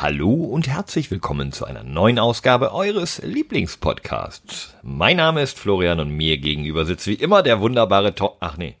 [0.00, 4.74] Hallo und herzlich willkommen zu einer neuen Ausgabe eures Lieblingspodcasts.
[4.82, 8.30] Mein Name ist Florian und mir gegenüber sitzt wie immer der wunderbare Tom.
[8.40, 8.76] Ach nee.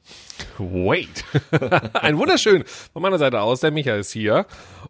[0.56, 1.26] Wait.
[1.92, 2.64] Ein wunderschön.
[2.94, 4.46] Von meiner Seite aus, der Michael ist hier.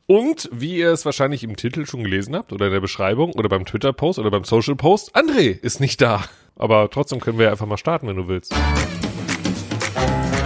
[0.06, 3.48] Und wie ihr es wahrscheinlich im Titel schon gelesen habt oder in der Beschreibung oder
[3.48, 6.22] beim Twitter-Post oder beim Social-Post, André ist nicht da.
[6.54, 8.54] Aber trotzdem können wir einfach mal starten, wenn du willst.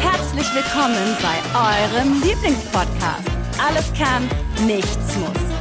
[0.00, 3.28] Herzlich willkommen bei eurem Lieblingspodcast.
[3.58, 4.26] Alles kann,
[4.66, 5.53] nichts muss.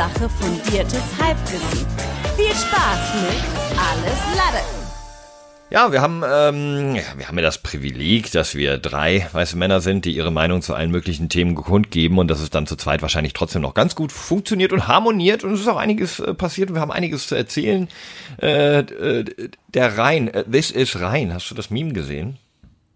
[0.00, 1.86] Hauptsache fundiertes Halbwissen.
[2.34, 4.64] Viel Spaß mit Alles Lade.
[5.68, 9.82] Ja, wir haben, ähm, ja, wir haben ja das Privileg, dass wir drei weiße Männer
[9.82, 13.02] sind, die ihre Meinung zu allen möglichen Themen kundgeben und dass es dann zu zweit
[13.02, 16.70] wahrscheinlich trotzdem noch ganz gut funktioniert und harmoniert und es ist auch einiges äh, passiert
[16.70, 17.86] und wir haben einiges zu erzählen.
[18.40, 19.24] Äh, äh,
[19.68, 22.38] der Rhein, äh, this is Rhein, hast du das Meme gesehen?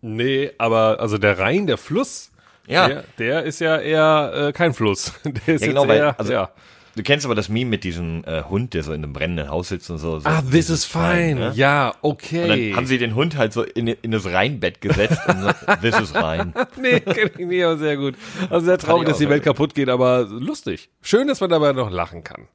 [0.00, 2.30] Nee, aber also der Rhein, der Fluss,
[2.66, 2.88] Ja.
[2.88, 5.12] der, der ist ja eher äh, kein Fluss.
[5.24, 6.50] Der ist Ja, genau, jetzt weil, eher, also, ja.
[6.96, 9.68] Du kennst aber das Meme mit diesem äh, Hund, der so in einem brennenden Haus
[9.68, 10.18] sitzt und so.
[10.20, 11.34] so Ah, this is fine.
[11.36, 11.52] ne?
[11.54, 12.68] Ja, Und okay.
[12.70, 15.48] dann haben sie den Hund halt so in, in das Rheinbett gesetzt und so,
[15.82, 16.54] this is Rhein.
[16.80, 18.14] nee, kenn ich nicht, aber sehr gut.
[18.50, 20.88] Also sehr traurig, dass die Welt kaputt geht, aber lustig.
[21.02, 22.48] Schön, dass man dabei noch lachen kann.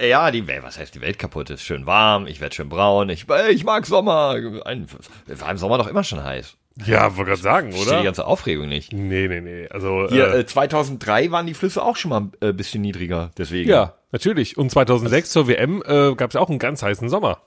[0.00, 1.62] Ja, die Welt, was heißt die Welt kaputt ist?
[1.62, 4.36] Schön warm, ich werde schön braun, ich, ich mag Sommer.
[4.66, 4.86] Ein,
[5.26, 6.56] war im Sommer doch immer schon heiß.
[6.84, 8.00] Ja, wollte gerade sagen, Verstehe oder?
[8.00, 8.92] die ganze Aufregung nicht.
[8.92, 9.68] Nee, nee, nee.
[9.70, 13.30] Also, Hier, äh, äh, 2003 waren die Flüsse auch schon mal ein äh, bisschen niedriger,
[13.38, 13.70] deswegen.
[13.70, 14.58] ja, natürlich.
[14.58, 17.38] Und 2006 zur WM äh, gab es ja auch einen ganz heißen Sommer.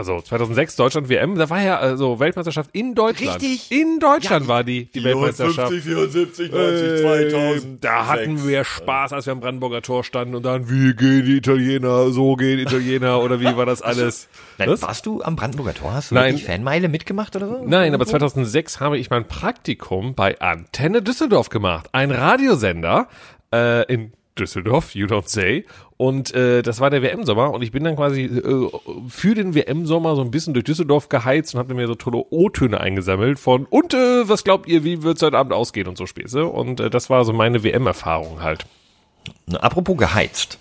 [0.00, 3.42] Also 2006 Deutschland WM, da war ja also Weltmeisterschaft in Deutschland.
[3.42, 3.72] Richtig.
[3.72, 5.72] In Deutschland war die, die Weltmeisterschaft.
[5.74, 10.94] 74, Äh, Da hatten wir Spaß, als wir am Brandenburger Tor standen und dann, wie
[10.94, 14.28] gehen die Italiener, so gehen Italiener oder wie war das alles?
[14.58, 14.82] Nein, Was?
[14.82, 15.92] warst du am Brandenburger Tor?
[15.92, 16.34] Hast du Nein.
[16.34, 17.64] wirklich Fanmeile mitgemacht oder so?
[17.66, 21.88] Nein, aber 2006 habe ich mein Praktikum bei Antenne Düsseldorf gemacht.
[21.90, 23.08] Ein Radiosender
[23.52, 25.64] äh, in Düsseldorf, you don't say.
[25.96, 28.70] Und äh, das war der WM-Sommer und ich bin dann quasi äh,
[29.08, 32.80] für den WM-Sommer so ein bisschen durch Düsseldorf geheizt und habe mir so tolle O-Töne
[32.80, 36.46] eingesammelt von und äh, was glaubt ihr, wie wird's heute Abend ausgehen und so Späße.
[36.46, 38.66] Und äh, das war so meine WM-Erfahrung halt.
[39.60, 40.58] Apropos geheizt.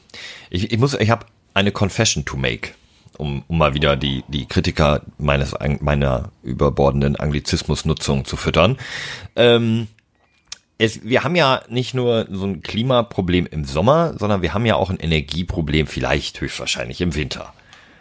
[0.50, 2.72] Ich, ich muss, ich habe eine Confession to make,
[3.18, 8.78] um, um mal wieder die, die Kritiker meines, meiner überbordenden Anglizismusnutzung zu füttern.
[9.36, 9.88] Ähm,
[10.78, 14.76] es, wir haben ja nicht nur so ein Klimaproblem im Sommer, sondern wir haben ja
[14.76, 17.54] auch ein Energieproblem vielleicht höchstwahrscheinlich im Winter.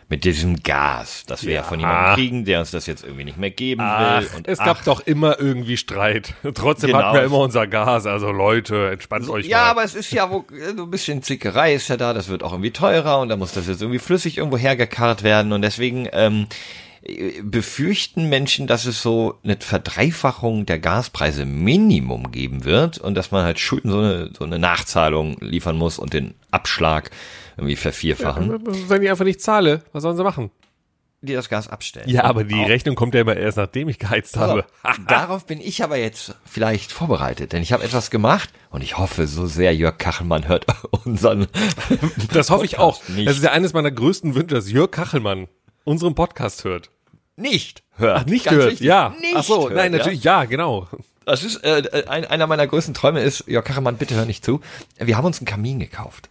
[0.08, 3.38] Mit diesem Gas, das wir ja, von jemandem kriegen, der uns das jetzt irgendwie nicht
[3.38, 4.28] mehr geben will.
[4.36, 6.34] Und es ach, gab doch immer irgendwie Streit.
[6.54, 7.02] Trotzdem Genau.
[7.02, 8.06] hatten wir immer unser Gas.
[8.06, 9.70] Also Leute, entspannt euch Ja, mal.
[9.70, 10.44] aber es ist ja wo,
[10.76, 13.50] so ein bisschen Zickerei ist ja da, das wird auch irgendwie teurer und da muss
[13.52, 16.46] das jetzt irgendwie flüssig irgendwo hergekarrt werden und deswegen ähm,
[17.42, 23.44] befürchten Menschen, dass es so eine Verdreifachung der Gaspreise Minimum geben wird und dass man
[23.44, 27.10] halt Schulden so eine, so eine Nachzahlung liefern muss und den Abschlag
[27.56, 30.50] irgendwie vervierfachen, Wenn ich einfach nicht zahle, was sollen sie machen?
[31.22, 32.08] die das Gas abstellen.
[32.08, 34.64] Ja, aber die Auch- Rechnung kommt ja immer erst, nachdem ich geheizt habe.
[34.84, 38.96] So, darauf bin ich aber jetzt vielleicht vorbereitet, denn ich habe etwas gemacht und ich
[38.98, 40.66] hoffe so sehr, Jörg Kachelmann hört
[41.04, 41.48] unseren.
[42.32, 43.00] Das hoffe ich auch.
[43.08, 43.26] Nicht.
[43.26, 45.48] Das ist ja eines meiner größten Wünsche, dass Jörg Kachelmann
[45.84, 46.90] unseren Podcast hört.
[47.36, 48.22] Nicht hört.
[48.22, 49.14] Ach, nicht Ganz hört, wichtig, ja.
[49.20, 50.88] Nicht Ach so, hört, nein, natürlich, ja, genau.
[50.90, 50.98] Ja?
[51.26, 54.60] Das ist äh, ein, einer meiner größten Träume ist, Jörg Kachelmann, bitte hör nicht zu.
[54.98, 56.28] Wir haben uns einen Kamin gekauft.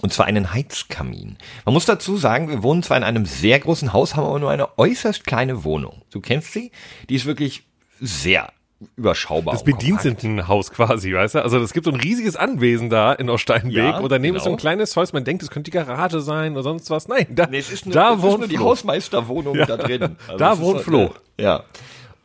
[0.00, 1.38] Und zwar einen Heizkamin.
[1.64, 4.50] Man muss dazu sagen, wir wohnen zwar in einem sehr großen Haus, haben aber nur
[4.50, 6.02] eine äußerst kleine Wohnung.
[6.10, 6.70] Du kennst sie?
[7.08, 7.64] Die ist wirklich
[7.98, 8.52] sehr
[8.96, 9.54] überschaubar.
[9.54, 9.82] Das und kompakt.
[9.84, 11.42] Bedienstetenhaus quasi, weißt du?
[11.42, 14.50] Also es gibt so ein riesiges Anwesen da in Oststeinweg Ja, und daneben ist so
[14.50, 14.60] ein genau.
[14.60, 17.08] kleines Haus, man denkt, es könnte die Garage sein oder sonst was.
[17.08, 18.66] Nein, da, Nee, es ist nur, da es ist wohnt nur die Flo.
[18.66, 20.16] Hausmeisterwohnung Ja, da drin.
[20.26, 21.14] Also da ist wohnt Flo.
[21.40, 21.64] Ja.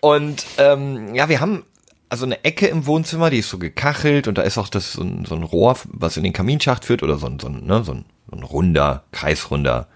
[0.01, 1.63] Und ähm, ja, wir haben
[2.09, 5.03] also eine Ecke im Wohnzimmer, die ist so gekachelt und da ist auch das so
[5.03, 7.83] ein, so ein Rohr, was in den Kaminschacht führt oder so ein, so ein, ne,
[7.85, 9.87] so ein, so ein runder, kreisrunder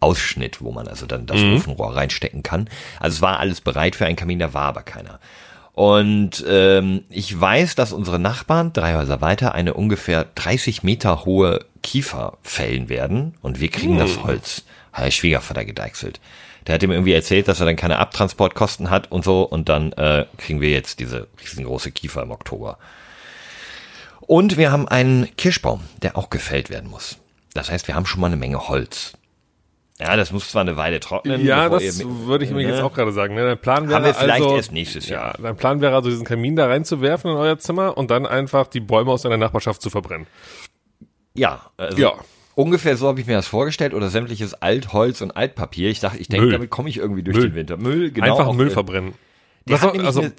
[0.00, 2.68] Ausschnitt, wo man also dann das Ofenrohr reinstecken kann.
[2.98, 5.20] Also es war alles bereit für einen Kamin, da war aber keiner.
[5.80, 11.64] Und ähm, ich weiß, dass unsere Nachbarn, drei Häuser weiter, eine ungefähr 30 Meter hohe
[11.82, 14.64] Kiefer fällen werden und wir kriegen das Holz.
[14.92, 16.20] Hat der Schwiegervater gedeichselt.
[16.66, 19.92] Der hat ihm irgendwie erzählt, dass er dann keine Abtransportkosten hat und so und dann
[19.92, 22.76] äh, kriegen wir jetzt diese riesengroße Kiefer im Oktober.
[24.20, 27.16] Und wir haben einen Kirschbaum, der auch gefällt werden muss.
[27.54, 29.14] Das heißt, wir haben schon mal eine Menge Holz.
[30.00, 31.44] Ja, das muss zwar eine Weile trocknen.
[31.44, 32.70] Ja, das würde ich mir ne?
[32.72, 33.34] jetzt auch gerade sagen.
[33.34, 33.44] Ne?
[33.44, 35.34] Dein Plan wäre Haben wir vielleicht also, erst nächstes Jahr.
[35.36, 38.66] Ja, dein Plan wäre also, diesen Kamin da reinzuwerfen in euer Zimmer und dann einfach
[38.66, 40.26] die Bäume aus deiner Nachbarschaft zu verbrennen.
[41.34, 42.12] Ja, also Ja.
[42.54, 45.90] ungefähr so habe ich mir das vorgestellt oder sämtliches Altholz und Altpapier.
[45.90, 46.52] Ich dachte, ich denke, Müll.
[46.52, 47.48] damit komme ich irgendwie durch Müll.
[47.50, 47.76] den Winter.
[47.76, 48.38] Müll, genau.
[48.38, 49.14] einfach Müll verbrennen.
[49.66, 50.32] Was soll, also eine-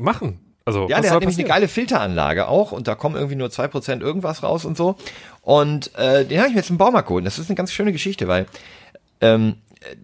[0.00, 0.40] machen.
[0.64, 1.48] Also, Ja, der hat nämlich eine passieren?
[1.48, 4.96] geile Filteranlage auch und da kommen irgendwie nur 2% irgendwas raus und so.
[5.40, 7.24] Und äh, den habe ich mir jetzt im Baumarkt geholt.
[7.24, 8.44] Das ist eine ganz schöne Geschichte, weil
[9.20, 9.56] ähm,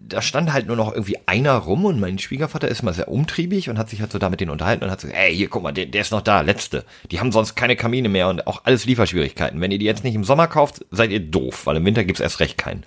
[0.07, 3.69] da stand halt nur noch irgendwie einer rum und mein Schwiegervater ist mal sehr umtriebig
[3.69, 5.63] und hat sich halt so da mit denen unterhalten und hat gesagt, hey, hier, guck
[5.63, 6.85] mal, der, der ist noch da, letzte.
[7.11, 9.59] Die haben sonst keine Kamine mehr und auch alles Lieferschwierigkeiten.
[9.59, 12.21] Wenn ihr die jetzt nicht im Sommer kauft, seid ihr doof, weil im Winter gibt's
[12.21, 12.83] erst recht keinen.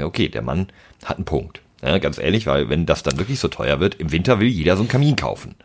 [0.00, 0.68] Okay, der Mann
[1.04, 1.60] hat einen Punkt.
[1.82, 4.76] Ja, ganz ehrlich, weil wenn das dann wirklich so teuer wird, im Winter will jeder
[4.76, 5.56] so einen Kamin kaufen.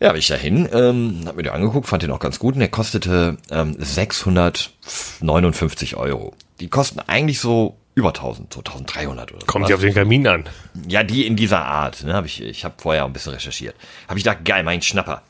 [0.00, 2.60] Ja, bin ich dahin, ähm, hab mir den angeguckt, fand den auch ganz gut und
[2.60, 6.34] der kostete ähm, 659 Euro.
[6.60, 9.46] Die kosten eigentlich so über 1000, so 1300 oder so.
[9.46, 10.44] Kommt ja auf den Kamin an.
[10.86, 12.04] Ja, die in dieser Art.
[12.04, 13.74] Ne, hab ich ich habe vorher ein bisschen recherchiert.
[14.08, 15.22] Habe ich gedacht, geil, mein Schnapper.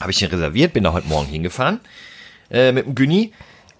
[0.00, 1.80] Habe ich den reserviert, bin da heute Morgen hingefahren
[2.50, 3.32] äh, mit dem Günni.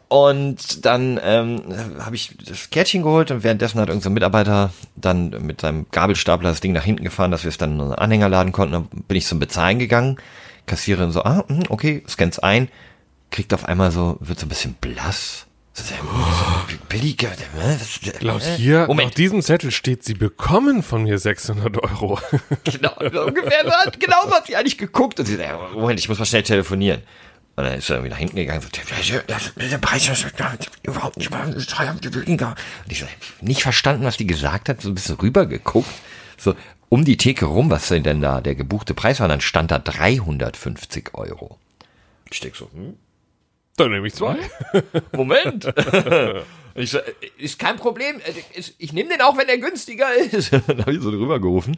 [0.08, 1.62] Und dann ähm,
[2.00, 6.50] habe ich das Kärtchen geholt und währenddessen hat irgendein so Mitarbeiter dann mit seinem Gabelstapler
[6.50, 8.72] das Ding nach hinten gefahren, dass wir es dann in einen Anhänger laden konnten.
[8.72, 10.16] Dann bin ich zum Bezahlen gegangen.
[10.66, 12.68] Kassiererin so, ah, hm, okay, scans ein.
[13.30, 15.46] Kriegt auf einmal so, wird so ein bisschen blass.
[15.72, 21.18] So, so, billig, was- Laut hier, Moment, auf diesem Zettel steht, sie bekommen von mir
[21.18, 22.18] 600 Euro.
[22.64, 23.64] Genau, so ungefähr
[23.98, 26.42] genau so hat sie eigentlich geguckt und sie sagt, ja, Moment, ich muss mal schnell
[26.42, 27.02] telefonieren.
[27.56, 30.26] Und dann ist er irgendwie nach hinten gegangen und so, das, der Preis ist
[30.82, 31.52] überhaupt nicht mal
[32.84, 33.06] Und ich so,
[33.40, 35.88] nicht verstanden, was die gesagt hat, so ein bisschen rübergeguckt,
[36.36, 36.54] so
[36.88, 39.70] um die Theke rum, was denn denn da der gebuchte Preis war, und dann stand
[39.70, 41.58] da 350 Euro.
[42.32, 42.94] Ich denk so, hm,
[43.76, 44.36] Dann nehme ich zwei.
[45.12, 45.72] Moment.
[46.76, 46.98] Ich so,
[47.36, 48.20] ist kein Problem.
[48.54, 50.52] ist- Ich nehme den auch, wenn der günstiger ist.
[50.68, 51.76] Dann habe ich so drüber gerufen.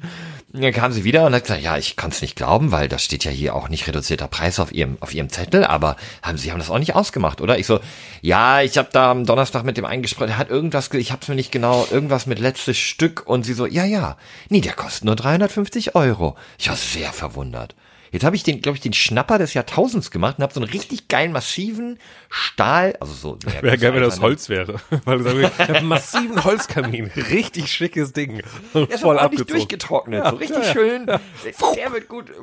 [0.52, 2.98] Dann kam sie wieder und hat gesagt, ja, ich kann es nicht glauben, weil da
[2.98, 6.52] steht ja hier auch nicht reduzierter Preis auf ihrem, auf ihrem Zettel, aber haben, sie
[6.52, 7.58] haben das auch nicht ausgemacht, oder?
[7.58, 7.80] Ich so,
[8.20, 11.22] ja, ich habe da am Donnerstag mit dem eingesprochen, der hat irgendwas, ge- ich habe
[11.22, 14.18] es mir nicht genau, irgendwas mit letztes Stück und sie so, ja, ja,
[14.50, 16.36] nee, der kostet nur 350 Euro.
[16.58, 17.74] Ich war sehr verwundert.
[18.12, 20.70] Jetzt habe ich den, glaube ich, den Schnapper des Jahrtausends gemacht und habe so einen
[20.70, 21.99] richtig geilen, massiven
[22.29, 23.38] Stahl, also so.
[23.62, 24.75] Wäre geil, wenn das Holz wäre.
[25.05, 27.06] Weil ich hab einen massiven Holzkamin.
[27.31, 28.43] Richtig schickes Ding.
[28.75, 29.49] Der ist Voll abgezogen.
[29.53, 31.06] durchgetrocknet, so richtig schön.
[31.06, 32.26] Der wird gut.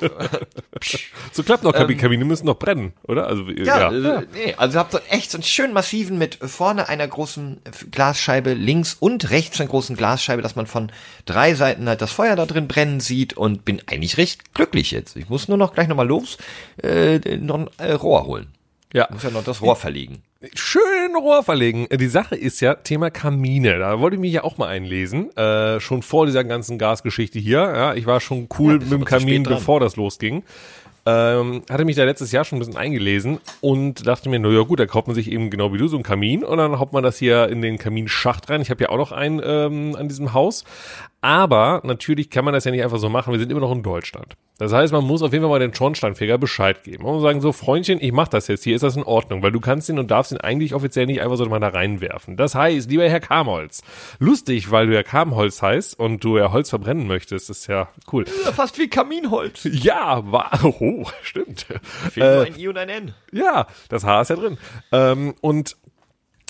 [1.32, 1.98] So klappt noch Kamin.
[1.98, 3.26] Kamine müssen noch brennen, oder?
[3.26, 4.20] Also, Ja, ja.
[4.20, 7.60] äh, nee, also ihr habt so echt so einen schön massiven mit vorne einer großen
[7.90, 10.90] Glasscheibe, links und rechts einer großen Glasscheibe, dass man von
[11.26, 15.16] drei Seiten halt das Feuer da drin brennen sieht und bin eigentlich recht glücklich jetzt.
[15.16, 16.38] Ich muss nur noch gleich nochmal los,
[16.82, 18.48] äh, noch ein äh, Rohr holen.
[18.92, 19.08] ja.
[19.12, 20.22] Muss ja noch das Rohr verlegen.
[20.54, 21.86] Schön Rohr verlegen.
[21.92, 23.78] Die Sache ist ja Thema Kamine.
[23.78, 25.36] Da wollte ich mich ja auch mal einlesen.
[25.36, 27.58] Äh, schon vor dieser ganzen Gasgeschichte hier.
[27.58, 30.42] Ja, ich war schon cool bist mit dem Kamin, bevor das losging.
[31.06, 34.62] Ähm, hatte mich da letztes Jahr schon ein bisschen eingelesen und dachte mir, na ja
[34.62, 36.92] gut, da kauft man sich eben genau wie du so einen Kamin und dann haut
[36.92, 38.60] man das hier in den Kaminschacht rein.
[38.60, 40.64] Ich habe ja auch noch einen ähm, an diesem Haus.
[41.22, 43.32] Aber natürlich kann man das ja nicht einfach so machen.
[43.32, 44.36] Wir sind immer noch in Deutschland.
[44.56, 47.04] Das heißt, man muss auf jeden Fall mal den Schornsteinfeger Bescheid geben.
[47.04, 49.42] Man muss sagen, so Freundchen, ich mach das jetzt hier, ist das in Ordnung?
[49.42, 52.36] Weil du kannst ihn und darfst ihn eigentlich offiziell nicht einfach so mal da reinwerfen.
[52.36, 53.82] Das heißt, lieber Herr Kamholz,
[54.18, 58.24] lustig, weil du ja Kamholz heißt und du ja Holz verbrennen möchtest, ist ja cool.
[58.26, 59.68] Fast wie Kaminholz.
[59.70, 61.66] Ja, war, oh, stimmt.
[62.10, 63.14] Fehlt nur ein I und ein N.
[63.32, 64.58] Ja, das Haar ist ja drin.
[64.92, 65.76] Ähm, und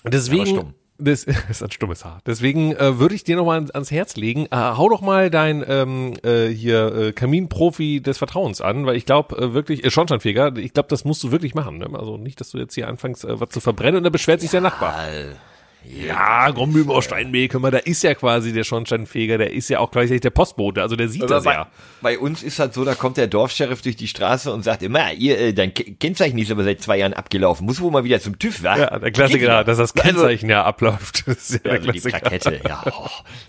[0.05, 0.75] deswegen.
[1.01, 2.21] Das ist ein stummes Haar.
[2.27, 4.47] Deswegen äh, würde ich dir noch mal ans, Herz legen.
[4.47, 9.07] Äh, hau doch mal dein ähm, äh, hier äh, Kaminprofi des Vertrauens an, weil ich
[9.07, 10.57] glaube äh, wirklich äh, Schornsteinfeger.
[10.57, 11.79] Ich glaube, das musst du wirklich machen.
[11.79, 11.89] Ne?
[11.93, 14.51] Also nicht, dass du jetzt hier anfängst, äh, was zu verbrennen und dann beschwert sich
[14.51, 14.95] der Nachbar.
[15.85, 19.79] Ja, Grombüben aus Steinbeek, hör mal, da ist ja quasi der Schornsteinfeger, der ist ja
[19.81, 21.67] auch gleichzeitig der Postbote, also der sieht Aber das bei, ja.
[22.03, 25.13] bei uns ist halt so, da kommt der Dorfscheriff durch die Straße und sagt immer,
[25.13, 27.67] ihr, äh, dein Ke- Kennzeichen ist aber seit zwei Jahren abgelaufen.
[27.67, 28.77] Muss wohl mal wieder zum TÜV, wa?
[28.77, 29.65] Ja, der Klassiker, wieder.
[29.65, 31.25] dass das Kennzeichen ja abläuft.
[31.27, 32.19] Das ist ja Also, der also die Klassiker.
[32.21, 32.85] Plakette, ja.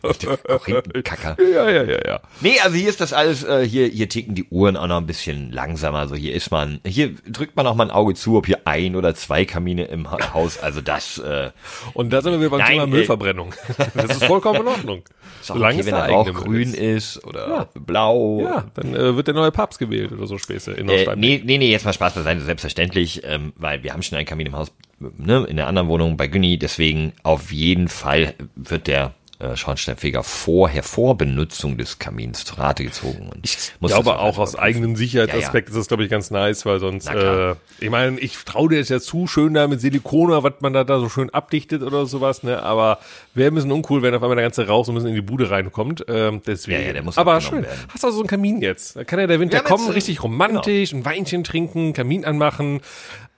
[0.03, 1.37] Oh, die Korinthenkacker.
[1.53, 2.19] Ja, ja, ja, ja.
[2.39, 5.05] Nee, also hier ist das alles, äh, hier, hier ticken die Uhren auch noch ein
[5.07, 5.99] bisschen langsamer.
[5.99, 8.95] Also hier ist man, hier drückt man auch mal ein Auge zu, ob hier ein
[8.95, 11.51] oder zwei Kamine im Ha- Haus, also das, äh,
[11.93, 12.87] Und da sind wir beim Nein, Thema.
[12.87, 13.53] Müllverbrennung.
[13.93, 15.01] Das ist vollkommen in Ordnung.
[15.49, 17.15] auch okay, wenn der Müll grün ist.
[17.17, 17.67] ist, oder Ja.
[17.79, 18.41] blau.
[18.41, 21.57] Ja, dann äh, wird der neue Papst gewählt oder so Späße in Äh, nee, nee,
[21.57, 24.71] nee, jetzt mal Spaß beiseite, selbstverständlich, ähm, weil wir haben schon einen Kamin im Haus,
[24.99, 30.23] ne, in der anderen Wohnung bei Günni, deswegen auf jeden Fall wird der äh, Schornsteinfeger
[30.23, 33.29] vorher, vor Benutzung des Kamins zu Rate gezogen.
[33.33, 36.65] Und Ich muss glaube das auch aus eigenem Sicherheitsaspekt ist das, glaube ich, ganz nice,
[36.65, 40.43] weil sonst, äh, ich meine, ich traue dir jetzt ja zu, schön da mit Silikone,
[40.43, 42.99] was man da, da so schön abdichtet oder sowas, ne, aber
[43.33, 45.21] wäre ein bisschen uncool, wenn auf einmal der ganze Rauch so ein bisschen in die
[45.21, 46.79] Bude reinkommt, ähm, deswegen.
[46.81, 47.63] Ja, ja, der muss aber schön.
[47.63, 47.79] werden.
[47.93, 48.95] Hast also so einen Kamin jetzt.
[48.95, 52.81] Da kann ja der Winter kommen, jetzt, richtig romantisch, ein Weinchen trinken, Kamin anmachen.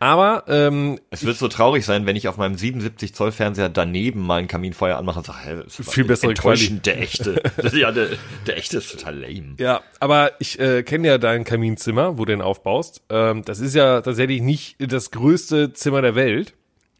[0.03, 4.19] Aber ähm, Es wird so traurig sein, wenn ich auf meinem 77 Zoll Fernseher daneben
[4.19, 7.41] mal ein Kaminfeuer anmache und sage, hä, das ist Viel bessere enttäuschend, der echte.
[7.55, 8.09] Das, ja, der,
[8.45, 9.55] der echte ist total lame.
[9.59, 13.01] Ja, aber ich äh, kenne ja dein Kaminzimmer, wo du den aufbaust.
[13.09, 16.53] Ähm, das ist ja tatsächlich nicht das größte Zimmer der Welt.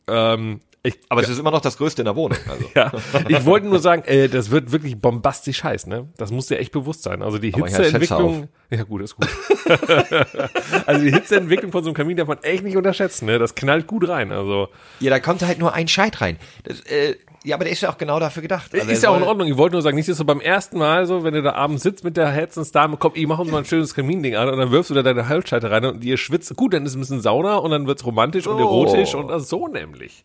[0.08, 2.38] Ähm, ich, Aber es ist immer noch das Größte in der Wohnung.
[2.50, 2.66] Also.
[2.76, 2.92] ja,
[3.30, 6.10] ich wollte nur sagen, äh, das wird wirklich bombastisch heiß, ne?
[6.18, 7.22] Das muss dir echt bewusst sein.
[7.22, 8.50] Also die Hitzeentwicklung.
[8.70, 9.30] Ja, gut, ist gut.
[10.86, 13.40] also die Hitzeentwicklung von so einem Kamin darf man echt nicht unterschätzen, ne?
[13.40, 14.34] Das knallt gut rein.
[14.34, 14.68] Also
[15.00, 16.38] Ja, da kommt halt nur ein Scheit rein.
[16.64, 18.74] Das, äh, ja, aber der ist ja auch genau dafür gedacht.
[18.74, 19.48] Also ist ja auch in Ordnung.
[19.48, 21.84] Ich wollte nur sagen, nicht, dass du beim ersten Mal so, wenn du da abends
[21.84, 24.72] sitzt mit der Herzensdame, komm, ich mach uns mal ein schönes Kaminding an und dann
[24.72, 26.56] wirfst du da deine Halbscheite rein und ihr schwitzt.
[26.56, 28.60] Gut, dann ist es ein bisschen Sauna und dann wird's romantisch und Oh.
[28.60, 30.24] erotisch und das so nämlich.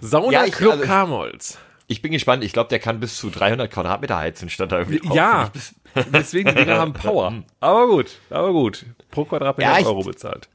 [0.00, 1.58] Sauna Ja, ich- Club also- Kamolz.
[1.88, 2.42] Ich bin gespannt.
[2.42, 5.00] Ich glaube, der kann bis zu 300 Quadratmeter heizen, statt da irgendwie.
[5.14, 5.50] Ja,
[6.12, 7.32] deswegen die Dinger haben Power.
[7.60, 8.84] Aber gut, aber gut.
[9.12, 10.48] Pro Quadratmeter Ja, ich- Euro bezahlt.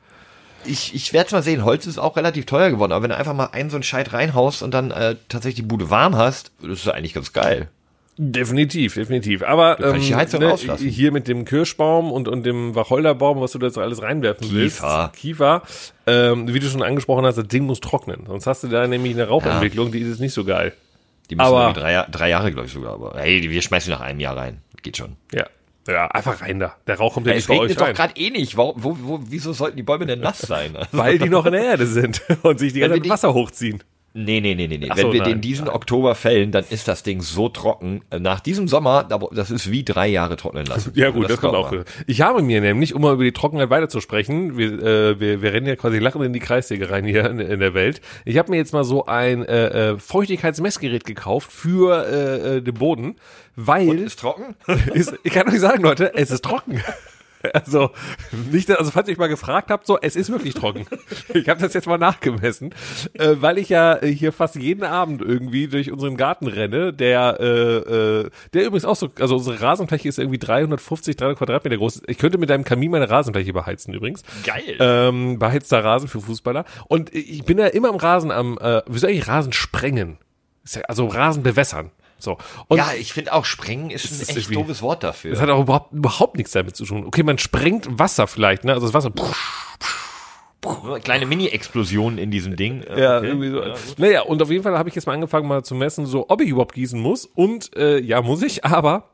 [0.66, 1.64] Ich, ich werde mal sehen.
[1.66, 2.92] Holz ist auch relativ teuer geworden.
[2.92, 5.62] Aber wenn du einfach mal einen so einen Scheit reinhaust und dann äh, tatsächlich die
[5.68, 7.70] Bude warm hast, das ist ja eigentlich ganz geil.
[8.18, 9.42] Definitiv, definitiv.
[9.42, 13.78] Aber ähm, ne, hier mit dem Kirschbaum und, und dem Wacholderbaum, was du da jetzt
[13.78, 15.10] alles reinwerfen Kiefer.
[15.12, 15.20] willst.
[15.20, 15.64] Kiefer.
[16.06, 18.26] Ähm, wie du schon angesprochen hast, das Ding muss trocknen.
[18.28, 20.74] Sonst hast du da nämlich eine Rauchentwicklung, die ist nicht so geil.
[21.30, 22.94] Die müssen Aber- drei, drei Jahre, glaube ich sogar.
[22.94, 24.62] Aber hey, wir schmeißen nach einem Jahr rein.
[24.84, 25.16] Geht schon.
[25.34, 25.46] Ja.
[25.88, 26.76] Ja, einfach rein da.
[26.88, 27.96] Der Rauch kommt ja, Ja, nicht bei euch regnet doch rein.
[27.96, 28.56] gerade eh nicht.
[28.56, 30.76] Wo, wo, wo, wieso sollten die Bäume denn nass sein?
[30.78, 33.84] Also, Weil die noch in der Erde sind und sich die ganze Zeit Wasser hochziehen.
[34.14, 34.78] Nee, nee, nee, nee.
[34.78, 34.90] nee.
[34.90, 38.02] Wenn so, wir nein, den diesen Oktober fällen, dann ist das Ding so trocken.
[38.18, 40.92] Nach diesem Sommer, da- das ist wie drei Jahre trocknen lassen.
[41.02, 41.72] Ja gut, das, kommt glaubt auch.
[41.72, 41.86] man.
[42.08, 45.68] Ich habe mir nämlich, um mal über die Trockenheit weiterzusprechen, wir, äh, wir, wir rennen
[45.68, 48.02] ja quasi lachend in die Kreissäge rein hier in, in der Welt.
[48.26, 52.74] Ich habe mir jetzt mal so ein äh, äh, Feuchtigkeitsmessgerät gekauft für äh, äh, den
[52.76, 53.16] Boden,
[53.56, 54.56] weil Ist trocken?
[54.94, 56.82] ist, ich kann euch sagen, Leute, es ist trocken.
[57.54, 57.92] Also
[58.52, 60.86] nicht, also falls ihr euch mal gefragt habt, so es ist wirklich trocken.
[61.34, 62.74] Ich habe das jetzt mal nachgemessen,
[63.14, 67.38] äh, weil ich ja äh, hier fast jeden Abend irgendwie durch unseren Garten renne, der
[67.40, 72.04] äh, äh, der übrigens auch so, also unsere Rasenfläche ist irgendwie 350, 300 Quadratmeter groß.
[72.08, 74.24] Ich könnte mit deinem Kamin meine Rasenfläche beheizen übrigens.
[74.46, 74.78] Geil.
[74.80, 76.66] Ähm, beheizter Rasen für Fußballer.
[76.88, 80.18] Und ich bin ja immer am Rasen am, äh, wie soll ich Rasen sprengen?
[80.68, 81.92] Ja, also Rasen bewässern.
[82.24, 82.38] So.
[82.68, 85.32] Und ja, ich finde auch sprengen ist ein ist echt irgendwie- doofes Wort dafür.
[85.32, 87.06] das hat auch überhaupt, überhaupt nichts damit zu tun.
[87.06, 88.74] Okay, man sprengt Wasser vielleicht, ne?
[88.74, 89.12] Also das Wasser.
[91.04, 92.84] Kleine Mini-Explosionen in diesem Ding.
[92.96, 93.28] Ja, Okay.
[93.28, 93.64] irgendwie so.
[93.98, 96.40] Naja, und auf jeden Fall habe ich jetzt mal angefangen, mal zu messen, so ob
[96.42, 97.26] ich überhaupt gießen muss.
[97.26, 99.10] Und äh, ja, muss ich, aber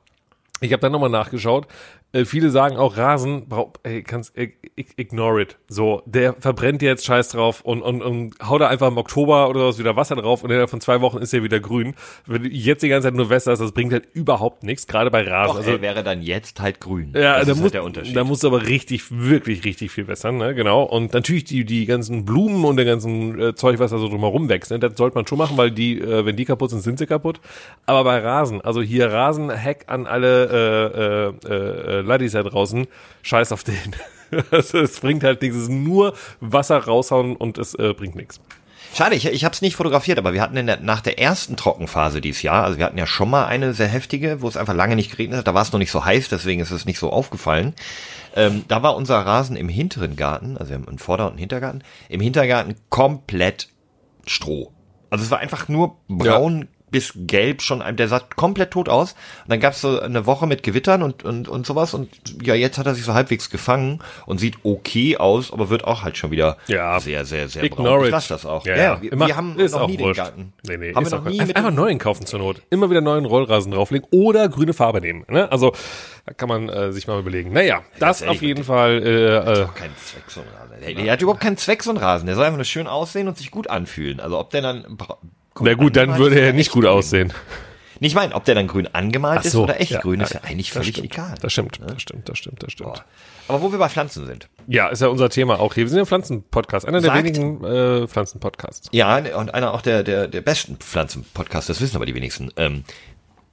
[0.59, 1.67] ich habe dann nochmal nachgeschaut.
[2.13, 5.57] Äh, viele sagen auch Rasen, brauch, ey, kannst, ey, ig- ignore it.
[5.67, 9.65] So, der verbrennt jetzt Scheiß drauf und, und, und hau da einfach im Oktober oder
[9.67, 11.95] was wieder Wasser drauf und innerhalb von zwei Wochen ist er wieder grün.
[12.25, 15.21] Wenn du jetzt die ganze Zeit nur wässerst, das bringt halt überhaupt nichts, gerade bei
[15.23, 15.51] Rasen.
[15.51, 17.11] Doch, also, er wäre dann jetzt halt grün.
[17.13, 18.15] ja, das da ist muss, halt der Unterschied.
[18.15, 20.55] da musst du aber richtig, wirklich, richtig viel wässern, ne?
[20.55, 20.83] Genau.
[20.83, 24.47] Und natürlich die, die ganzen Blumen und der ganzen äh, Zeug, was da so drumherum
[24.47, 24.79] wächst, ne?
[24.79, 27.41] Das sollte man schon machen, weil die, äh, wenn die kaputt sind, sind sie kaputt.
[27.85, 32.87] Aber bei Rasen, also hier Rasen-Hack an alle äh, äh, äh, Laddies da draußen,
[33.21, 33.95] scheiß auf den.
[34.51, 38.41] also, es bringt halt nichts, es ist nur Wasser raushauen und es äh, bringt nichts.
[38.93, 41.55] Schade, ich, ich habe es nicht fotografiert, aber wir hatten in der, nach der ersten
[41.55, 44.73] Trockenphase dieses Jahr, also wir hatten ja schon mal eine sehr heftige, wo es einfach
[44.73, 46.97] lange nicht geregnet hat, da war es noch nicht so heiß, deswegen ist es nicht
[46.97, 47.75] so aufgefallen.
[48.35, 51.83] Ähm, da war unser Rasen im hinteren Garten, also im im Vorder- und im Hintergarten,
[52.09, 53.69] im Hintergarten komplett
[54.25, 54.71] Stroh.
[55.09, 59.11] Also es war einfach nur braun bis gelb schon, der sah komplett tot aus.
[59.43, 62.09] Und dann gab es so eine Woche mit Gewittern und, und, und sowas und
[62.41, 66.03] ja, jetzt hat er sich so halbwegs gefangen und sieht okay aus, aber wird auch
[66.03, 66.99] halt schon wieder Ja.
[66.99, 68.01] sehr, sehr, sehr Ignore braun.
[68.01, 68.11] Ich it.
[68.11, 68.65] lass das auch.
[68.65, 69.01] Ja, ja.
[69.01, 70.17] wir, Immer- wir haben ist noch auch nie wurscht.
[70.19, 70.53] den Garten.
[70.65, 72.61] Nee, nee, haben wir noch nie einfach, mit einfach neuen kaufen zur Not.
[72.69, 75.25] Immer wieder neuen Rollrasen drauflegen oder grüne Farbe nehmen.
[75.29, 75.51] Ne?
[75.51, 75.73] Also
[76.25, 77.51] da kann man äh, sich mal überlegen.
[77.51, 79.01] Naja, das ehrlich, auf jeden Fall.
[79.05, 80.81] Äh, äh, keinen Zweck, so ein Rasen.
[80.81, 82.27] Der, der hat überhaupt keinen Zweck, so ein Rasen.
[82.27, 84.19] Der soll einfach nur schön aussehen und sich gut anfühlen.
[84.21, 84.97] Also ob der dann...
[85.61, 86.91] na gut, dann würde er nicht gut grün.
[86.93, 87.33] aussehen.
[87.99, 90.67] Nicht meinen, ob der dann grün angemalt ist oder echt ja, grün, ist ja eigentlich
[90.67, 91.13] das völlig stimmt.
[91.13, 91.35] egal.
[91.41, 93.03] Das stimmt, das stimmt, das stimmt, das stimmt.
[93.47, 94.49] Aber wo wir bei Pflanzen sind.
[94.67, 95.85] Ja, ist ja unser Thema auch hier.
[95.85, 98.89] Wir sind ja Pflanzen-Podcast, einer der Sagt- wenigen äh, Pflanzen-Podcasts.
[98.91, 102.51] Ja, und einer auch der, der, der besten Pflanzenpodcasts, das wissen aber die wenigsten.
[102.55, 102.83] Ähm,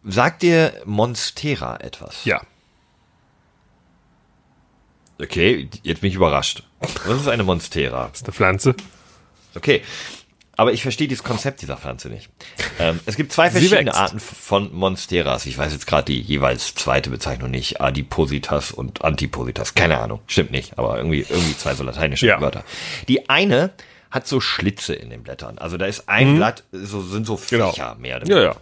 [0.02, 2.24] sagt dir Monstera etwas?
[2.26, 2.42] Ja.
[5.20, 6.64] Okay, jetzt bin ich überrascht.
[7.06, 8.10] Was ist eine Monstera?
[8.12, 8.74] Ist eine Pflanze.
[9.54, 9.82] Okay.
[10.56, 12.30] Aber ich verstehe dieses Konzept dieser Pflanze nicht.
[12.78, 13.92] Ähm, es gibt zwei verschiedene.
[13.94, 15.46] Arten von Monsteras.
[15.46, 17.80] Ich weiß jetzt gerade die jeweils zweite Bezeichnung nicht.
[17.80, 19.74] Adipositas und Antipositas.
[19.74, 20.20] Keine Ahnung.
[20.26, 20.78] Stimmt nicht.
[20.78, 22.40] Aber irgendwie, irgendwie zwei so lateinische Ja.
[22.40, 22.64] Wörter.
[23.08, 23.70] Die eine
[24.10, 25.58] hat so Schlitze in den Blättern.
[25.58, 27.40] Also da ist ein Blatt, so, sind so Mhm.
[27.50, 27.70] Genau.
[27.72, 28.16] Fächer mehr.
[28.18, 28.56] oder Ja, ja.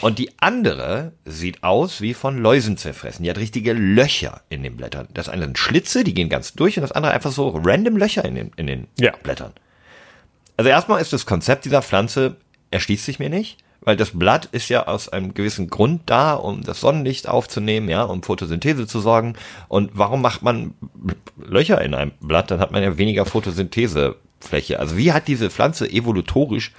[0.00, 3.22] Und die andere sieht aus wie von Läusen zerfressen.
[3.22, 5.06] Die hat richtige Löcher in den Blättern.
[5.12, 8.24] Das eine sind Schlitze, die gehen ganz durch und das andere einfach so random Löcher
[8.24, 9.12] in den, in den Ja.
[9.22, 9.52] Blättern.
[10.60, 12.36] Also erstmal ist das Konzept dieser Pflanze,
[12.70, 16.62] erschließt sich mir nicht, weil das Blatt ist ja aus einem gewissen Grund da, um
[16.62, 19.36] das Sonnenlicht aufzunehmen, ja, um Photosynthese zu sorgen.
[19.68, 20.74] Und warum macht man
[21.42, 22.50] Löcher in einem Blatt?
[22.50, 24.78] Dann hat man ja weniger Photosynthesefläche.
[24.78, 26.72] Also wie hat diese Pflanze evolutorisch,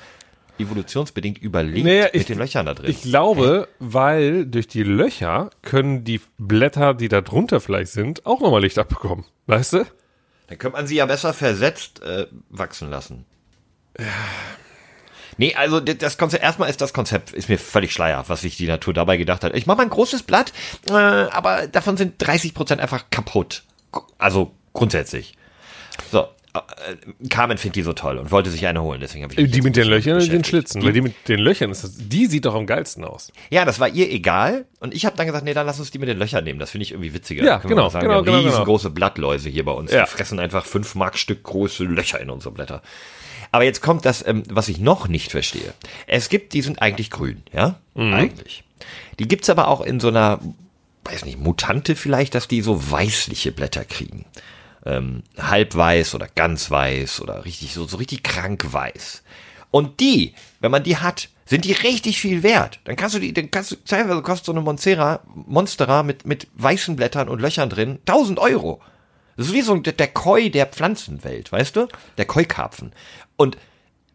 [0.59, 2.91] evolutionsbedingt überlebt Naja, ich- mit den Löchern da drin?
[2.91, 8.41] Ich glaube, weil durch die Löcher können die Blätter, die da drunter vielleicht sind, auch
[8.41, 9.25] nochmal Licht abbekommen.
[9.47, 9.85] Weißt du?
[10.49, 13.25] Dann könnte man sie ja besser versetzt äh, wachsen lassen.
[15.37, 18.67] Nee, also das Konzept, erstmal ist das Konzept, ist mir völlig schleierhaft, was sich die
[18.67, 19.55] Natur dabei gedacht hat.
[19.55, 20.53] Ich mache mal ein großes Blatt,
[20.89, 23.63] äh, aber davon sind 30 Prozent einfach kaputt.
[24.17, 25.35] Also grundsätzlich.
[26.11, 29.39] So, äh, Carmen findet die so toll und wollte sich eine holen, deswegen habe ich
[29.39, 30.43] mich Die mit den Löchern und den.
[30.43, 30.83] Schlitzen.
[30.83, 33.31] Weil die mit den Löchern, ist das, die sieht doch am geilsten aus.
[33.49, 34.65] Ja, das war ihr egal.
[34.79, 36.59] Und ich habe dann gesagt, nee, dann lass uns die mit den Löchern nehmen.
[36.59, 37.43] Das finde ich irgendwie witziger.
[37.43, 38.49] Ja, genau, sagen, genau, wir haben genau, genau.
[38.49, 39.91] Riesengroße Blattläuse hier bei uns.
[39.91, 40.03] Ja.
[40.03, 42.81] Die fressen einfach fünf Markstück große Löcher in unsere Blätter.
[43.51, 45.73] Aber jetzt kommt das, ähm, was ich noch nicht verstehe.
[46.07, 47.79] Es gibt, die sind eigentlich grün, ja?
[47.95, 48.13] Mhm.
[48.13, 48.63] Eigentlich.
[49.19, 50.39] Die gibt's aber auch in so einer,
[51.03, 54.25] weiß nicht, Mutante vielleicht, dass die so weißliche Blätter kriegen.
[54.85, 59.21] Ähm, halb weiß oder ganz weiß oder richtig so, so richtig krank weiß.
[59.69, 62.79] Und die, wenn man die hat, sind die richtig viel wert.
[62.85, 66.47] Dann kannst du die, dann kannst du, teilweise kostet so eine Monstera, Monstera mit, mit
[66.55, 68.81] weißen Blättern und Löchern drin 1000 Euro.
[69.41, 71.87] Das ist wie so ein, der Koi der Pflanzenwelt, weißt du?
[72.17, 72.91] Der Koi-Karpfen.
[73.35, 73.57] Und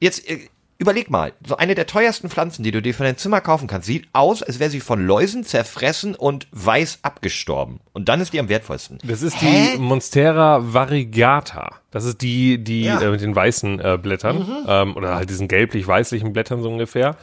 [0.00, 0.40] jetzt äh,
[0.78, 3.86] überleg mal, so eine der teuersten Pflanzen, die du dir für dein Zimmer kaufen kannst,
[3.86, 7.80] sieht aus, als wäre sie von Läusen zerfressen und weiß abgestorben.
[7.94, 8.98] Und dann ist die am wertvollsten.
[9.04, 9.70] Das ist Hä?
[9.74, 11.76] die Monstera variegata.
[11.90, 13.00] Das ist die, die Ja.
[13.00, 14.64] äh, mit den weißen äh, Blättern.
[14.68, 17.16] Ähm, oder halt diesen gelblich-weißlichen Blättern so ungefähr.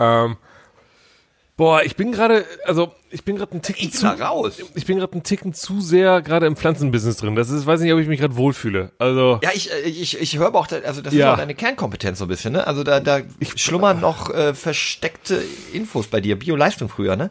[0.00, 0.36] Ähm,
[1.56, 4.58] boah, ich bin gerade, also ich bin gerade ein Ticken Ich zu, raus.
[4.74, 7.34] ich bin gerade ein Ticken zu sehr gerade im Pflanzenbusiness drin.
[7.36, 8.92] Das ist, weiß nicht, ob ich mich gerade wohlfühle.
[8.98, 11.28] Also Ja, ich, äh, ich, ich höre auch, da- also das Ja.
[11.28, 12.66] ist auch deine Kernkompetenz so ein bisschen, ne?
[12.66, 13.20] Also da, da
[13.56, 17.30] schlummern noch äh, versteckte Infos bei dir, Bio-Leistung früher, ne?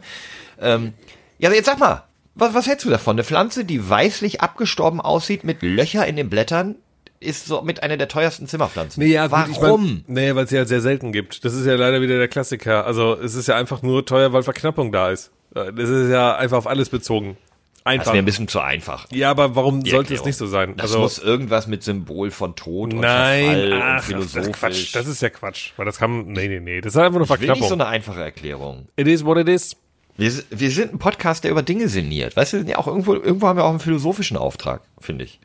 [0.60, 0.94] Ähm,
[1.38, 2.04] ja, jetzt sag mal,
[2.34, 3.16] was, was hältst du davon?
[3.16, 6.76] Eine Pflanze, die weißlich abgestorben aussieht, mit Löcher in den Blättern,
[7.20, 9.02] ist so mit einer der teuersten Zimmerpflanzen.
[9.02, 10.04] Warum?
[10.06, 11.44] nee, weil es ja sehr selten gibt.
[11.44, 12.86] Das ist ja leider wieder der Klassiker.
[12.86, 15.32] Also es ist ja einfach nur teuer, weil Verknappung da ist.
[15.52, 17.36] Das ist ja einfach auf alles bezogen.
[17.76, 18.06] das Einfach.
[18.06, 19.06] ist mir ein bisschen zu einfach.
[19.10, 20.26] Ja, aber warum Die sollte es Erklärung.
[20.28, 20.74] nicht so sein?
[20.76, 24.06] Das also muss irgendwas mit Symbol von Tod und nein, Verfall und ach, das ist
[24.32, 24.52] philosophisch.
[24.60, 24.94] Quatsch.
[24.94, 27.30] Das ist ja Quatsch, weil das kann nee, nee, nee, das ist einfach nur ich
[27.30, 27.68] will nicht Verknappung.
[27.68, 28.88] so eine einfache Erklärung.
[28.96, 29.76] it is what it is.
[30.18, 32.36] Wir, wir sind ein Podcast, der über Dinge sinniert.
[32.36, 35.38] Weißt du, ja auch irgendwo, irgendwo haben wir auch einen philosophischen Auftrag, finde ich.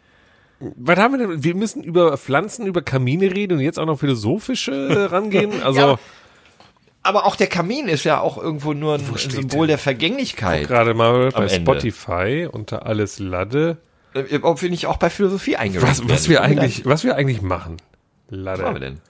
[0.60, 1.44] Was haben wir denn?
[1.44, 5.52] Wir müssen über Pflanzen, über Kamine reden und jetzt auch noch philosophische äh, rangehen.
[5.64, 6.00] Also Ja,
[7.04, 10.68] Aber auch der Kamin ist ja auch irgendwo nur ein, Symbol der Vergänglichkeit.
[10.68, 11.50] gerade mal bei.
[11.50, 13.78] Spotify unter alles Lade.
[14.14, 17.42] Äh, Ob wir nicht auch bei Philosophie eingerannt Was, was wir eigentlich, was wir eigentlich
[17.42, 17.78] machen.
[18.30, 18.80] Was machen wir Lade.
[18.80, 19.02] denn?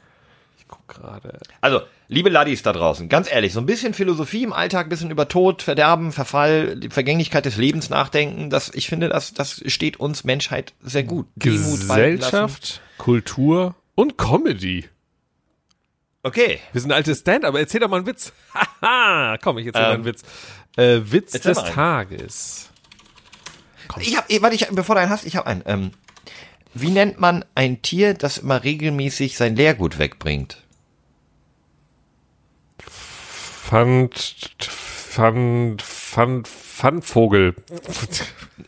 [0.58, 1.38] Ich guck gerade.
[1.62, 5.12] Also, liebe Laddies da draußen, ganz ehrlich, so ein bisschen Philosophie im Alltag, ein bisschen
[5.12, 9.99] über Tod, Verderben, Verfall, die Vergänglichkeit des Lebens nachdenken, das, ich finde, das, das steht
[9.99, 11.27] uns Menschheit sehr gut.
[11.36, 14.86] Gesellschaft, Kultur und Comedy.
[16.23, 16.59] Okay.
[16.71, 18.31] Wir sind alte Stand, aber erzähl doch mal einen Witz.
[18.81, 20.23] Haha, komm, ich erzähl mal Ähm, einen Witz.
[20.77, 21.69] Äh, Witz des mal.
[21.69, 22.69] Tages.
[23.99, 25.63] Ich hab, warte, ich, bevor du einen hast, ich habe einen.
[25.65, 25.91] Ähm,
[26.73, 30.57] wie nennt man ein Tier, das immer regelmäßig sein Leergut wegbringt?
[32.79, 37.55] Fand, fand, fand, Pfannvogel.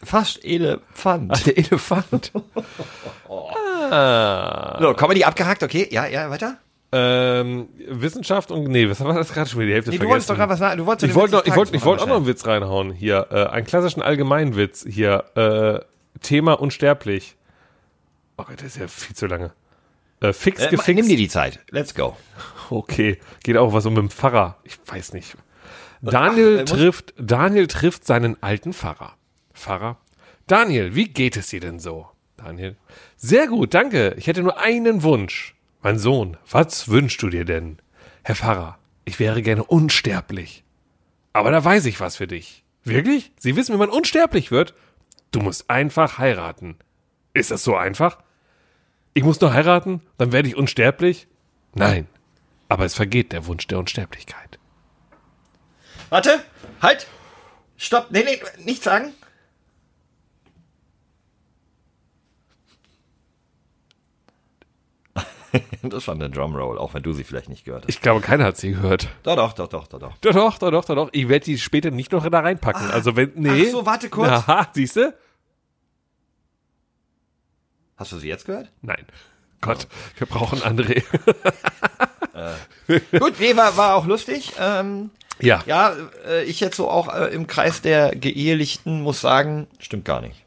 [0.04, 1.46] Fast Elefant.
[1.48, 2.32] Der Elefant.
[4.80, 6.58] So, Comedy abgehakt, okay, ja, ja, weiter.
[6.98, 9.68] Ähm, Wissenschaft und, nee, was war das gerade schon wieder?
[9.68, 10.38] Die Hälfte Nee, du wolltest doch vergessen.
[10.38, 10.78] gerade was sagen.
[10.78, 12.92] Du wolltest Ich wollte noch, des ich wollte, ich wollte auch noch einen Witz reinhauen.
[12.92, 14.86] Hier, äh, einen klassischen Allgemeinwitz.
[14.88, 17.36] Hier, äh, Thema unsterblich.
[18.38, 19.52] Oh, das ist ja viel zu lange.
[20.22, 20.96] Äh, fix Äh, gefixt.
[20.96, 21.60] nimm dir die Zeit.
[21.70, 22.16] Let's go.
[22.70, 24.58] Okay, geht auch was um mit dem Pfarrer.
[24.64, 25.36] Ich weiß nicht.
[26.02, 29.14] Daniel Ach, trifft, Daniel trifft seinen alten Pfarrer.
[29.54, 29.98] Pfarrer.
[30.48, 32.08] Daniel, wie geht es dir denn so?
[32.38, 32.76] Daniel.
[33.18, 34.14] Sehr gut, danke.
[34.18, 35.55] Ich hätte nur einen Wunsch.
[35.86, 37.78] Mein Sohn, was wünschst du dir denn?
[38.24, 40.64] Herr Pfarrer, ich wäre gerne unsterblich.
[41.32, 42.64] Aber da weiß ich was für dich.
[42.84, 43.32] Wirklich?
[43.38, 44.74] Sie wissen, wie man unsterblich wird?
[45.30, 46.76] Du musst einfach heiraten.
[47.36, 48.18] Ist das so einfach?
[49.14, 51.28] Ich muss nur heiraten, dann werde ich unsterblich?
[51.76, 52.08] Nein.
[52.68, 54.58] Aber es vergeht der Wunsch der Unsterblichkeit.
[56.10, 56.44] Warte,
[56.82, 57.06] halt.
[57.78, 58.08] Stopp.
[58.10, 59.14] Nee, nee, nichts sagen.
[65.84, 67.90] Das war eine Drumroll, auch wenn du sie vielleicht nicht gehört hast.
[67.90, 69.08] Ich glaube, keiner hat sie gehört.
[69.24, 70.18] Doch, doch, doch, doch, doch, doch.
[70.22, 71.10] Doch, doch, doch, doch, doch, doch.
[71.12, 72.90] Ich werde die später nicht noch da reinpacken.
[72.92, 73.66] also wenn, nee.
[73.68, 74.30] ach so, warte kurz.
[74.30, 75.14] Aha, siehst du?
[77.98, 78.72] Hast du sie jetzt gehört?
[78.82, 79.06] Nein.
[79.62, 79.88] Gott,
[80.18, 81.04] wir brauchen André.
[83.20, 84.54] Gut, nee, war, war auch lustig.
[84.60, 85.64] Ähm, ja.
[85.66, 85.96] ja,
[86.28, 90.45] äh, ich jetzt so auch äh, im Kreis der Geehelichten muss sagen, stimmt gar nicht.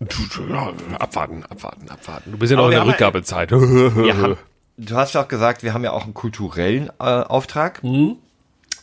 [0.00, 0.72] Ja.
[0.98, 2.32] Abwarten, abwarten, abwarten.
[2.32, 3.50] Du bist ja Aber noch in der ja- Rückgabezeit.
[3.52, 4.36] Haben,
[4.76, 7.82] du hast ja auch gesagt, wir haben ja auch einen kulturellen äh, Auftrag.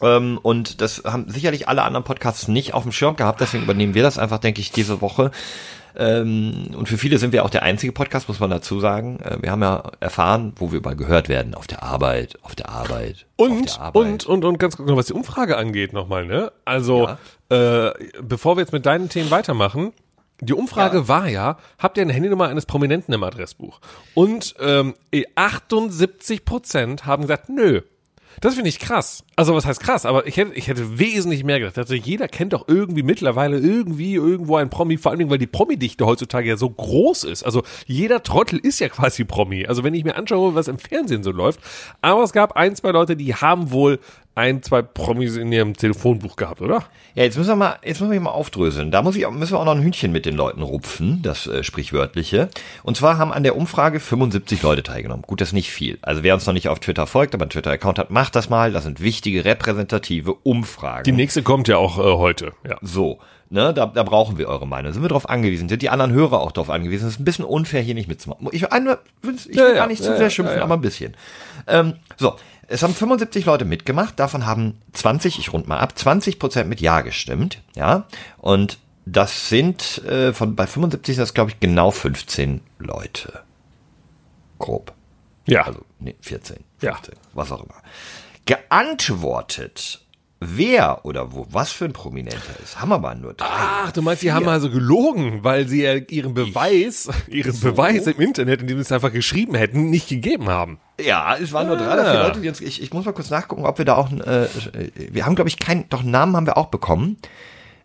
[0.01, 3.93] Ähm, und das haben sicherlich alle anderen Podcasts nicht auf dem Schirm gehabt, deswegen übernehmen
[3.93, 5.31] wir das einfach, denke ich, diese Woche.
[5.95, 9.19] Ähm, und für viele sind wir auch der einzige Podcast, muss man dazu sagen.
[9.19, 11.53] Äh, wir haben ja erfahren, wo wir überall gehört werden.
[11.53, 13.95] Auf der Arbeit, auf der Arbeit, auf Und, der Arbeit.
[14.01, 16.51] und, und, und ganz kurz noch, was die Umfrage angeht nochmal, ne?
[16.65, 17.09] Also,
[17.49, 17.91] äh,
[18.23, 19.93] bevor wir jetzt mit deinen Themen weitermachen,
[20.41, 21.07] die Umfrage Ja.
[21.07, 23.79] war ja, habt ihr eine Handynummer eines Prominenten im Adressbuch?
[24.13, 24.95] Und ähm,
[25.35, 27.81] 78 Prozent haben gesagt, nö.
[28.41, 29.23] Das finde ich krass.
[29.35, 31.77] Also was heißt krass, aber ich hätte, ich hätte wesentlich mehr gedacht.
[31.79, 35.47] Also jeder kennt doch irgendwie mittlerweile irgendwie irgendwo ein Promi, vor allen Dingen, weil die
[35.47, 37.43] Promi-Dichte heutzutage ja so groß ist.
[37.43, 39.65] Also jeder Trottel ist ja quasi Promi.
[39.65, 41.59] Also wenn ich mir anschaue, was im Fernsehen so läuft.
[42.01, 43.99] Aber es gab ein, zwei Leute, die haben wohl
[44.35, 46.85] ein, zwei Promis in ihrem Telefonbuch gehabt, oder?
[47.13, 48.89] Ja, jetzt müssen wir mal, jetzt müssen wir mal aufdröseln.
[48.89, 51.63] Da muss ich, müssen wir auch noch ein Hühnchen mit den Leuten rupfen, das äh,
[51.63, 52.49] sprichwörtliche.
[52.81, 55.23] Und zwar haben an der Umfrage 75 Leute teilgenommen.
[55.27, 55.99] Gut, das ist nicht viel.
[56.01, 58.71] Also wer uns noch nicht auf Twitter folgt, aber einen Twitter-Account hat, macht das mal.
[58.71, 61.05] Das sind wichtige repräsentative Umfragen.
[61.05, 62.51] Die nächste kommt ja auch äh, heute.
[62.67, 62.77] Ja.
[62.81, 64.91] So, ne, da, da brauchen wir eure Meinung.
[64.91, 65.69] Sind wir darauf angewiesen?
[65.69, 67.07] Sind die anderen Hörer auch darauf angewiesen?
[67.07, 68.49] Es ist ein bisschen unfair, hier nicht mitzumachen.
[68.51, 70.63] Ich, eine, ich will Ja, ja, gar nicht zu ja, sehr ja, schimpfen, ja, ja.
[70.65, 71.15] aber ein bisschen.
[71.67, 72.35] Ähm, so,
[72.67, 76.81] es haben 75 Leute mitgemacht, davon haben 20, ich rund mal ab, 20 Prozent mit
[76.81, 78.03] Ja gestimmt, ja.
[78.39, 83.41] Und das sind äh, von bei 75 sind das glaube ich genau 15 Leute.
[84.59, 84.93] Grob.
[85.45, 85.63] Ja.
[85.63, 86.95] Also, nee, 14, Ja.
[86.95, 87.75] 15, was auch immer.
[88.45, 90.01] Geantwortet,
[90.39, 93.47] wer oder wo, was für ein Prominenter ist, haben wir mal nur drei.
[93.49, 98.19] Ach, du meinst, die haben also gelogen, weil sie ja ihren Beweis, ihren Beweis im
[98.19, 100.79] Internet, in dem sie es einfach geschrieben hätten, nicht gegeben haben.
[100.99, 102.27] Ja, es waren nur drei oder vier Ah.
[102.27, 104.47] Leute, die uns, ich, ich muss mal kurz nachgucken, ob wir da auch, äh,
[104.93, 107.17] wir haben glaube ich keinen, doch einen Namen haben wir auch bekommen,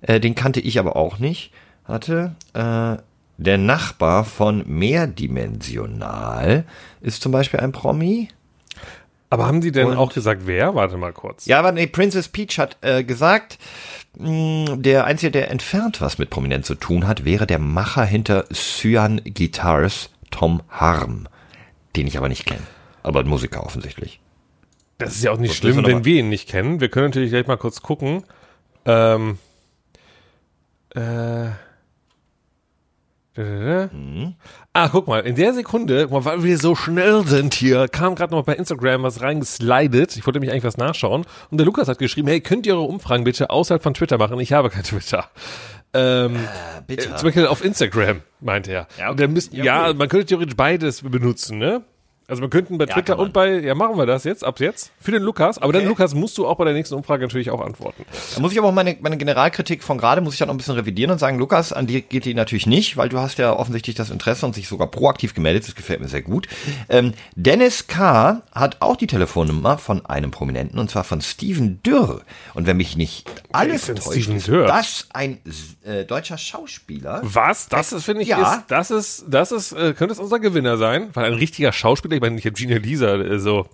[0.02, 1.52] äh, den kannte ich aber auch nicht.
[1.86, 2.96] Warte, äh,
[3.40, 6.64] der Nachbar von Mehrdimensional
[7.00, 8.28] ist zum Beispiel ein Promi.
[9.30, 10.74] Aber haben die denn Und- auch gesagt, wer?
[10.74, 11.44] Warte mal kurz.
[11.46, 13.58] Ja, aber nee, Princess Peach hat äh, gesagt,
[14.18, 18.46] mh, der Einzige, der entfernt was mit Prominenz zu tun hat, wäre der Macher hinter
[18.52, 21.28] Cyan Guitars, Tom Harm,
[21.96, 22.62] den ich aber nicht kenne.
[23.02, 24.20] Aber ein Musiker offensichtlich.
[24.98, 26.80] Das ist ja auch nicht Was schlimm, wenn wir ihn nicht kennen.
[26.80, 28.24] Wir können natürlich gleich mal kurz gucken.
[28.84, 29.38] Ähm,
[30.94, 31.50] äh,
[34.72, 38.44] Ah, guck mal, in der Sekunde, weil wir so schnell sind hier, kam gerade noch
[38.44, 40.16] bei Instagram was reingeslidet.
[40.16, 41.24] Ich wollte mich eigentlich was nachschauen.
[41.50, 44.38] Und der Lukas hat geschrieben, hey, könnt ihr eure Umfragen bitte außerhalb von Twitter machen?
[44.40, 45.26] Ich habe kein Twitter.
[45.94, 46.36] Ähm,
[46.86, 47.08] bitte.
[47.08, 48.86] äh, zum Beispiel auf Instagram, meinte er.
[48.98, 49.98] Ja, Und der müsst, ja, ja, gut.
[49.98, 51.82] man könnte theoretisch beides benutzen, ne?
[52.30, 53.26] Also man könnten bei Twitter kann man.
[53.28, 55.56] und bei, ja machen wir das jetzt, ab jetzt, für den Lukas.
[55.56, 55.88] Aber dann Okay.
[55.88, 58.04] Lukas musst du auch bei der nächsten Umfrage natürlich auch antworten.
[58.34, 60.58] Da muss ich aber auch meine, meine Generalkritik von gerade, muss ich dann noch ein
[60.58, 63.54] bisschen revidieren und sagen, Lukas, an dir geht die natürlich nicht, weil du hast ja
[63.54, 66.48] offensichtlich das Interesse und sich sogar proaktiv gemeldet, das gefällt mir sehr gut.
[66.90, 68.42] Ähm, Dennis K.
[68.52, 72.20] hat auch die Telefonnummer von einem Prominenten und zwar von Steven Dürr.
[72.52, 75.38] Und wenn mich nicht alles täuscht, ist das ein
[75.82, 77.20] äh, deutscher Schauspieler.
[77.22, 77.68] Was?
[77.70, 78.56] Das finde ich, Ja.
[78.56, 82.17] ist, das ist, das ist, äh, könnte es unser Gewinner sein, weil ein richtiger Schauspieler,
[82.18, 83.66] ich meine, ich habe Gina Lisa, äh, so,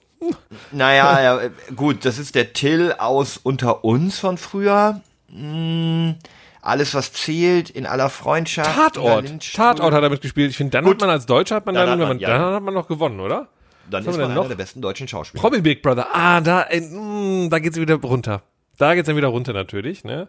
[0.72, 5.00] Naja, ja, gut, das ist der Till aus Unter uns von früher.
[5.30, 6.14] Hm,
[6.62, 8.74] alles, was zählt, in aller Freundschaft.
[8.74, 9.52] Tatort.
[9.54, 10.50] Tatort hat er mitgespielt.
[10.50, 12.20] Ich finde, dann hat man als Deutscher, hat man Dann dann, hat wenn man- man,
[12.20, 12.28] ja.
[12.38, 13.48] dann hat man noch gewonnen, oder?
[13.90, 14.48] Dann Was ist man einer noch?
[14.48, 15.42] der besten deutschen Schauspieler.
[15.42, 16.06] Promi Big Brother.
[16.12, 18.42] Ah, da, äh, mh, da geht's wieder runter.
[18.78, 20.28] Da geht's dann wieder runter natürlich, ne?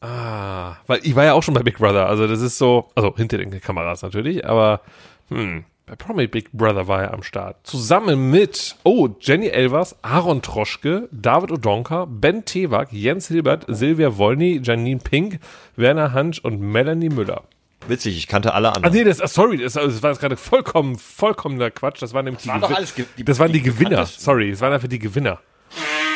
[0.00, 3.12] Ah, weil ich war ja auch schon bei Big Brother, also das ist so, also
[3.16, 4.80] hinter den Kameras natürlich, aber
[5.28, 7.56] hm, bei Promi Big Brother war er am Start.
[7.66, 14.60] Zusammen mit, oh, Jenny Elvers, Aaron Troschke, David Odonka, Ben Tewak, Jens Hilbert, Silvia Wolny,
[14.62, 15.38] Janine Pink,
[15.76, 17.42] Werner Hansch und Melanie Müller.
[17.86, 18.94] Witzig, ich kannte alle Ah anderen.
[18.94, 22.02] nee, das, ah, sorry, das, das war jetzt gerade vollkommen, vollkommener Quatsch.
[22.02, 24.04] Das waren nämlich die, waren doch alles die- das waren die, die Gewinner.
[24.04, 25.38] Sorry, es waren einfach die Gewinner.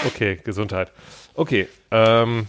[0.07, 0.91] Okay, Gesundheit.
[1.35, 2.47] Okay, ähm,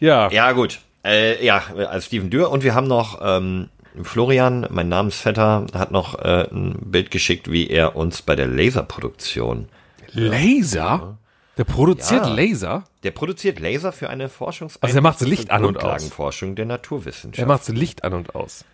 [0.00, 0.28] ja.
[0.30, 0.80] Ja, gut.
[1.04, 2.50] Äh, ja, als Steven Dürr.
[2.50, 3.68] Und wir haben noch ähm,
[4.02, 9.68] Florian, mein Namensvetter, hat noch äh, ein Bild geschickt, wie er uns bei der Laserproduktion.
[10.12, 11.18] Laser?
[11.58, 12.32] Der produziert Ja.
[12.32, 12.84] Laser?
[13.02, 15.82] Der produziert Laser für eine Forschungs- Also er macht Licht an und aus.
[15.82, 17.46] Grundlagenforschung der Er Naturwissenschaft.
[17.48, 18.64] macht Licht an und aus.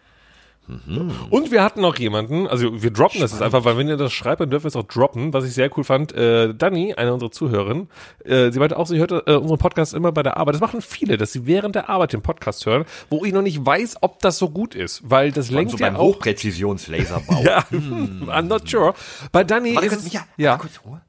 [1.31, 4.13] Und wir hatten noch jemanden, also wir droppen das jetzt einfach, weil wenn ihr das
[4.13, 6.13] schreibt, dann dürfen wir es auch droppen, was ich sehr cool fand.
[6.13, 7.89] Äh, Dani, eine unserer Zuhörerinnen,
[8.25, 10.55] äh, sie meinte auch, sie hört äh, unseren Podcast immer bei der Arbeit.
[10.55, 13.65] Das machen viele, dass sie während der Arbeit den Podcast hören, wo ich noch nicht
[13.65, 16.15] weiß, ob das so gut ist, weil das lenkt so ja beim auch.
[16.15, 17.43] Hochpräzisionslaserbau.
[17.49, 18.95] Ja, I'm not sure.
[19.33, 20.51] Bei Dani Warte ist es, Micha, ja.
[20.51, 21.01] warte kurz Ruhe.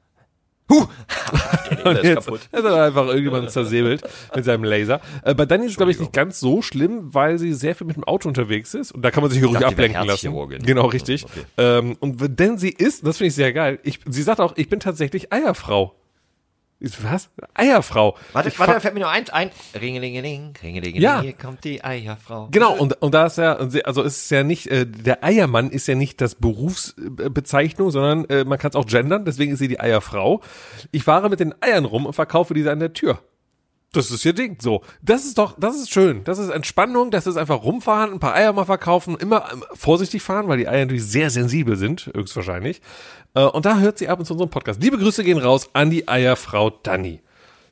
[0.70, 0.86] Huh.
[1.84, 2.40] Und ist jetzt kaputt.
[2.52, 4.02] ist er einfach irgendjemand zersäbelt
[4.34, 5.00] mit seinem Laser.
[5.24, 7.86] Äh, bei Dani ist es, glaube ich, nicht ganz so schlimm, weil sie sehr viel
[7.86, 10.06] mit dem Auto unterwegs ist und da kann man sich ruhig dachte, die wäre ablenken
[10.06, 10.26] lassen.
[10.64, 11.24] Genau, richtig.
[11.24, 11.44] Okay.
[11.58, 14.68] Ähm, und denn sie ist, das finde ich sehr geil, ich, sie sagt auch, ich
[14.68, 15.99] bin tatsächlich Eierfrau.
[17.02, 17.28] Was?
[17.54, 18.16] Eierfrau.
[18.32, 19.50] Warte, Ich warte, da fällt mir nur eins ein.
[19.78, 21.20] Ringelingeling, Ringelingeling, Ja.
[21.20, 22.48] hier kommt die Eierfrau.
[22.50, 25.94] Genau, und, und da ist ja, also ist ja nicht, äh, der Eiermann ist ja
[25.94, 30.40] nicht das Berufsbezeichnung, sondern äh, man kann es auch gendern, deswegen ist sie die Eierfrau.
[30.90, 33.18] Ich fahre mit den Eiern rum und verkaufe diese an der Tür.
[33.92, 34.56] Das ist ihr Ding.
[34.60, 36.22] So, das ist doch, das ist schön.
[36.24, 37.10] Das ist Entspannung.
[37.10, 40.68] Das ist einfach rumfahren, ein paar Eier mal verkaufen, immer ähm, vorsichtig fahren, weil die
[40.68, 42.80] Eier natürlich sehr sensibel sind, höchstwahrscheinlich.
[43.34, 44.80] Äh, und da hört sie ab und zu unseren Podcast.
[44.82, 47.20] Liebe Grüße gehen raus an die Eierfrau Dani.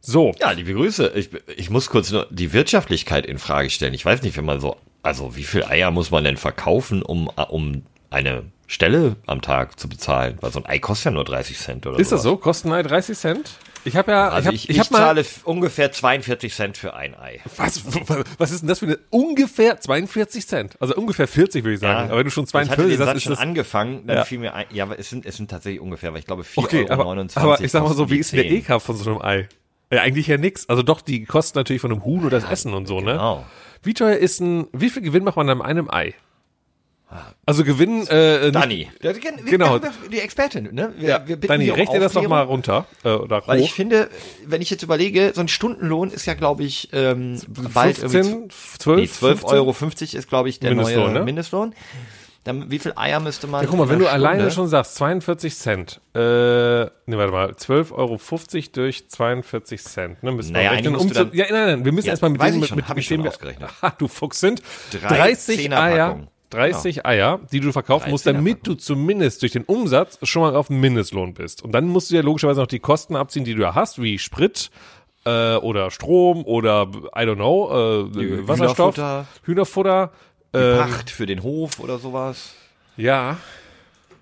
[0.01, 1.13] So, Ja, liebe Grüße.
[1.15, 3.95] Ich, ich muss kurz nur die Wirtschaftlichkeit in Frage stellen.
[3.95, 7.29] Ich weiß nicht, wenn man so, also wie viel Eier muss man denn verkaufen, um,
[7.29, 10.39] um eine Stelle am Tag zu bezahlen?
[10.41, 12.33] Weil so ein Ei kostet ja nur 30 Cent oder ist das sowas.
[12.35, 12.37] so?
[12.39, 13.51] Kosten Ei 30 Cent?
[13.85, 16.95] Ich habe ja, Also ich ich, habe ich, hab mal, zahle ungefähr 42 Cent für
[16.95, 17.41] ein Ei.
[17.57, 17.83] Was,
[18.39, 20.77] was ist denn das für eine ungefähr 42 Cent?
[20.81, 22.09] Also ungefähr 40 würde ich sagen.
[22.11, 24.25] aber wenn du schon ich hatte 42 den Satz schon das angefangen, dann Ja.
[24.25, 26.59] fiel mir ein, ja, aber es sind, es sind tatsächlich ungefähr, weil ich glaube 4,29
[26.65, 26.87] okay.
[26.91, 26.93] Euro.
[26.93, 27.07] Aber,
[27.55, 28.59] aber ich sag mal so, wie ist denn der 10.
[28.77, 29.49] EK von so einem Ei?
[29.91, 30.69] Ja, eigentlich ja nix.
[30.69, 33.13] Also doch, die kosten natürlich von einem Huhn oder das Essen und so, ne?
[33.13, 33.45] Genau.
[33.83, 36.15] Wie teuer ist ein, wie viel Gewinn macht man an einem Ei?
[37.47, 38.91] Also Gewinn, äh, Dani.
[39.47, 39.81] Genau.
[40.13, 40.93] Die Expertin, ne?
[40.99, 43.65] Wir, Ja, wir bitten Dani, um rechne das doch mal runter, äh, oder Weil hoch.
[43.65, 44.11] ich finde,
[44.47, 47.41] wenn ich jetzt überlege, so ein Stundenlohn ist ja, glaube ich, ähm,
[47.73, 49.59] bald 15, 12, 12, nee, 12 15?
[49.59, 51.25] Euro 50 ist, glaube ich, der Mindestlohn, neue ne?
[51.25, 51.75] Mindestlohn.
[52.45, 53.63] Dann, wie viel Eier müsste man?
[53.63, 57.33] Ja, guck mal, wenn du einer alleine Stunde- schon sagst, 42 Cent, äh, ne, warte
[57.33, 58.19] mal, 12,50 Euro
[58.75, 62.13] durch 42 Cent, ne, müssen Naja, wir du dann- ja, nein, nein, wir müssen Ja,
[62.13, 63.71] erstmal mit dem, mit, schon, mit, mit schon dem wir- ausgerechnet.
[63.83, 64.63] Ha, du Fuchs sind.
[64.93, 66.29] Drei 30 Eier, Zehnerpackungen.
[66.51, 70.69] 30 Eier, die du verkaufen musst, damit du zumindest durch den Umsatz schon mal auf
[70.69, 71.63] dem Mindestlohn bist.
[71.63, 74.19] Und dann musst du ja logischerweise noch die Kosten abziehen, die du ja hast, wie
[74.19, 74.71] Sprit,
[75.25, 79.27] äh, oder Strom oder, I don't know, äh, Wasserstoff, Hühnerfutter.
[79.45, 80.13] Hühnerfutter,
[80.55, 82.55] ähm, Pacht für den Hof oder sowas.
[82.97, 83.37] ja.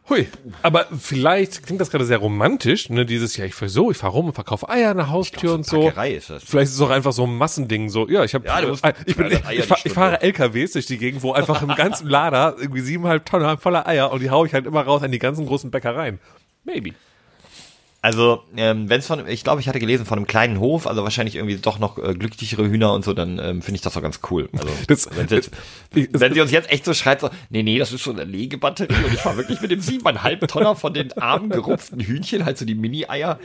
[0.09, 0.29] Hui.
[0.63, 3.05] Aber vielleicht klingt das gerade sehr romantisch, ne?
[3.05, 5.67] Dieses, ja, ich fahr so, ich fahr rum und verkaufe Eier an der Haustür und
[5.67, 5.89] so.
[5.89, 6.45] Ist das.
[6.45, 9.17] Vielleicht ist es auch einfach so ein Massending, so, ja, ich habe, Ja, musst- ich,
[9.17, 9.91] bin, ich, fahr, ich Stunde.
[9.91, 14.13] fahre LKWs durch die Gegend, wo einfach im ganzen Lader irgendwie siebeneinhalb Tonnen voller Eier
[14.13, 16.21] und die hau ich halt immer raus an die ganzen großen Bäckereien.
[16.63, 16.93] Maybe.
[18.07, 21.03] Also, ähm, wenn es von, ich glaube, ich hatte gelesen von einem kleinen Hof, also
[21.03, 24.01] wahrscheinlich irgendwie doch noch äh, glücklichere Hühner und so, dann ähm, finde ich das doch
[24.03, 24.49] ganz cool.
[24.53, 25.51] Also, Das- wenn, jetzt,
[25.93, 28.23] ich- wenn sie uns jetzt echt so schreit, so, nee, nee, das ist so eine
[28.23, 32.59] Legebatterie und ich fahre wirklich mit dem siebeneinhalb Tonner von den armen gerupften Hühnchen, halt
[32.59, 33.41] so die Mini-Eier.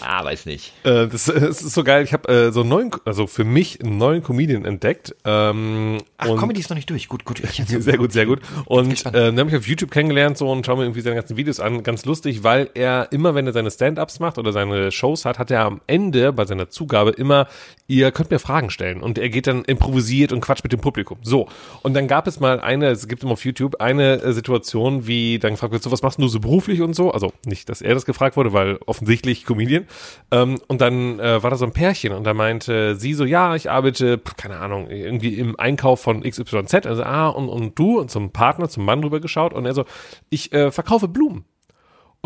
[0.00, 0.72] Ah, weiß nicht.
[0.84, 2.04] Äh, das, das ist so geil.
[2.04, 5.14] Ich habe äh, so einen neuen, also für mich einen neuen Comedian entdeckt.
[5.24, 7.08] Ähm, Ach, Comedy ist noch nicht durch.
[7.08, 7.40] Gut, gut.
[7.40, 8.40] Ich Sehr gut, sehr gut.
[8.64, 11.36] Und äh, den habe ich auf YouTube kennengelernt so und schaue mir irgendwie seine ganzen
[11.36, 11.82] Videos an.
[11.82, 15.50] Ganz lustig, weil er immer, wenn er seine Stand-ups macht oder seine Shows hat, hat
[15.50, 17.48] er am Ende bei seiner Zugabe immer,
[17.88, 19.02] ihr könnt mir Fragen stellen.
[19.02, 21.18] Und er geht dann improvisiert und quatscht mit dem Publikum.
[21.22, 21.48] So.
[21.82, 25.38] Und dann gab es mal eine, es gibt immer auf YouTube eine äh, Situation, wie
[25.38, 27.10] dann gefragt wird, so was machst du so beruflich und so.
[27.10, 29.86] Also nicht, dass er das gefragt wurde, weil offensichtlich Comedian.
[30.30, 33.54] Ähm, und dann äh, war da so ein Pärchen und da meinte sie so, ja,
[33.54, 36.86] ich arbeite, keine Ahnung, irgendwie im Einkauf von XYZ.
[36.86, 39.84] Also, ah, und, und du und zum Partner, zum Mann rüber geschaut und er so,
[40.30, 41.44] ich äh, verkaufe Blumen.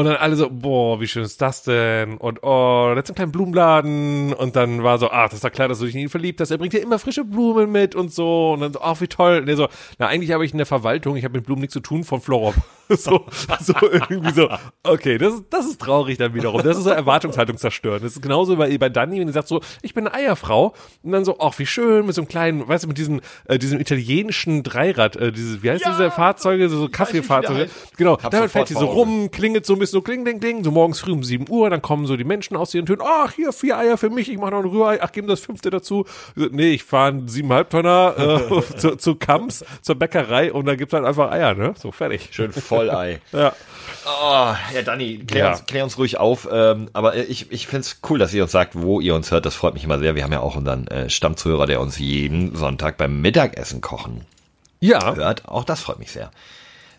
[0.01, 2.17] Und dann alle so, boah, wie schön ist das denn?
[2.17, 4.33] Und oh, da ist ein kleiner Blumenladen.
[4.33, 6.41] Und dann war so, ach, das ist doch klar, dass du dich in ihn verliebt
[6.41, 6.51] hast.
[6.51, 8.53] Er bringt dir immer frische Blumen mit und so.
[8.53, 9.41] Und dann so, ach, wie toll.
[9.43, 11.75] Und er so, na, eigentlich habe ich in der Verwaltung, ich habe mit Blumen nichts
[11.75, 12.55] zu tun, von Florop.
[12.89, 13.27] so,
[13.61, 14.49] so irgendwie so,
[14.85, 16.63] okay, das ist, das ist traurig dann wiederum.
[16.63, 18.03] Das ist so Erwartungshaltung zerstören.
[18.03, 20.73] Das ist genauso bei, bei Dani, wenn er sagt so, ich bin eine Eierfrau.
[21.03, 23.59] Und dann so, ach, wie schön, mit so einem kleinen, weißt du, mit diesem, äh,
[23.59, 27.69] diesem italienischen Dreirad, äh, dieses, wie heißt Ja, diese Fahrzeuge, so, so Kaffeefahrzeuge.
[27.99, 30.71] Genau, damit fährt die so rum, klingelt so ein bisschen so kling, kling, kling, so
[30.71, 33.53] morgens früh um 7 Uhr, dann kommen so die Menschen aus ihren Türen, ach, hier,
[33.53, 36.05] vier Eier für mich, ich mache noch ein Rührei, ach, geben das fünfte dazu.
[36.35, 38.15] Nee, ich fahre einen siebeneinhalb Tonner
[38.51, 41.75] äh, zu, zu Kamps, zur Bäckerei und da gibt's halt einfach Eier, ne?
[41.79, 42.29] So, fertig.
[42.33, 43.21] Schön Vollei.
[43.33, 43.53] Ja.
[44.07, 45.51] Oh, ja, Dani, klär, Ja.
[45.53, 46.49] Uns, klär uns ruhig auf.
[46.51, 49.31] Ähm, aber äh, ich, ich finde es cool, dass ihr uns sagt, wo ihr uns
[49.31, 49.47] hört.
[49.47, 50.15] Das freut mich immer sehr.
[50.15, 54.25] Wir haben ja auch unseren äh, Stammzuhörer, der uns jeden Sonntag beim Mittagessen kochen
[54.81, 55.15] Ja.
[55.15, 55.47] hört.
[55.49, 56.31] Auch das freut mich sehr.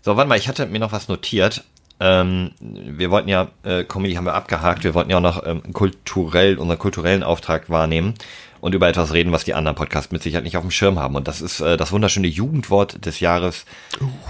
[0.03, 1.63] So, warte mal, ich hatte mir noch was notiert.
[2.03, 5.61] Ähm, wir wollten ja, äh, Comedy haben wir abgehakt, wir wollten ja auch noch ähm,
[5.71, 8.15] kulturell, unseren kulturellen Auftrag wahrnehmen
[8.59, 11.15] und über etwas reden, was die anderen Podcasts mit Sicherheit nicht auf dem Schirm haben.
[11.15, 13.65] Und das ist äh, das wunderschöne Jugendwort des Jahres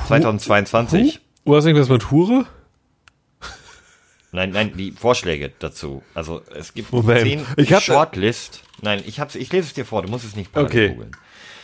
[0.07, 1.19] 2022.
[1.45, 2.45] Du hast irgendwas mit Hure?
[4.34, 6.03] Nein, nein, die Vorschläge dazu.
[6.13, 7.21] Also es gibt Moment.
[7.21, 8.63] zehn Ich hab- Shortlist.
[8.81, 10.89] Nein, ich hab's, ich lese es dir vor, du musst es nicht Okay.
[10.89, 11.12] googeln.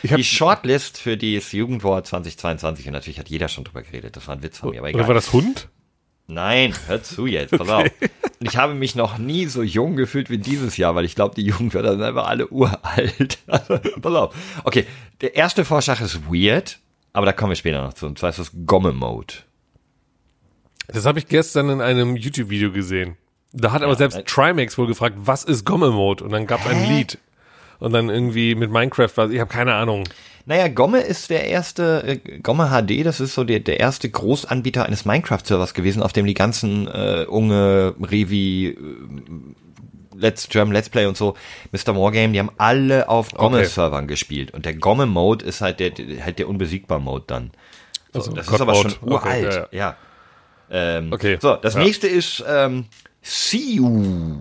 [0.02, 4.36] Die Shortlist für das Jugendwort 2022 und natürlich hat jeder schon drüber geredet, das war
[4.36, 5.00] ein Witz von mir, aber egal.
[5.00, 5.68] Oder war das Hund?
[6.30, 7.84] Nein, hör zu jetzt, pass auf.
[7.84, 7.90] Und
[8.40, 11.42] ich habe mich noch nie so jung gefühlt wie dieses Jahr, weil ich glaube, die
[11.42, 13.38] Jugendwörter sind einfach alle uralt.
[13.46, 14.34] Also, pass auf.
[14.64, 14.84] Okay,
[15.22, 16.80] der erste Vorschlag ist weird,
[17.14, 18.04] aber da kommen wir später noch zu.
[18.04, 19.34] Und zwar ist das Gomme-Mode.
[20.88, 23.16] Das habe ich gestern in einem YouTube-Video gesehen.
[23.52, 26.24] Da hat aber selbst äh- Trimax wohl gefragt, was ist Gomme-Mode?
[26.24, 27.18] Und dann gab es ein Lied.
[27.78, 30.04] Und dann irgendwie mit Minecraft, was ich habe keine Ahnung.
[30.48, 34.86] Naja, Gomme ist der erste, äh, Gomme HD, das ist so der, der erste Großanbieter
[34.86, 38.76] eines Minecraft-Servers gewesen, auf dem die ganzen äh, Unge, Revi, äh,
[40.16, 41.34] Let's German Let's Play und so,
[41.70, 41.94] Mr.
[41.94, 44.52] Wargame, die haben alle auf Gomme-Servern gespielt.
[44.54, 45.92] Und der Gomme-Mode ist halt der,
[46.24, 47.50] halt der unbesiegbar-Mode dann.
[48.14, 48.94] So, Also, das ist aber God-Mode.
[48.98, 49.46] schon uralt.
[49.46, 49.96] Okay, ja, ja.
[50.70, 51.80] Ähm, Okay, So, das ja.
[51.80, 52.86] nächste ist ähm,
[53.20, 54.40] SIU.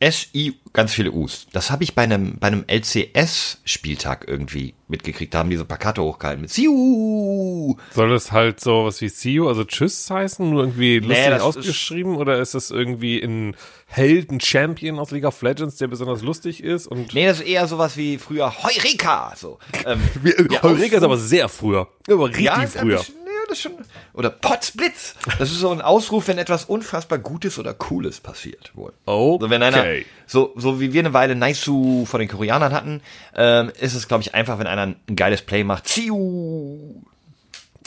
[0.00, 1.46] S-I, ganz viele U's.
[1.52, 5.34] Das habe ich bei einem, bei einem LCS-Spieltag irgendwie mitgekriegt.
[5.34, 7.76] Da haben die so Plakate hochgehalten mit SIU.
[7.94, 12.16] Soll das halt so was wie you, also Tschüss heißen, nur irgendwie lustig ist- ausgeschrieben?
[12.16, 13.54] oder ist das irgendwie ein
[13.86, 16.86] Held, ein Champion aus League of Legends, der besonders lustig ist?
[16.86, 19.34] Und Nee, das ist eher sowas wie früher Heureka.
[19.36, 19.58] So.
[19.84, 20.00] Ähm,
[20.62, 21.88] Heureka ist aber sehr früher.
[22.08, 22.98] Aber richtig ja, ist früher.
[22.98, 23.14] bisschen-
[23.50, 23.72] das schon.
[24.14, 25.14] Oder Potzblitz.
[25.38, 28.92] Das ist so ein Ausruf, wenn etwas unfassbar Gutes oder Cooles passiert, wohl.
[29.06, 29.44] Okay.
[29.44, 29.84] So, wenn einer,
[30.26, 33.02] so, so wie wir eine Weile Naisu von den Koreanern hatten,
[33.36, 35.88] ähm, ist es, glaube ich, einfach, wenn einer ein geiles Play macht.
[35.88, 37.02] Ziu.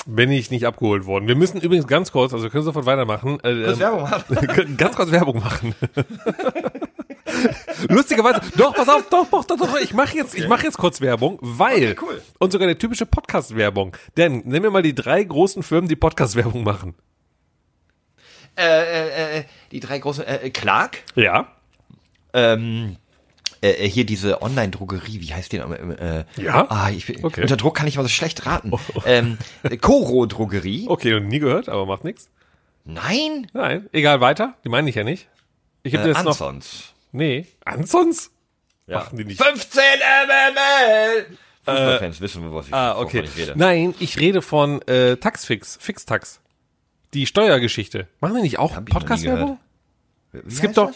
[0.06, 1.28] Bin ich nicht abgeholt worden.
[1.28, 3.39] Wir müssen übrigens ganz kurz, also wir können sofort weitermachen.
[3.43, 4.76] Äh, Kurz ähm, Werbung machen.
[4.78, 5.76] ganz kurz Werbung machen.
[7.89, 11.01] Lustigerweise, doch, pass auf, doch, doch, doch, doch, ich mache jetzt, ich mache jetzt kurz
[11.01, 12.21] Werbung, weil Okay, cool.
[12.39, 13.95] und sogar eine typische Podcast-Werbung.
[14.17, 16.95] Denn nehmen wir mal die drei großen Firmen, die Podcast-Werbung machen.
[18.56, 21.47] Äh, äh, äh, die drei großen, äh, äh, Clark, Ja,
[22.34, 22.97] ähm,
[23.62, 25.71] äh, äh, hier diese Online-Drogerie, wie heißt die noch?
[25.71, 26.67] Äh, Ja?
[26.69, 27.41] Ah, ich Okay.
[27.41, 28.71] unter Druck kann ich mal so schlecht raten.
[29.06, 30.86] Ähm, äh, Koro-Drogerie.
[30.88, 32.29] okay, und nie gehört, aber macht nichts.
[32.86, 34.56] Nein, Nein, egal, weiter.
[34.63, 35.27] Die meine ich ja nicht.
[35.84, 36.38] Ich habe äh, jetzt noch.
[37.13, 38.32] Nee, Ansons?
[38.88, 38.97] Ja.
[38.99, 39.41] Machen die nicht.
[39.41, 39.82] 15
[40.28, 41.38] MML!
[41.63, 43.21] Fußballfans wissen, was ich, Ah, wovon okay.
[43.23, 43.54] ich rede.
[43.56, 46.41] Nein, ich rede von äh, Taxfix, Fixtax.
[47.13, 48.08] Die Steuergeschichte.
[48.19, 49.60] Machen die nicht auch Podcast-Werbung?
[50.47, 50.91] Es gibt doch?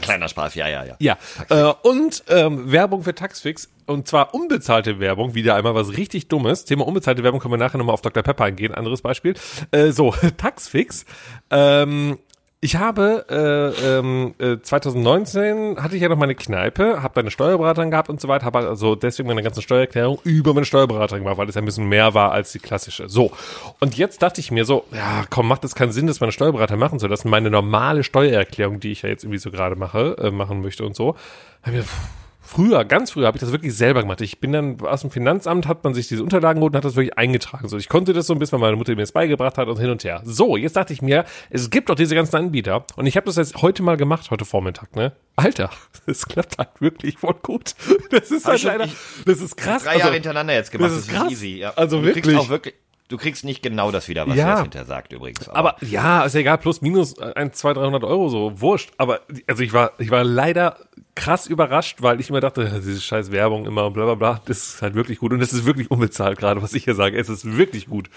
[0.00, 0.96] Kleiner Spaß, ja, ja, ja.
[0.98, 1.18] Ja,
[1.50, 6.64] äh, und ähm, Werbung für Taxfix und zwar unbezahlte Werbung, wieder einmal was richtig Dummes.
[6.64, 8.22] Thema unbezahlte Werbung können wir nachher nochmal auf Dr.
[8.22, 9.34] Pepper eingehen, anderes Beispiel.
[9.70, 11.04] Äh, so, Taxfix.
[11.50, 12.18] Ähm,
[12.62, 17.90] ich habe äh, ähm, äh, 2019 hatte ich ja noch meine Kneipe, habe eine Steuerberaterin
[17.90, 21.48] gehabt und so weiter, habe also deswegen meine ganze Steuererklärung über meine Steuerberaterin gemacht, weil
[21.48, 23.08] es ein bisschen mehr war als die klassische.
[23.08, 23.32] So,
[23.80, 26.76] und jetzt dachte ich mir so, ja, komm, macht es keinen Sinn, das meine Steuerberater
[26.76, 27.30] machen zu lassen.
[27.30, 30.94] Meine normale Steuererklärung, die ich ja jetzt irgendwie so gerade mache, äh, machen möchte und
[30.94, 31.16] so.
[31.62, 32.19] Hab ich mir, pff,
[32.52, 34.20] Früher, ganz früher habe ich das wirklich selber gemacht.
[34.22, 36.96] Ich bin dann aus dem Finanzamt, hat man sich diese Unterlagen geholt und hat das
[36.96, 37.68] wirklich eingetragen.
[37.68, 39.78] So, ich konnte das so ein bisschen, weil meine Mutter mir das beigebracht hat und
[39.78, 40.20] hin und her.
[40.24, 43.36] So, jetzt dachte ich mir, es gibt doch diese ganzen Anbieter und ich habe das
[43.36, 45.12] jetzt heute mal gemacht, heute Vormittag, ne?
[45.36, 45.70] Alter,
[46.06, 47.74] das klappt halt wirklich voll gut.
[48.10, 48.88] Das ist halt leider,
[49.26, 49.84] das ist krass.
[49.84, 51.30] Drei Jahre Also, hintereinander jetzt gemacht, das das ist ist, krass.
[51.30, 51.58] easy.
[51.58, 51.72] Ja.
[51.76, 52.24] Also du wirklich.
[52.24, 52.74] Kriegst auch wirklich.
[53.08, 54.54] Du kriegst nicht genau das wieder, was Ja.
[54.54, 55.48] er hinterher sagt übrigens.
[55.48, 58.90] Aber ja, ist ja egal, plus minus äh, ein, zwei, 300 Euro so, wurscht.
[58.98, 60.76] Aber also ich war, ich war leider
[61.14, 64.74] krass überrascht, weil ich immer dachte, diese scheiß Werbung immer und bla bla bla, das
[64.74, 67.18] ist halt wirklich gut und das ist wirklich unbezahlt gerade, was ich hier sage.
[67.18, 68.08] Es ist wirklich gut.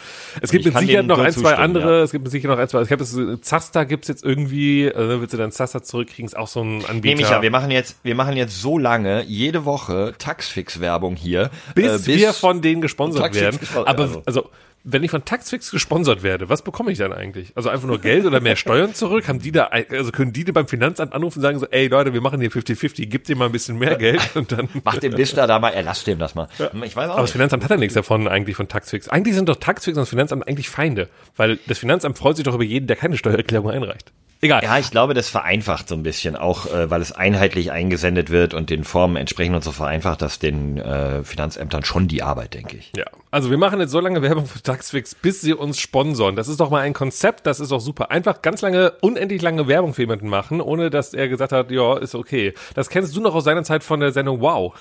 [0.42, 2.04] Es gibt mit Sicherheit noch ein, zwei andere, ja.
[2.04, 4.86] es gibt mit Sicherheit noch ein, zwei, ich habe das äh, Zaster gibt's jetzt irgendwie,
[4.86, 7.16] äh, willst du dann Zaster zurückkriegen, ist auch so ein Anbieter.
[7.16, 11.50] Nee, Micha, wir machen jetzt, wir machen jetzt so lange, jede Woche Taxfix-Werbung hier.
[11.76, 13.88] bis, äh, wir von denen gesponsert Taxfix werden.
[13.88, 14.24] Aber also.
[14.26, 14.50] also
[14.86, 17.54] wenn ich von Taxfix gesponsert werde, was bekomme ich dann eigentlich?
[17.56, 19.28] Also einfach nur Geld oder mehr Steuern zurück?
[19.28, 22.13] Haben die da, also können die da beim Finanzamt anrufen und sagen so, ey Leute,
[22.13, 24.67] wir machen hier 50-50, gib dir mal ein bisschen mehr Geld und dann.
[24.84, 26.50] Mach dem Bister da mal, erlass dem das mal.
[26.84, 27.32] Ich weiß auch Aber das.
[27.32, 29.08] Finanzamt hat ja nichts davon eigentlich von Taxfix.
[29.08, 32.56] Eigentlich sind doch Taxfix und das Finanzamt eigentlich Feinde, weil das Finanzamt freut sich doch
[32.56, 34.12] über jeden, der keine Steuererklärung einreicht.
[34.44, 34.62] Egal.
[34.62, 38.54] Ja, ich glaube, das vereinfacht so ein bisschen, auch äh, weil es einheitlich eingesendet wird
[38.54, 42.76] und den Formen entsprechend und so vereinfacht das den äh, Finanzämtern schon die Arbeit, denke
[42.76, 42.92] ich.
[42.94, 46.36] Ja, also wir machen jetzt so lange Werbung für Taxfix, bis sie uns sponsoren.
[46.36, 48.12] Das ist doch mal ein Konzept, das ist doch super.
[48.12, 51.98] Einfach ganz lange, unendlich lange Werbung für jemanden machen, ohne dass er gesagt hat, ja,
[51.98, 52.54] ist okay.
[52.74, 54.74] Das kennst du noch aus seiner Zeit von der Sendung Wow.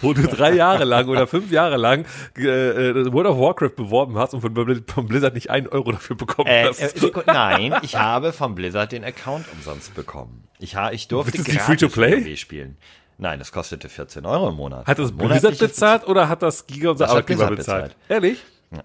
[0.00, 2.04] Wo du drei Jahre lang oder fünf Jahre lang
[2.38, 2.42] äh,
[2.90, 6.16] äh, World of Warcraft beworben hast und von, Bl- von Blizzard nicht einen Euro dafür
[6.16, 6.80] bekommen Äh, hast.
[6.80, 10.44] äh, Seku- nein, ich habe von Blizzard den Account umsonst bekommen.
[10.58, 12.36] Ich, ich durfte nicht gratis Free-to-Play?
[12.36, 12.76] Spielen.
[13.18, 14.86] Nein, das kostete 14 Euro im Monat.
[14.86, 17.56] hat das Blizzard bezahlt oder hat das Giga unser Arbeitgeber bezahlt?
[17.94, 17.96] bezahlt.
[18.08, 18.42] Ehrlich?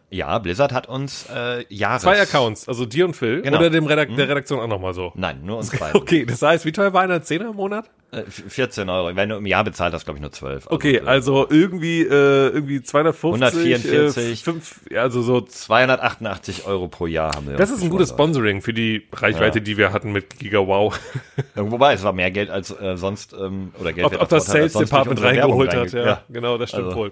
[0.10, 2.02] Ja, Blizzard hat uns äh, Jahres...
[2.04, 3.58] Zwei Accounts, also dir und Phil Genau.
[3.58, 5.12] oder dem Redak der Redaktion auch nochmal so.
[5.16, 6.00] Nein, nur uns beiden.
[6.00, 7.22] Okay, das heißt, wie teuer war einer?
[7.22, 7.90] Zehner im Monat?
[8.12, 9.16] Äh, 14 Euro.
[9.16, 10.54] Wenn du im Jahr bezahlt hast, glaube ich nur 12.
[10.68, 14.32] Also, Okay, äh, also irgendwie, äh, irgendwie 250, 144.
[14.32, 17.56] äh, fünf, ja, also so 288 Euro pro Jahr haben wir.
[17.58, 18.10] Das ist ein gutes.
[18.10, 20.98] Sponsoring für die Reichweite, die wir hatten mit Giga Wow.
[21.56, 24.74] Wobei, es war mehr Geld als äh, sonst, ähm, oder Geld Ob, ob das Sales
[24.74, 27.12] Department reingeholt hat, reinge- ja, Genau, das stimmt Also- wohl.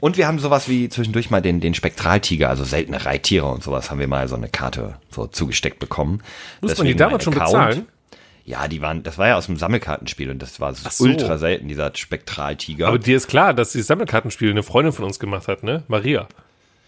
[0.00, 3.90] Und wir haben sowas wie zwischendurch mal den, den Spektraltiger, also seltene Reittiere und sowas,
[3.90, 6.22] haben wir mal so eine Karte so zugesteckt bekommen.
[6.60, 7.86] Muss man die damals schon bezahlen?
[8.44, 11.04] Ja, die waren, das war ja aus dem Sammelkartenspiel und das war so.
[11.04, 12.88] ultra selten, dieser Spektraltiger.
[12.88, 15.84] Aber dir ist klar, dass dieses Sammelkartenspiel eine Freundin von uns gemacht hat, ne?
[15.86, 16.26] Maria.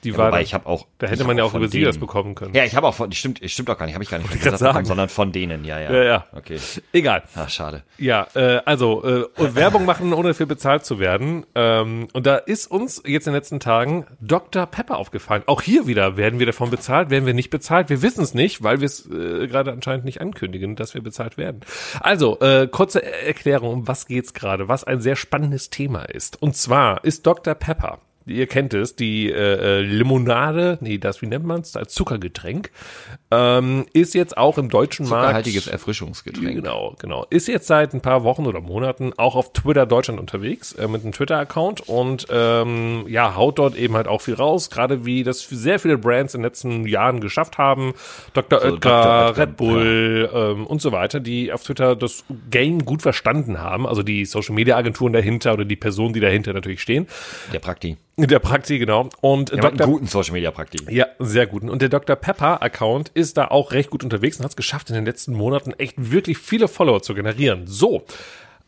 [0.05, 0.43] Die ja, war wobei da.
[0.43, 0.87] ich habe auch.
[0.99, 2.55] Da hätte man ja auch über sie das bekommen können.
[2.55, 4.39] Ja, ich habe auch von, stimmt, stimmt auch gar nicht, habe ich gar nicht von
[4.57, 4.59] sagen.
[4.59, 5.93] bekommen, sondern von denen, ja, ja.
[5.93, 6.27] Ja, ja.
[6.33, 6.59] Okay.
[6.93, 7.23] Egal.
[7.35, 7.83] Ach, schade.
[7.99, 11.47] Ja, äh, also äh, Werbung machen, ohne dafür bezahlt zu werden.
[11.55, 14.67] Ähm, und da ist uns jetzt in den letzten Tagen Dr.
[14.67, 15.43] Pepper aufgefallen.
[15.47, 17.89] Auch hier wieder werden wir davon bezahlt, werden wir nicht bezahlt.
[17.89, 21.39] Wir wissen es nicht, weil wir es äh, gerade anscheinend nicht ankündigen, dass wir bezahlt
[21.39, 21.61] werden.
[22.01, 26.41] Also äh, kurze Erklärung, um was geht's gerade, was ein sehr spannendes Thema ist.
[26.43, 27.55] Und zwar ist Dr.
[27.55, 31.93] Pepper Ihr kennt es, die äh, äh, Limonade, nee, das, wie nennt man es, als
[31.93, 32.71] Zuckergetränk,
[33.31, 35.25] ähm, ist jetzt auch im deutschen Markt.
[35.25, 36.55] Zuckerhaltiges Erfrischungsgetränk.
[36.55, 37.27] Genau, genau.
[37.29, 41.03] Ist jetzt seit ein paar Wochen oder Monaten auch auf Twitter Deutschland unterwegs äh, mit
[41.03, 45.43] einem Twitter-Account und ähm, ja, haut dort eben halt auch viel raus, gerade wie das
[45.43, 47.93] sehr viele Brands in den letzten Jahren geschafft haben.
[48.33, 48.61] Dr.
[48.61, 49.37] So, Oetker, Dr.
[49.37, 54.03] Red Bull ähm, und so weiter, die auf Twitter das Game gut verstanden haben, also
[54.03, 57.07] die Social-Media-Agenturen dahinter oder die Personen, die dahinter natürlich stehen.
[57.53, 57.99] Der Prakti.
[58.17, 59.09] Der Prakti, genau.
[59.21, 59.87] Und hat Dr.
[59.87, 60.79] guten Social Media Prakti.
[60.89, 61.65] Ja, sehr gut.
[61.65, 62.15] Und der Dr.
[62.15, 65.35] Pepper Account ist da auch recht gut unterwegs und hat es geschafft, in den letzten
[65.35, 67.67] Monaten echt wirklich viele Follower zu generieren.
[67.67, 68.05] So.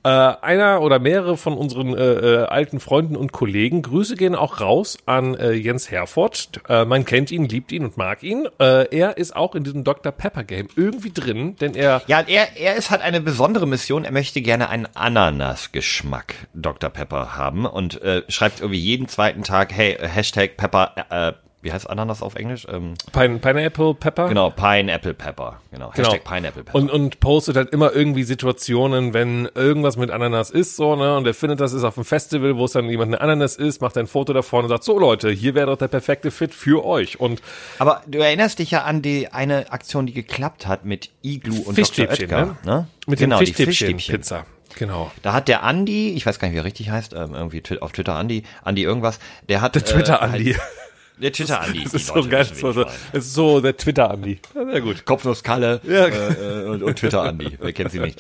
[0.07, 4.61] Äh, einer oder mehrere von unseren äh, äh, alten Freunden und Kollegen, Grüße gehen auch
[4.61, 6.61] raus an äh, Jens Herford.
[6.69, 8.47] Äh, man kennt ihn, liebt ihn und mag ihn.
[8.61, 10.13] Äh, er ist auch in diesem Dr.
[10.13, 14.05] Pepper Game irgendwie drin, denn er Ja, er, er ist halt eine besondere Mission.
[14.05, 16.89] Er möchte gerne einen Ananas-Geschmack Dr.
[16.89, 21.37] Pepper haben und schreibt irgendwie jeden zweiten Tag, hey, Hashtag Pepper,
[21.67, 22.67] wie heißt Ananas auf Englisch?
[22.71, 24.29] Ähm, Pine, Pineapple Pepper.
[24.29, 25.61] genau, Pineapple Pepper.
[25.71, 26.09] Genau, Genau.
[26.09, 26.79] Hashtag Pineapple Pepper.
[26.79, 31.27] Und, und postet halt immer irgendwie Situationen, wenn irgendwas mit Ananas ist, so, ne, und
[31.27, 33.99] er findet, das ist auf einem Festival, wo es dann jemand eine Ananas ist, macht
[33.99, 37.21] ein Foto davon und sagt, so Leute, hier wäre doch der perfekte Fit für euch.
[37.21, 37.43] Und
[37.79, 41.77] Aber du erinnerst dich ja an die eine Aktion, die geklappt hat mit Iglu und
[41.77, 42.09] Dr.
[42.09, 42.87] Oetker, ne?
[43.07, 44.15] mit genau, dem die Fischstäbchen, Fischstäbchen.
[44.21, 44.47] Pizza.
[44.79, 45.11] Genau.
[45.23, 47.93] Da hat der Andi, ich weiß gar nicht, wie er richtig heißt, ähm, irgendwie auf
[47.93, 50.53] Twitter Andi, Andi irgendwas, der hat Der Twitter äh, Andi.
[50.53, 50.63] Halt,
[51.19, 51.83] der Twitter Andi.
[51.83, 52.41] Das die ist so Leute geil.
[52.51, 52.99] wissen, wen So, ich meine.
[53.13, 54.39] das ist so der Twitter Andi.
[54.55, 55.05] Ja, sehr gut.
[55.05, 56.07] Kopfnuss Kalle Ja.
[56.09, 57.57] äh, und, und Twitter Andi.
[57.61, 58.19] Wer kennt sie nicht?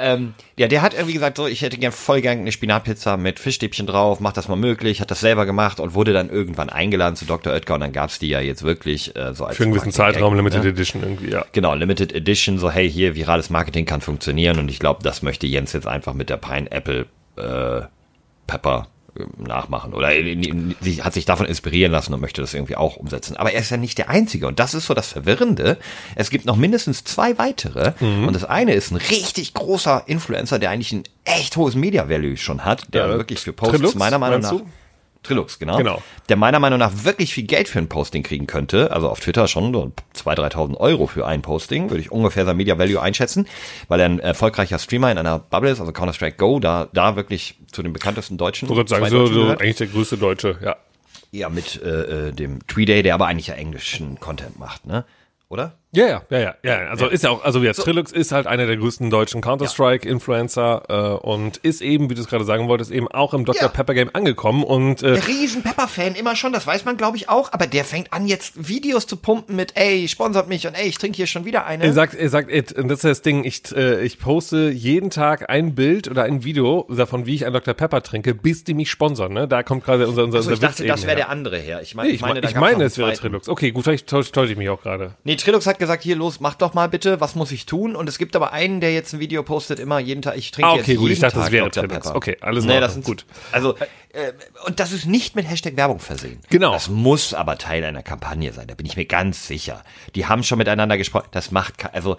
[0.00, 3.40] Ähm, ja, der hat irgendwie gesagt, so, ich hätte gern voll gern eine Spinatpizza mit
[3.40, 7.16] Fischstäbchen drauf, mach das mal möglich, hat das selber gemacht und wurde dann irgendwann eingeladen
[7.16, 7.52] zu Dr.
[7.52, 10.36] Oetker und dann gab's die ja jetzt wirklich äh, so als Für einen gewissen Zeitraum,
[10.36, 10.68] Limited ne?
[10.70, 11.44] Edition irgendwie, ja.
[11.50, 15.48] Genau, Limited Edition, so hey, hier, virales Marketing kann funktionieren und ich glaube, das möchte
[15.48, 17.80] Jens jetzt einfach mit der Pineapple äh,
[18.46, 18.86] Pepper
[19.36, 23.36] nachmachen oder hat sich davon inspirieren lassen und möchte das irgendwie auch umsetzen.
[23.36, 25.78] Aber er ist ja nicht der Einzige und das ist so das Verwirrende.
[26.14, 28.26] Es gibt noch mindestens zwei weitere Mhm.
[28.28, 32.36] und das eine ist ein richtig großer Influencer, der eigentlich ein echt hohes Media Value
[32.36, 34.62] schon hat, der Ja, wirklich für Posts Trilux, meiner Meinung nach du?
[35.22, 35.76] Trilux, genau.
[35.76, 36.02] Genau.
[36.28, 38.90] Der meiner Meinung nach wirklich viel Geld für ein Posting kriegen könnte.
[38.92, 42.56] Also auf Twitter schon so 2.000, 3.000 Euro für ein Posting, würde ich ungefähr sein
[42.56, 43.46] Media Value einschätzen,
[43.88, 47.58] weil er ein erfolgreicher Streamer in einer Bubble ist, also Counter-Strike Go, da, da wirklich
[47.72, 48.70] zu den bekanntesten Deutschen.
[48.70, 50.76] Ich sagen, so, so eigentlich der größte Deutsche, ja.
[51.30, 55.04] Ja, mit äh, äh, dem Tweeday, der aber eigentlich ja englischen Content macht, ne?
[55.50, 55.74] Oder?
[55.92, 56.88] Ja, ja, ja, ja, ja.
[56.90, 61.26] Also ist ja auch, also ja, Trilux ist halt einer der größten deutschen Counter-Strike-Influencer äh,
[61.26, 63.62] und ist eben, wie du es gerade sagen wolltest, eben auch im Dr.
[63.62, 63.68] Ja.
[63.68, 67.30] Pepper Game angekommen und äh, Der riesen Pepper-Fan immer schon, das weiß man glaube ich
[67.30, 70.88] auch, aber der fängt an jetzt Videos zu pumpen mit, ey, sponsert mich und ey,
[70.88, 71.84] ich trinke hier schon wieder eine.
[71.84, 75.08] Er sagt, er sagt, ey, und das ist das Ding, ich, äh, ich poste jeden
[75.08, 77.72] Tag ein Bild oder ein Video davon, wie ich ein Dr.
[77.72, 79.48] Pepper trinke, bis die mich sponsern, ne?
[79.48, 81.56] Da kommt gerade unser, unser, also unser ich dachte, Witz das eben wäre der andere
[81.58, 81.80] her.
[81.80, 83.12] Ich, mein, Nee, ich, meine, ich gab's noch meine, einen es wäre.
[83.14, 83.48] Trilux.
[83.48, 85.14] Okay, gut, vielleicht täusche täusch ich mich auch gerade.
[85.24, 87.96] Nee, Trilux hat gesagt, hier los, mach doch mal bitte, was muss ich tun?
[87.96, 90.70] Und es gibt aber einen, der jetzt ein Video postet, immer jeden Tag, ich trinke
[90.70, 91.88] Ah, jetzt okay, jeden gut, ich dachte, Tag das wäre Dr.
[91.88, 92.16] Pepper.
[92.16, 93.24] Okay, alles nee, das sind, gut.
[93.52, 93.76] Also,
[94.12, 94.32] äh,
[94.66, 96.40] und das ist nicht mit Hashtag Werbung versehen.
[96.50, 96.72] Genau.
[96.72, 99.84] Das muss aber Teil einer Kampagne sein, da bin ich mir ganz sicher.
[100.14, 102.16] Die haben schon miteinander gesprochen, das macht, also,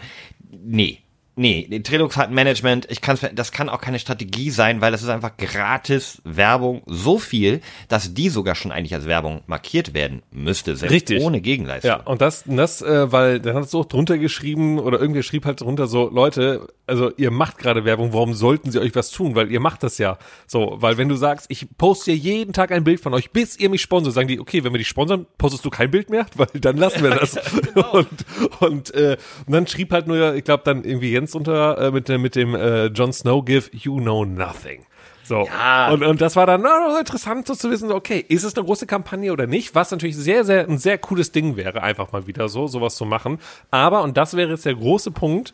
[0.49, 0.99] nee.
[1.39, 2.85] Nee, Trilux hat ein Management.
[2.91, 7.17] Ich kann's, das kann auch keine Strategie sein, weil das ist einfach gratis Werbung so
[7.17, 11.21] viel, dass die sogar schon eigentlich als Werbung markiert werden müsste, selbst Richtig.
[11.21, 11.91] ohne Gegenleistung.
[11.91, 15.45] Ja, und das, das äh, weil dann hat es so drunter geschrieben oder irgendwer schrieb
[15.45, 19.35] halt drunter so, Leute, also ihr macht gerade Werbung, warum sollten sie euch was tun?
[19.35, 20.17] Weil ihr macht das ja.
[20.45, 23.57] So, weil wenn du sagst, ich poste ja jeden Tag ein Bild von euch, bis
[23.57, 26.25] ihr mich sponsert, sagen die, okay, wenn wir dich sponsern, postest du kein Bild mehr,
[26.35, 27.37] weil dann lassen wir das.
[27.93, 28.25] und,
[28.59, 29.15] und, äh,
[29.45, 32.36] und dann schrieb halt nur, ich glaube dann irgendwie Jens unter äh, mit, dem- mit
[32.36, 34.86] dem äh, Jon Snow Give, you know nothing.
[35.23, 35.45] So.
[35.45, 35.91] Ja.
[35.91, 38.88] Und, und das war dann na, interessant so zu wissen, okay, ist es eine große
[38.88, 39.75] Kampagne oder nicht?
[39.75, 43.05] Was natürlich sehr, sehr, ein sehr cooles Ding wäre, einfach mal wieder so, sowas zu
[43.05, 43.38] machen.
[43.69, 45.53] Aber, und das wäre jetzt der große Punkt,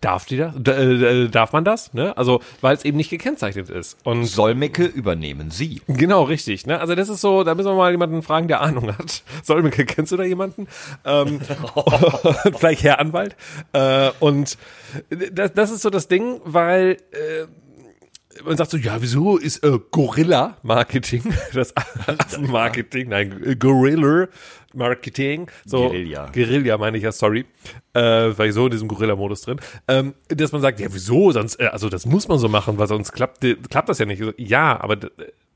[0.00, 0.54] darf die das?
[0.56, 1.92] D äh, darf man das?
[1.94, 2.16] Ne?
[2.16, 3.96] Also, weil es eben nicht gekennzeichnet ist.
[4.04, 5.82] Und Solmecke übernehmen sie.
[5.86, 6.66] Genau, richtig.
[6.66, 6.80] Ne?
[6.80, 9.22] Also das ist so, da müssen wir mal jemanden fragen, der Ahnung hat.
[9.42, 10.68] Solmecke, kennst du da jemanden?
[11.04, 11.40] Ähm,
[12.58, 13.36] vielleicht Herr Anwalt.
[13.72, 14.56] Äh, und
[15.32, 17.46] das, das ist so das Ding, weil äh,
[18.44, 21.22] man sagt so, ja, wieso ist äh, Gorilla-Marketing,
[21.54, 21.74] das
[22.38, 23.56] Marketing, nein, äh,
[24.72, 26.30] Gorilla-Marketing, so, Guerilla.
[26.32, 27.44] Guerilla meine ich ja, sorry,
[27.94, 31.60] äh, war ich so in diesem Gorilla-Modus drin, ähm, dass man sagt, ja, wieso, sonst,
[31.60, 34.22] äh, also das muss man so machen, weil sonst klappt, äh, klappt das ja nicht.
[34.36, 34.96] Ja, aber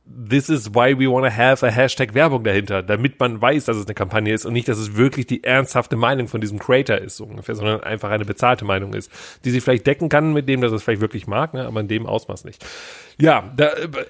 [0.05, 3.77] this is why we want to have a Hashtag Werbung dahinter, damit man weiß, dass
[3.77, 6.99] es eine Kampagne ist und nicht, dass es wirklich die ernsthafte Meinung von diesem Creator
[6.99, 9.11] ist, so ungefähr, sondern einfach eine bezahlte Meinung ist,
[9.45, 11.89] die sie vielleicht decken kann mit dem, dass es vielleicht wirklich mag, ne, aber in
[11.89, 12.65] dem Ausmaß nicht.
[13.21, 13.69] Ja, da,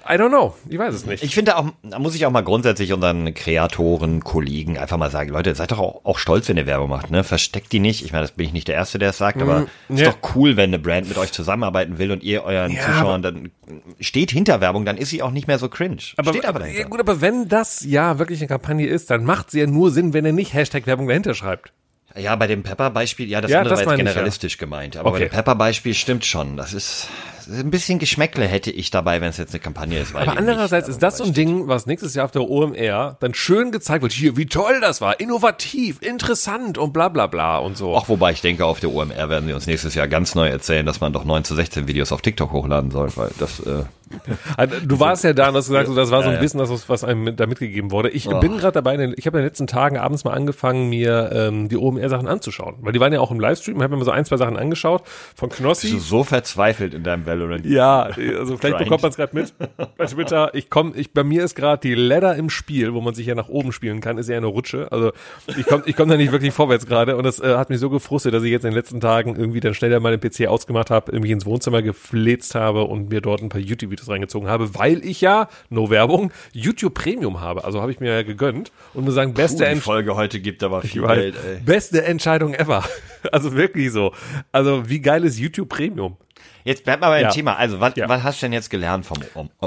[0.09, 1.23] I don't know, ich weiß es nicht.
[1.23, 5.29] Ich finde auch, da muss ich auch mal grundsätzlich unseren Kreatoren, Kollegen einfach mal sagen,
[5.29, 7.23] Leute, seid doch auch, auch stolz, wenn ihr Werbung macht, ne?
[7.23, 8.03] Versteckt die nicht.
[8.03, 10.11] Ich meine, das bin ich nicht der Erste, der es sagt, aber ist ja.
[10.11, 13.51] doch cool, wenn eine Brand mit euch zusammenarbeiten will und ihr euren Zuschauern dann
[13.99, 15.97] steht hinter Werbung, dann ist sie auch nicht mehr so cringe.
[15.99, 16.79] steht aber dahinter.
[16.81, 19.91] ja, gut, aber wenn das ja wirklich eine Kampagne ist, dann macht sie ja nur
[19.91, 21.71] Sinn, wenn er nicht Hashtag Werbung dahinter schreibt.
[22.15, 24.11] Ja, bei dem Pepper-Beispiel, ja, das Ja, andere das war jetzt meine ich, ja.
[24.13, 24.97] generalistisch gemeint.
[24.97, 25.19] Aber Okay.
[25.19, 26.57] bei dem Pepper-Beispiel stimmt schon.
[26.57, 27.07] Das ist
[27.47, 30.13] ein bisschen Geschmäckle hätte ich dabei, wenn es jetzt eine Kampagne ist.
[30.13, 33.33] Weil Aber andererseits ist das so ein Ding, was nächstes Jahr auf der OMR dann
[33.33, 34.13] schön gezeigt wird.
[34.13, 37.95] Hier, wie toll das war, innovativ, interessant und bla bla bla und so.
[37.95, 40.85] Auch wobei ich denke, auf der OMR werden sie uns nächstes Jahr ganz neu erzählen,
[40.85, 43.83] dass man doch 9 zu 16 Videos auf TikTok hochladen soll, weil das, äh,
[44.57, 47.03] Also, Du warst ja da und hast gesagt, das war so ein bisschen das, was
[47.03, 48.09] einem da mitgegeben wurde.
[48.09, 51.69] Ich bin gerade dabei, ich habe in den letzten Tagen abends mal angefangen, mir ähm,
[51.69, 52.75] die OMR-Sachen anzuschauen.
[52.81, 53.77] Weil die waren ja auch im Livestream.
[53.77, 55.03] Ich habe mir so ein, zwei Sachen angeschaut
[55.35, 55.99] von bist du Knossi.
[55.99, 57.65] so verzweifelt in deinem Valorant.
[57.65, 59.53] Ja, also vielleicht bekommt man es gerade mit
[59.97, 60.53] bei Twitter.
[60.53, 63.35] Ich komm, ich, bei mir ist gerade die Ladder im Spiel, wo man sich ja
[63.35, 64.91] nach oben spielen kann, ist ja eine Rutsche.
[64.91, 65.11] Also
[65.47, 67.89] ich komme ich komm da nicht wirklich vorwärts gerade und das äh, hat mich so
[67.89, 70.89] gefrustet, dass ich jetzt in den letzten Tagen irgendwie dann schneller mal den PC ausgemacht
[70.89, 75.03] habe, irgendwie ins Wohnzimmer gefläzt habe und mir dort ein paar YouTube-Videos reingezogen habe, weil
[75.05, 77.63] ich ja, no Werbung, YouTube Premium habe.
[77.63, 80.63] Also habe ich mir ja gegönnt und muss sagen, beste Puh, die Folge heute gibt
[80.63, 81.61] aber viel Geld, ey.
[81.65, 82.83] Beste Entscheidung ever.
[83.31, 84.11] Also wirklich so.
[84.51, 86.17] Also wie geil ist YouTube Premium?
[86.63, 87.29] Jetzt bleib mal beim Ja.
[87.29, 87.57] Thema.
[87.57, 88.07] Also, was, Ja.
[88.09, 89.17] was hast du denn jetzt gelernt vom,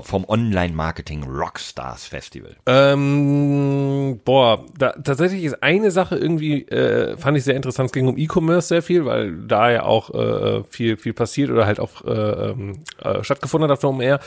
[0.03, 2.57] vom Online-Marketing Rockstars Festival?
[2.67, 8.09] Ähm, boah, da, tatsächlich ist eine Sache irgendwie, äh, fand ich sehr interessant, es ging
[8.09, 12.05] um E-Commerce sehr viel, weil da ja auch äh, viel, viel passiert oder halt auch
[12.05, 14.21] äh, ähm, äh, stattgefunden hat auf der OMR,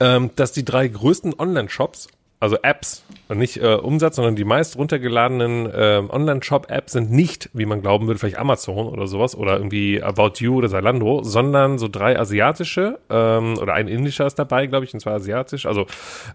[0.00, 2.08] ähm, dass die drei größten Online-Shops,
[2.44, 7.80] also Apps, nicht äh, Umsatz, sondern die meist runtergeladenen ähm, Online-Shop-Apps sind nicht, wie man
[7.80, 12.18] glauben würde, vielleicht Amazon oder sowas oder irgendwie About You oder Zalando, sondern so drei
[12.18, 15.64] asiatische ähm, oder ein indischer ist dabei, glaube ich, und zwei asiatisch.
[15.64, 15.86] Also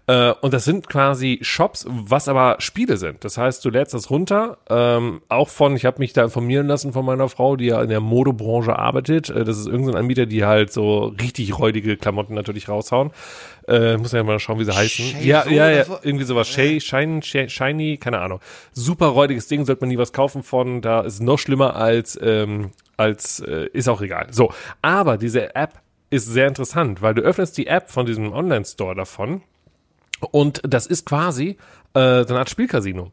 [0.08, 3.24] äh, und das sind quasi Shops, was aber Spiele sind.
[3.24, 6.92] Das heißt, du lädst das runter, ähm, auch von, ich habe mich da informieren lassen
[6.92, 9.30] von meiner Frau, die ja in der Modebranche arbeitet.
[9.30, 13.12] Äh, das ist irgendein Anbieter, die halt so richtig räudige Klamotten natürlich raushauen.
[13.70, 15.04] Äh, muss ja mal schauen, wie sie heißen.
[15.04, 15.98] Shay Ja, so ja, ja, so?
[16.02, 16.48] irgendwie sowas.
[16.48, 18.40] Shay, Shine, Shay, Shiny, keine Ahnung.
[18.72, 20.82] Super räudiges Ding, sollte man nie was kaufen von.
[20.82, 24.26] Da ist noch schlimmer als, ähm, als, äh, ist auch egal.
[24.32, 24.52] So,
[24.82, 29.42] aber diese App ist sehr interessant, weil du öffnest die App von diesem Online-Store davon
[30.32, 31.56] und das ist quasi
[31.94, 33.12] äh, so eine Art Spielcasino.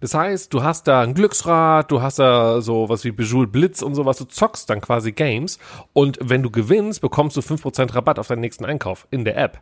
[0.00, 3.82] Das heißt, du hast da ein Glücksrad, du hast da so was wie Bejeweled Blitz
[3.82, 5.58] und sowas, du zockst dann quasi Games
[5.92, 9.60] und wenn du gewinnst, bekommst du 5% Rabatt auf deinen nächsten Einkauf in der App.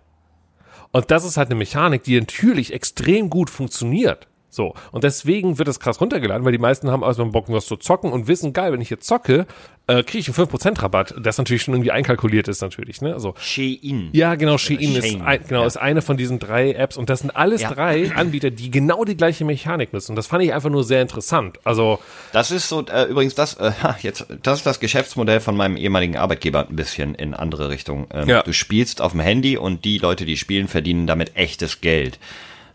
[0.92, 4.26] Und das ist halt eine Mechanik, die natürlich extrem gut funktioniert.
[4.50, 4.74] So.
[4.92, 8.12] Und deswegen wird das krass runtergeladen, weil die meisten haben also Bock, was zu zocken
[8.12, 9.46] und wissen, geil, wenn ich jetzt zocke,
[9.86, 13.12] äh, kriege ich einen 5% Rabatt, das natürlich schon irgendwie einkalkuliert ist natürlich, ne?
[13.12, 14.08] Also, Shein.
[14.12, 15.66] ja, genau, Shein ist, ein, genau, ja.
[15.66, 17.70] ist eine von diesen drei Apps und das sind alles Ja.
[17.72, 20.12] drei Anbieter, die genau die gleiche Mechanik nutzen.
[20.12, 21.58] Und das fand ich einfach nur sehr interessant.
[21.64, 21.98] Also,
[22.32, 23.72] Das ist so, äh, übrigens das, äh,
[24.02, 28.06] jetzt, das ist das Geschäftsmodell von meinem ehemaligen Arbeitgeber ein bisschen in andere Richtung.
[28.12, 28.42] Ähm, Ja.
[28.42, 32.18] Du spielst auf dem Handy und die Leute, die spielen, verdienen damit echtes Geld.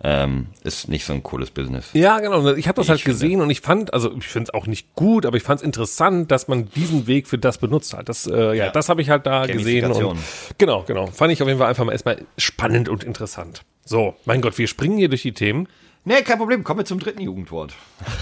[0.03, 1.89] Ähm, ist nicht so ein cooles Business.
[1.93, 2.53] Ja, genau.
[2.55, 5.25] Ich habe das halt gesehen und ich fand, also ich finde es auch nicht gut,
[5.25, 8.09] aber ich fand es interessant, dass man diesen Weg für das benutzt hat.
[8.09, 8.69] Das, äh, ja, Ja.
[8.69, 9.91] das habe ich halt da gesehen.
[9.91, 10.19] Und,
[10.57, 11.07] genau, genau.
[11.07, 13.63] Fand ich auf jeden Fall einfach mal erstmal spannend und interessant.
[13.85, 15.67] So, mein Gott, wir springen hier durch die Themen.
[16.05, 16.63] Nee, kein Problem.
[16.65, 17.73] Kommen wir zum dritten Jugendwort.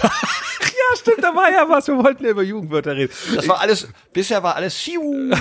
[0.91, 1.87] Ja, stimmt, da war ja was.
[1.87, 3.13] Wir wollten ja über Jugendwörter reden.
[3.35, 5.01] Das war alles, bisher war alles Siu.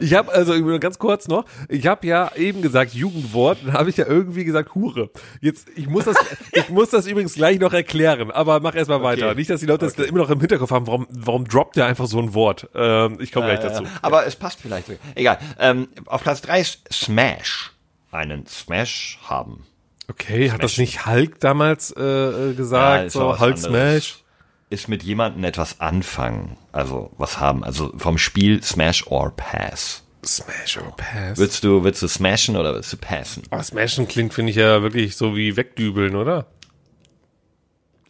[0.00, 3.96] Ich habe also ganz kurz noch, ich habe ja eben gesagt Jugendwort, dann habe ich
[3.96, 5.10] ja irgendwie gesagt Hure.
[5.40, 6.16] Jetzt ich muss das
[6.52, 9.34] ich muss das übrigens gleich noch erklären, aber mach erstmal weiter.
[9.34, 12.06] Nicht, dass die Leute das immer noch im Hinterkopf haben, warum warum droppt der einfach
[12.06, 12.68] so ein Wort?
[12.74, 13.84] Ähm, ich komme gleich dazu.
[14.02, 14.86] Aber es passt vielleicht.
[15.14, 15.38] Egal.
[15.58, 17.72] Ähm, auf Platz drei ist Smash.
[18.10, 19.66] Einen Smash haben.
[20.08, 23.62] Okay, hat das nicht Hulk damals äh, äh, Ja, gesagt, ist so Hulk anderes.
[23.62, 24.24] Smash?
[24.68, 26.56] Ist mit jemandem etwas anfangen.
[26.72, 27.62] Also was haben.
[27.62, 30.02] Also vom Spiel Smash or Pass.
[30.24, 31.38] Smash or Pass.
[31.38, 33.44] Willst du, willst du smashen oder willst du passen?
[33.50, 36.46] Aber Smashen klingt, finde ich ja wirklich so wie wegdübeln, oder?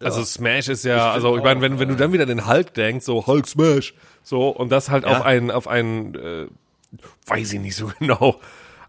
[0.00, 3.04] Also Smash ist ja, also ich meine, wenn, wenn du dann wieder den Hulk denkst,
[3.04, 5.10] so Hulk Smash, so, und das halt Ja.
[5.18, 6.46] auf einen, auf einen, äh,
[7.26, 8.40] weiß ich nicht so genau.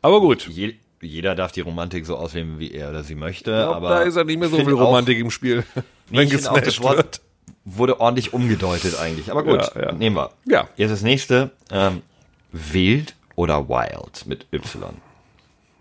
[0.02, 3.52] Aber gut, Je, jeder darf die Romantik so ausleben, wie er oder sie möchte.
[3.52, 5.64] ich glaub, aber da ist ja nicht mehr so viel auch- Romantik im Spiel,
[6.10, 7.22] wenn ich finde auch, das gesmashed Wort wird.
[7.76, 9.32] Wurde ordentlich umgedeutet eigentlich.
[9.32, 9.92] Aber gut, Ja, ja.
[9.92, 10.32] nehmen wir.
[10.46, 10.68] Ja.
[10.78, 11.52] Jetzt das nächste.
[11.72, 12.02] Ähm,
[12.52, 14.94] wild oder wild mit Y.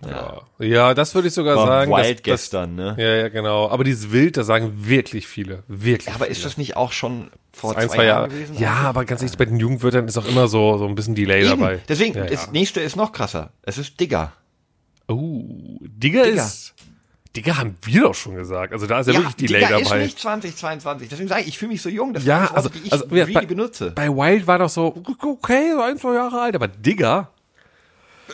[0.07, 0.43] Ja.
[0.59, 1.91] ja, das würde ich sogar War sagen.
[1.93, 2.89] wild das, gestern, ne?
[2.91, 3.71] Das, ja, ja, genau.
[3.71, 5.63] Aber dieses Wild, das sagen wirklich viele.
[5.69, 6.15] Wirklich.
[6.15, 8.29] Aber ist das nicht auch schon vor ein, zwei, Jahren Jahre.
[8.29, 8.57] gewesen?
[8.59, 11.41] Ja, aber ganz ehrlich, bei den Jugendwörtern ist auch immer so, so ein bisschen Delay
[11.47, 11.59] Eben.
[11.61, 11.81] dabei.
[11.89, 12.53] Deswegen, Ja, das ja.
[12.53, 13.51] nächste ist noch krasser.
[13.63, 14.33] Es ist Digger.
[15.09, 15.45] Oh,
[15.81, 16.45] Digger, Digger.
[16.45, 16.75] ist.
[17.37, 18.73] Digger haben wir doch schon gesagt.
[18.73, 20.03] Also da ist ja, wirklich Delay Digger ist dabei.
[20.05, 21.09] nicht 2022.
[21.09, 22.15] Deswegen sage ich, ich fühle mich so jung.
[22.15, 23.91] Das ja, also, Worte, die ich also really bei, benutze.
[23.91, 27.29] bei Wild war doch so, okay, so ein, zwei Jahre alt, aber Digger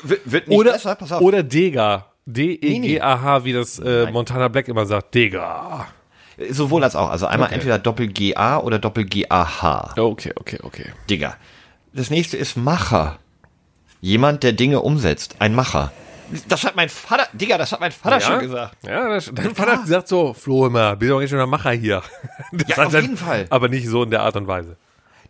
[0.03, 1.21] wird, wird nicht oder, besser, pass auf.
[1.21, 2.07] oder Dega.
[2.25, 5.15] D-E-G-A-H, wie das äh, Montana Black immer sagt.
[5.15, 5.89] Digga.
[6.51, 7.11] Sowohl als auch.
[7.11, 7.57] Also einmal Okay.
[7.57, 9.95] entweder Doppel-G-A oder Doppel-G-A-H.
[9.99, 10.85] Okay, okay, okay.
[11.11, 11.37] Digger.
[11.93, 13.19] Das nächste ist Macher.
[14.01, 15.37] Jemand, der Dinge umsetzt.
[15.41, 15.93] Ein Macher.
[16.49, 18.77] Das hat mein Vater, Digga, das hat mein Vater schon gesagt.
[18.85, 21.73] Ja, das, dein Vater hat gesagt so, Flo immer, bist doch nicht schon ein Macher
[21.73, 22.03] hier.
[22.53, 23.47] Das Ja, auf jeden Fall.
[23.51, 24.77] Aber nicht so in der Art und Weise.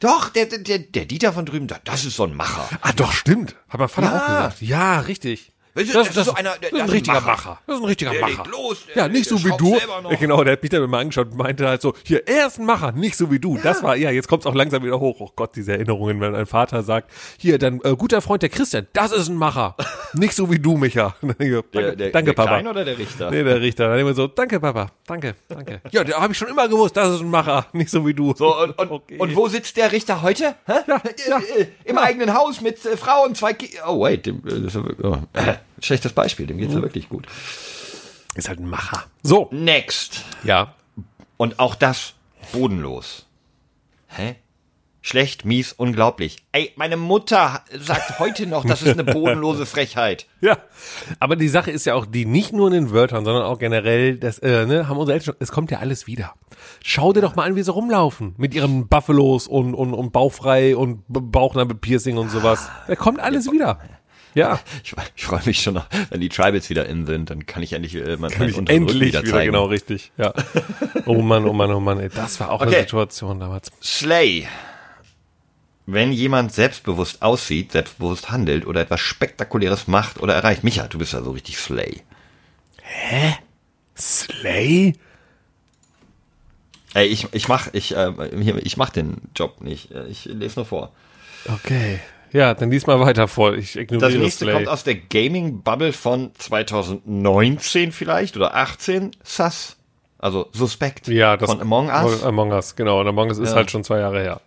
[0.00, 2.68] Doch, der, der, der, der Dieter von drüben, das ist so ein Macher.
[2.80, 3.54] Ah, doch, stimmt.
[3.68, 4.18] Hat mein Vater Ja.
[4.18, 4.60] auch gesagt.
[4.62, 5.51] Ja, richtig.
[5.74, 7.26] Weißt du, das ist so einer, der- das ist das ein richtiger Macher.
[7.26, 7.58] Macher.
[7.66, 8.44] Das ist ein richtiger Der Macher.
[8.50, 9.74] los, der- ja, nicht der so wie du.
[9.76, 12.58] Ja, Genau, der hat mich dann mal angeschaut und meinte halt so, hier, er ist
[12.58, 13.58] ein Macher, nicht so wie du.
[13.62, 15.16] Das war, ja, jetzt kommt's auch langsam wieder hoch.
[15.20, 18.86] Oh Gott, diese Erinnerungen, wenn ein Vater sagt, hier, dein äh, guter Freund, der Christian,
[18.92, 19.76] das ist ein Macher.
[20.12, 21.14] nicht so wie du, Micha.
[21.22, 22.48] Ich, Der, danke, der, danke der Papa.
[22.50, 23.30] Klein oder der Richter?
[23.30, 23.88] Nee, der Richter.
[23.88, 24.88] Dann immer so, danke, Papa.
[25.06, 25.80] Danke, danke.
[25.90, 27.66] Ja, der habe ich schon immer gewusst, das ist ein Macher.
[27.72, 28.34] Nicht so wie du.
[28.36, 29.16] So, und, und, Okay.
[29.18, 30.54] und wo sitzt der Richter heute?
[30.66, 30.72] Hä?
[30.86, 33.84] Ja, Äh, ja, äh, Im eigenen Haus mit äh, Frau und zwei Kindern.
[33.88, 34.26] Oh, wait.
[34.26, 35.16] Äh, das ja- oh,
[35.82, 37.26] schlechtes Beispiel, dem geht's ja wirklich gut.
[38.34, 39.04] Ist halt ein Macher.
[39.22, 39.48] So.
[39.50, 40.24] Next.
[40.42, 40.74] Ja.
[41.36, 42.14] Und auch das
[42.52, 43.26] bodenlos.
[44.08, 44.36] Hä?
[45.04, 46.36] Schlecht, mies, unglaublich.
[46.52, 50.26] Ey, meine Mutter sagt heute noch, das ist eine bodenlose Frechheit.
[50.40, 50.58] Ja,
[51.20, 54.16] aber die Sache ist ja auch die, nicht nur in den Wörtern, sondern auch generell,
[54.16, 56.34] das, äh, ne, haben unsere Eltern schon, es kommt ja alles wieder.
[56.82, 58.34] Schau dir doch mal an, wie sie rumlaufen.
[58.38, 62.68] Mit ihren Buffalos und, und, und bauchfrei und Bauchnabel-Piercing und sowas.
[62.88, 63.78] Da kommt alles wieder.
[64.34, 67.62] Ja, Ich, ich freue mich schon noch, wenn die Tribals wieder in sind, dann kann
[67.62, 70.10] ich endlich äh, mein, kann Rücken endlich wieder wieder, genau richtig.
[70.16, 70.32] Ja.
[71.06, 72.80] Oh Mann, oh Mann, oh Mann, ey, das war auch eine Okay.
[72.80, 73.70] Situation damals.
[73.82, 74.48] Slay.
[75.84, 80.62] Wenn jemand selbstbewusst aussieht, selbstbewusst handelt oder etwas Spektakuläres macht oder erreicht.
[80.64, 82.02] Micha, du bist ja so richtig Slay.
[83.98, 84.94] Slay?
[86.94, 88.12] Ey, ich, ich mach, ich, äh,
[88.62, 89.90] ich mach den Job nicht.
[90.08, 90.92] Ich lese nur vor.
[91.46, 92.00] Okay.
[92.32, 93.54] Ja, dann lies mal weiter vor.
[93.54, 94.54] Ich ignoriere Das nächste Slay.
[94.54, 99.10] kommt aus der Gaming-Bubble von 2019 vielleicht oder 18.
[99.22, 99.76] Sus.
[100.18, 101.08] Also suspekt.
[101.08, 102.22] ja, das von Among Us.
[102.22, 103.00] Among Us, genau.
[103.00, 103.56] Und Among Us ist Ja.
[103.56, 104.40] halt schon zwei Jahre her.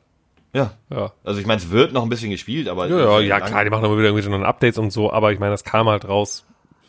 [0.54, 0.72] Ja.
[0.90, 1.12] Ja.
[1.26, 2.88] Also ich meine, es wird noch ein bisschen gespielt, aber.
[2.88, 5.40] Ja, ja, ja klar, die machen immer wieder irgendwelche neuen Updates und so, aber ich
[5.40, 6.46] meine, das kam halt raus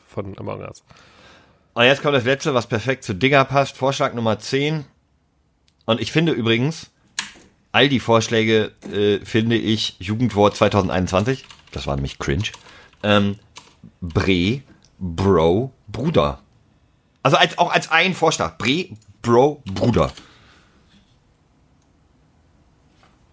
[0.06, 0.84] von Among Us.
[1.74, 3.76] Und jetzt kommt das letzte, was perfekt zu Digger passt.
[3.76, 4.84] Vorschlag Nummer 10.
[5.84, 6.90] Und ich finde übrigens,
[7.76, 11.44] all die Vorschläge äh, finde ich Jugendwort 2021.
[11.72, 12.48] Das war nämlich cringe.
[13.02, 13.38] Ähm,
[14.00, 14.62] Bre,
[14.98, 16.40] Bro, Bruder.
[17.22, 18.56] Also als, auch als ein Vorschlag.
[18.56, 18.86] Bre,
[19.20, 20.10] Bro, Bruder.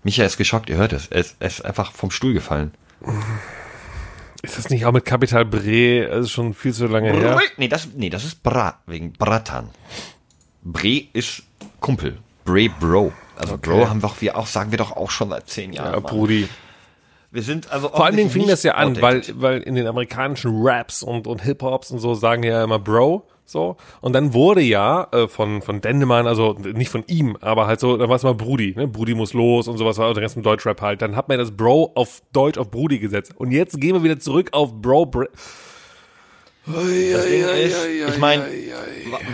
[0.04, 1.08] Micha ist geschockt, ihr hört es.
[1.08, 2.74] Er ist, er ist einfach vom Stuhl gefallen.
[4.42, 6.10] Ist das nicht auch mit Capital Bre?
[6.10, 7.40] Das ist schon viel zu lange her.
[7.56, 9.70] Nee, das, nee, das ist Bra, wegen Bratan.
[10.64, 11.44] Bre ist
[11.80, 12.18] Kumpel.
[12.44, 13.14] Bre Bro.
[13.36, 15.94] Also Bro haben doch wir auch, sagen wir doch auch schon seit zehn Jahren.
[15.94, 16.12] Ja, Mann.
[16.12, 16.48] Brudi.
[17.32, 20.52] Wir sind also Vor allen Dingen fing das ja an, weil, weil in den amerikanischen
[20.64, 23.26] Raps und, und Hip-Hops und so sagen ja immer Bro.
[23.46, 23.76] So.
[24.02, 27.98] Und dann wurde ja äh, von, von Dendemann, also nicht von ihm, aber halt so,
[27.98, 28.88] da war es mal Brudi, ne?
[28.88, 31.02] Brudi muss los und sowas war der ganzen Deutschrap halt.
[31.02, 33.34] Dann hat man das Bro auf Deutsch auf Brudi gesetzt.
[33.36, 35.08] Und jetzt gehen wir wieder zurück auf Bro.
[35.08, 35.28] Br
[36.66, 38.46] Das Ding ist, ich meine,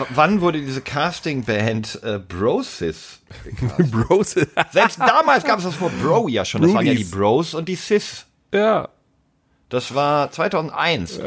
[0.09, 3.19] wann wurde diese Casting-Band äh, Brosis?
[3.91, 4.35] Bros.
[4.71, 6.63] Selbst damals gab es das Wort Bro ja schon.
[6.63, 7.03] Das waren ja die.
[7.03, 8.25] Bros und die Sis.
[8.53, 8.89] ja.
[9.69, 11.19] Das war 2001.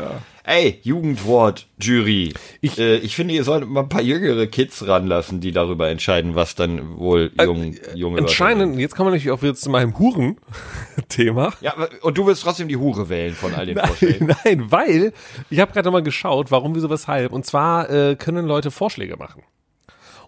[0.45, 2.35] Ey, Jugendwort, Jury.
[2.61, 6.35] Ich- äh, ich finde, ihr solltet mal ein paar jüngere Kids ranlassen, die darüber entscheiden,
[6.35, 9.97] was dann wohl jung, junge Leute Anscheinend, jetzt kommen wir natürlich auch wieder zu meinem
[9.97, 11.53] Huren-Thema.
[11.61, 14.27] Ja, und du willst trotzdem die Hure wählen von all den Vorschlägen.
[14.27, 15.13] Nein, nein, weil
[15.49, 17.33] ich habe gerade mal geschaut, warum, wieso, weshalb.
[17.33, 19.43] Und zwar äh, können Leute Vorschläge machen.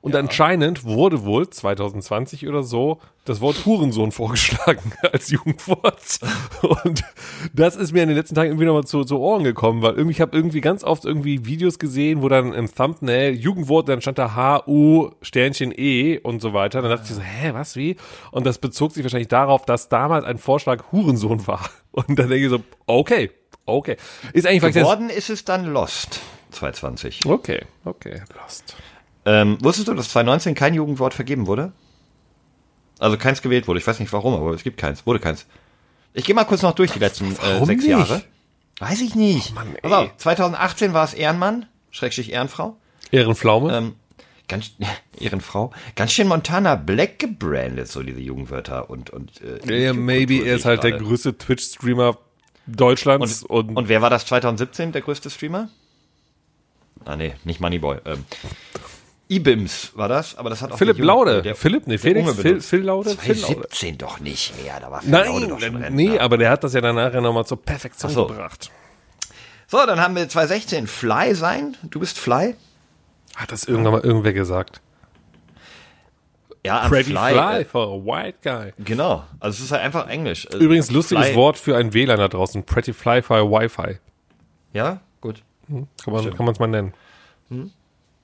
[0.04, 6.18] Und anscheinend wurde wohl 2020 oder so das Wort Hurensohn vorgeschlagen als Jugendwort.
[6.60, 7.02] Und
[7.54, 10.12] das ist mir in den letzten Tagen irgendwie nochmal zu, zu Ohren gekommen, weil irgendwie,
[10.12, 14.18] ich habe irgendwie ganz oft irgendwie Videos gesehen, wo dann im Thumbnail Jugendwort, dann stand
[14.18, 16.82] da H-U Sternchen E und so weiter.
[16.82, 17.96] Dann dachte ich so, hä, was, wie?
[18.30, 21.70] Und das bezog sich wahrscheinlich darauf, dass damals ein Vorschlag Hurensohn war.
[21.92, 23.30] Und dann denke ich so, okay,
[23.64, 23.96] okay.
[24.34, 27.24] Ist eigentlich Geworden ist es dann Lost 2020.
[27.24, 28.76] Okay, okay, lost.
[29.26, 31.72] Ähm, wusstest du, dass 2019 kein Jugendwort vergeben wurde?
[32.98, 33.80] Also keins gewählt wurde.
[33.80, 35.06] Ich weiß nicht warum, aber es gibt keins.
[35.06, 35.46] Wurde keins.
[36.12, 37.90] Ich gehe mal kurz noch durch die letzten äh, sechs nicht?
[37.90, 38.22] Jahre.
[38.78, 39.54] Weiß ich nicht.
[39.54, 39.80] Mann, ey.
[39.82, 42.76] Pass auf, 2018 war es Ehrenmann, Schrägstrich Ehrenfrau.
[43.10, 43.76] Ehrenpflaume?
[43.76, 43.94] Ähm,
[44.48, 44.72] ganz,
[45.18, 45.72] Ehrenfrau.
[45.96, 50.64] Ganz schön Montana Black gebrandet, so diese Jugendwörter und, und äh, ja, maybe, er ist
[50.64, 51.04] halt ich der gerade.
[51.04, 52.18] größte Twitch-Streamer
[52.66, 55.68] Deutschlands und, und, und, wer war das 2017, der größte Streamer?
[57.04, 57.98] Ah nee, nicht Moneyboy.
[58.06, 58.24] Ähm,
[59.28, 61.42] Ibims war das, aber das hat auch Philipp Laude.
[61.42, 62.60] der- Philipp, nee, Felix, Phil.
[62.60, 63.40] Phil Laude, Phil Laude.
[63.68, 65.90] 2017 doch nicht mehr, da war Phil Laude Nein, doch schon Rentner.
[65.90, 68.26] nee, aber der hat das ja dann nachher nochmal zur Perfektion so.
[68.26, 68.70] gebracht.
[69.66, 71.76] So, dann haben wir 2016 Fly sein.
[71.84, 72.54] Du bist Fly?
[73.34, 74.80] Hat das irgendwann mal irgendwer gesagt?
[76.66, 78.72] Ja, am Pretty Fly, äh, for a white guy.
[78.82, 80.46] Genau, also es ist halt einfach Englisch.
[80.52, 82.62] Äh, Übrigens, lustiges Fly- Wort für ein WLAN da draußen.
[82.64, 83.98] Pretty Fly for a Wi-Fi.
[84.72, 85.42] Ja, gut.
[85.68, 86.94] Kann man es mal nennen.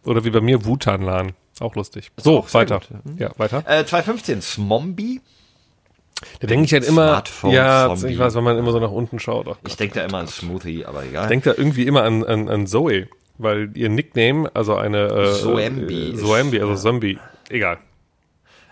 [0.05, 1.32] Oder wie bei mir, Wutan-LAN.
[1.61, 2.11] Auch lustig.
[2.16, 2.80] So, auch weiter.
[2.80, 3.64] gut, Ja, weiter.
[3.66, 5.20] Äh, 2015 Smombi.
[6.40, 8.12] Da denke ich halt immer, Smartphone ja, Zombie.
[8.12, 9.46] ich weiß, wenn man immer so nach unten schaut.
[9.46, 9.59] Gott.
[9.66, 11.28] Ich denke da immer an Smoothie, aber egal.
[11.28, 16.57] denkt da irgendwie immer an, an, an Zoe, weil ihr Nickname, also eine äh, Zombie
[16.57, 17.78] äh, also Zombie, egal.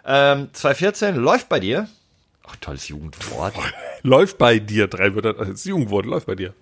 [0.04, 1.88] Ähm, 2014 läuft bei dir.
[2.46, 3.54] Ach, tolles Jugendwort.
[4.02, 6.54] Läuft bei dir, drei Wörter, als Jugendwort, läuft bei dir.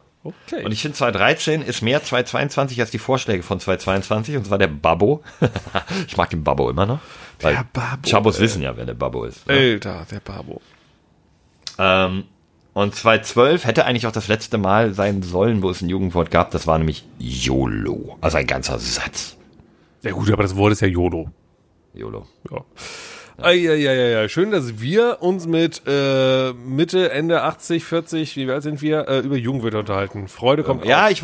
[0.46, 0.64] Okay.
[0.64, 4.68] Und ich finde 2013 ist mehr 2022 als die Vorschläge von 2022 und zwar der
[4.68, 5.22] Babbo.
[6.06, 7.00] ich mag den Babbo immer noch.
[7.42, 8.42] Der Babbo, Chabos ey.
[8.42, 9.46] wissen ja, wer der Babbo ist.
[9.46, 9.54] ne?
[9.54, 10.60] Alter, der Babo.
[11.78, 12.24] Ähm,
[12.72, 16.50] und 2012 hätte eigentlich auch das letzte Mal sein sollen, wo es ein Jugendwort gab.
[16.50, 18.18] Das war nämlich YOLO.
[18.20, 19.36] Also ein ganzer Satz.
[20.02, 21.30] Ja gut, aber das Wort ist ja YOLO.
[21.94, 22.26] YOLO.
[22.50, 22.64] Ja.
[23.38, 24.28] Eieieiei.
[24.28, 29.18] Schön, dass wir uns mit äh, Mitte, Ende 80, 40, wie alt sind wir, äh,
[29.20, 30.28] über Jugendwörter unterhalten.
[30.28, 31.10] Freude kommt Ja, auf.
[31.10, 31.22] ich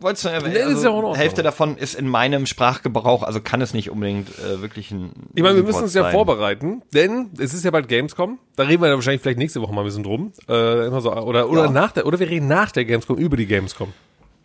[0.00, 0.52] wollte es nur erwähnen.
[0.54, 1.14] Nee, ja Also, Ordnung.
[1.14, 5.10] Hälfte davon ist in meinem Sprachgebrauch, also kann es nicht unbedingt äh, wirklich ein.
[5.34, 8.38] Ich meine, wir müssen uns ja vorbereiten, denn es ist ja bald Gamescom.
[8.56, 10.32] Da reden wir dann wahrscheinlich vielleicht nächste Woche mal ein bisschen drum.
[10.48, 11.70] Äh, immer so, oder oder Ja.
[11.70, 13.92] nach der, oder wir reden nach der Gamescom über die Gamescom.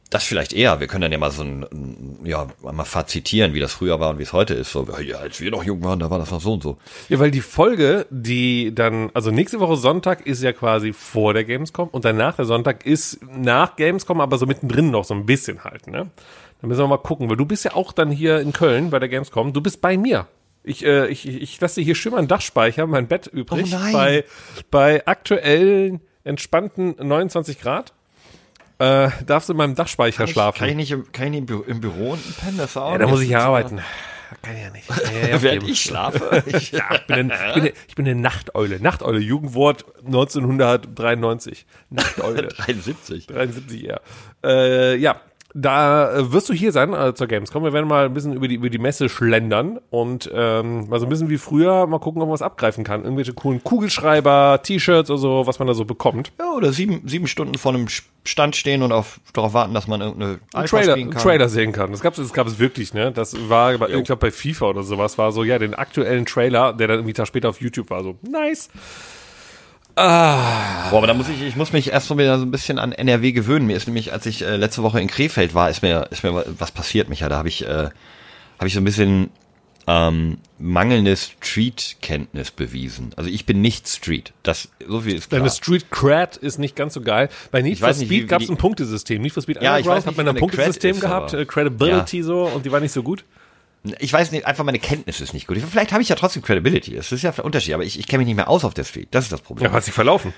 [0.10, 0.80] Das vielleicht eher.
[0.80, 4.18] Wir können dann ja mal so ein, ja, mal fazitieren, wie das früher war und
[4.18, 4.72] wie es heute ist.
[4.72, 6.78] So, ja, als wir noch jung waren, da war das noch so und so.
[7.10, 11.44] Ja, weil die Folge, die dann, also nächste Woche Sonntag ist ja quasi vor der
[11.44, 15.64] Gamescom und danach der Sonntag ist nach Gamescom, aber so mittendrin noch so ein bisschen
[15.64, 16.10] halt, ne?
[16.62, 19.00] Da müssen wir mal gucken, weil du bist ja auch dann hier in Köln bei
[19.00, 19.54] der Gamescom.
[19.54, 20.28] Du bist bei mir.
[20.64, 23.72] Ich, äh, ich, ich lasse dir hier schön meinen Dachspeicher, mein Bett übrig.
[23.74, 23.94] Oh nein.
[23.94, 24.26] Bei,
[24.70, 27.94] bei aktuellen, entspannten 29 Grad.
[28.80, 30.60] Äh, darfst du in meinem Dachspeicher schlafen.
[30.60, 32.58] Kann ich nicht, im, kann ich nicht im, Büro, im Büro unten pennen?
[32.58, 33.82] Das auch ja, da muss ich ja arbeiten.
[34.42, 34.90] Kann ich ja nicht.
[35.22, 36.44] Ja, ja, Während ich schlafe.
[36.46, 38.80] Ich, Ja, ich bin, ein, ich, bin eine, ich bin eine Nachteule.
[38.80, 41.66] Nachteule, Jugendwort 1993.
[41.90, 42.48] Nachteule.
[42.48, 43.28] 73.
[43.28, 44.02] 73 eher.
[44.44, 45.20] Äh, ja,
[45.62, 47.64] da äh, wirst du hier sein äh, zur Gamescom.
[47.64, 51.06] Wir werden mal ein bisschen über die, über die Messe schlendern und ähm, mal so
[51.06, 53.04] ein bisschen wie früher mal gucken, ob man was abgreifen kann.
[53.04, 56.32] Irgendwelche coolen Kugelschreiber, T-Shirts oder so, was man da so bekommt.
[56.40, 57.88] Ja, oder sieben, sieben Stunden vor einem
[58.26, 61.12] Stand stehen und auf, darauf warten, dass man irgendeine Ein Alpha Trailer, kann.
[61.12, 61.92] Trailer sehen kann.
[61.92, 63.12] Das gab es das gab es wirklich, ne?
[63.12, 66.74] Das war, bei, ich glaube, bei FIFA oder sowas war so, ja, den aktuellen Trailer,
[66.74, 68.70] der dann irgendwie einen Tag später auf YouTube war, so, nice.
[70.00, 72.92] Boah, aber da muss ich, ich muss mich erst mal wieder so ein bisschen an
[72.92, 73.68] NRW gewöhnen.
[73.68, 76.46] Mir ist nämlich, als ich äh, letzte Woche in Krefeld war, ist mir, ist mir
[76.58, 77.28] was passiert, Micha.
[77.28, 77.90] Da habe ich, äh,
[78.58, 79.30] habe ich so ein bisschen
[79.88, 83.12] ähm, mangelnde Street-Kenntnis bewiesen.
[83.16, 84.34] Also ich bin nicht Street.
[84.44, 85.40] Das so viel ist klar.
[85.40, 87.30] Deine Street Cred ist nicht ganz so geil.
[87.52, 89.22] Bei Need for Speed gab es ein Punktesystem.
[89.22, 92.44] Need for Speed Ja, ich Underground weiß hat man ein Punktesystem gehabt, äh, Credibility so,
[92.44, 93.26] und die war nicht so gut.
[94.00, 95.58] Ich weiß nicht, einfach meine Kenntnis ist nicht gut.
[95.58, 96.96] Vielleicht habe ich ja trotzdem Credibility.
[96.96, 98.84] Das ist ja ein Unterschied, aber ich, ich kenne mich nicht mehr aus auf der
[98.84, 99.08] Street.
[99.12, 99.70] Das ist das Problem.
[99.70, 100.34] Ja, hat sich verlaufen.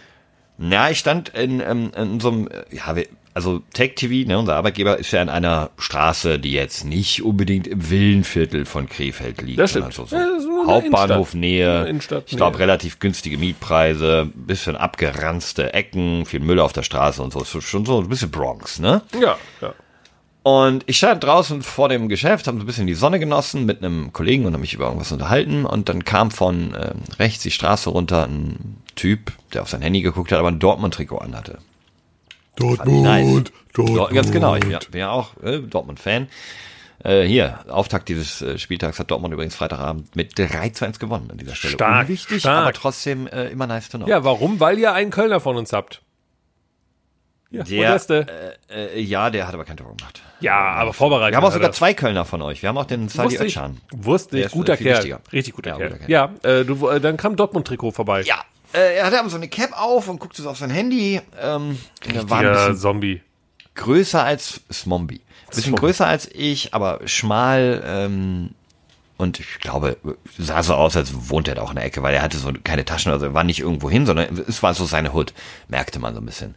[0.60, 2.94] Ja, ich stand in, ähm, in so einem, äh, ja,
[3.34, 7.66] also Tech TV, ne, unser Arbeitgeber ist ja in einer Straße, die jetzt nicht unbedingt
[7.66, 9.58] im Villenviertel von Krefeld liegt.
[9.60, 9.92] Das stimmt.
[9.94, 10.28] So, so Ja,
[10.68, 11.80] Hauptbahnhofnähe.
[11.80, 12.68] Eine Innenstadt- ich glaube, Nähe.
[12.68, 17.42] relativ günstige Mietpreise, bisschen abgeranzte Ecken, viel Müll auf der Straße und so.
[17.42, 19.02] Ist Schon so ein bisschen Bronx, ne?
[19.20, 19.74] Ja, ja.
[20.44, 23.84] Und ich stand draußen vor dem Geschäft, habe so ein bisschen die Sonne genossen mit
[23.84, 25.66] einem Kollegen und habe mich über irgendwas unterhalten.
[25.66, 30.02] Und dann kam von ähm, rechts die Straße runter ein Typ, der auf sein Handy
[30.02, 31.60] geguckt hat, aber ein Dortmund-Trikot anhatte.
[32.56, 33.44] Dortmund, Nice.
[33.74, 36.28] Dort, ganz genau, ich bin ja, bin ja auch äh, Dortmund-Fan.
[37.04, 41.30] Äh, hier, Auftakt dieses äh, Spieltags hat Dortmund übrigens Freitagabend mit 3 zu 1 gewonnen
[41.32, 41.74] an dieser Stelle.
[41.74, 42.64] Stark, Unwichtig, stark.
[42.64, 44.08] aber trotzdem äh, immer nice to know.
[44.08, 44.60] Ja, warum?
[44.60, 46.02] Weil ihr einen Kölner von uns habt.
[47.52, 50.22] Ja, der, äh, äh, ja, der hat aber kein Tor gemacht.
[50.40, 51.34] ja, aber vorbereitet.
[51.34, 52.62] Wir haben auch sogar zwei Kölner von euch.
[52.62, 53.78] Wir haben auch den Sadi Özcan.
[53.92, 54.96] wusste ich, ist, guter Kerl.
[54.98, 55.20] wichtiger.
[55.34, 55.90] Richtig guter Ja, Kerl.
[55.90, 56.10] guter Kerl.
[56.10, 58.22] Ja, äh, du, äh, dann kam Dortmund-Trikot vorbei.
[58.22, 58.36] Ja,
[58.74, 61.20] äh, er hatte aber so eine Cap auf und guckte so auf sein Handy.
[61.42, 61.78] Ähm,
[62.28, 63.22] war ein bisschen Zombie.
[63.76, 65.20] größer als Smombi.
[65.50, 65.80] Bisschen Smombi.
[65.82, 67.84] größer als ich, aber schmal.
[67.86, 68.52] Ähm,
[69.18, 69.98] und ich glaube,
[70.40, 72.52] sah so aus, als wohnte er da auch in der Ecke, weil er hatte so
[72.64, 75.34] keine Taschen, also er war nicht irgendwo hin, sondern es war so seine Hut,
[75.68, 76.56] merkte man so ein bisschen.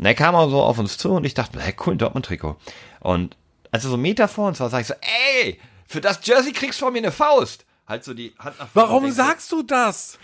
[0.00, 2.56] Und er kam auch so auf uns zu und ich dachte, hey, cool, ein Dortmund-Trikot.
[3.00, 3.36] Und
[3.70, 4.94] als er so einen Meter vor uns war, sag ich so,
[5.34, 7.66] ey, für das Jersey kriegst du von mir eine Faust.
[7.86, 10.18] Halt so die Hand nach vorne Warum sagst du das?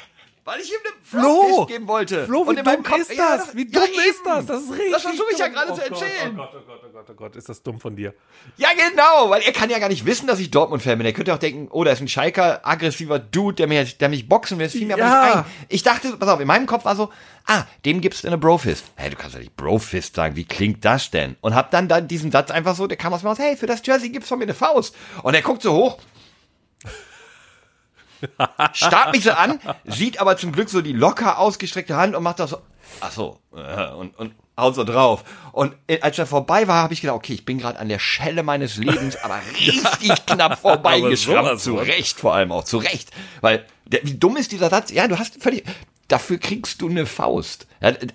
[0.47, 1.67] Weil ich ihm eine Flo!
[1.67, 2.25] Geben wollte.
[2.25, 3.55] Flo, wie Und in meinem dumm Kopf- ist Ja, das?
[3.57, 4.17] Wie ja, dumm ist eben.
[4.25, 4.47] das?
[4.47, 4.93] Das ist richtig.
[4.93, 6.33] Das versuche ich ja gerade oh zu Gott, erzählen.
[6.33, 8.15] Oh Gott, oh Gott, oh Gott, oh Gott, ist das dumm von dir.
[8.57, 11.05] Ja, genau, weil er kann ja gar nicht wissen, dass ich Dortmund-Fan bin.
[11.07, 14.29] Er könnte auch denken, oh, da ist ein Schalker, aggressiver Dude, der, mir, der mich
[14.29, 14.67] boxen will.
[14.67, 15.07] Das fiel mir Ja.
[15.21, 15.45] aber nicht ein.
[15.69, 17.11] Ich dachte, pass auf, in meinem Kopf war so,
[17.47, 18.85] ah, dem gibst du eine Brofist.
[18.95, 21.35] Hey, du kannst ja nicht Brofist sagen, wie klingt das denn?
[21.41, 23.67] Und hab dann, dann diesen Satz einfach so, der kam aus mir raus, hey, für
[23.67, 24.95] das Jersey gibt's von mir eine Faust.
[25.25, 25.99] Und er guckt so hoch,
[28.73, 32.39] starrt mich so an, sieht aber zum Glück so die locker ausgestreckte Hand und macht
[32.41, 32.59] das so,
[33.01, 35.25] ach so, äh, und, und haut so drauf.
[35.53, 37.99] Und äh, als er vorbei war, habe ich gedacht, okay, ich bin gerade an der
[37.99, 41.61] Schelle meines Lebens, aber richtig knapp vorbeigeschrammt.
[41.61, 41.75] Zu.
[41.77, 43.11] Recht vor allem auch, zu Recht.
[43.41, 44.91] Weil, der, wie dumm ist dieser Satz?
[44.91, 45.65] Ja, du hast völlig,
[46.09, 47.67] dafür kriegst du eine Faust.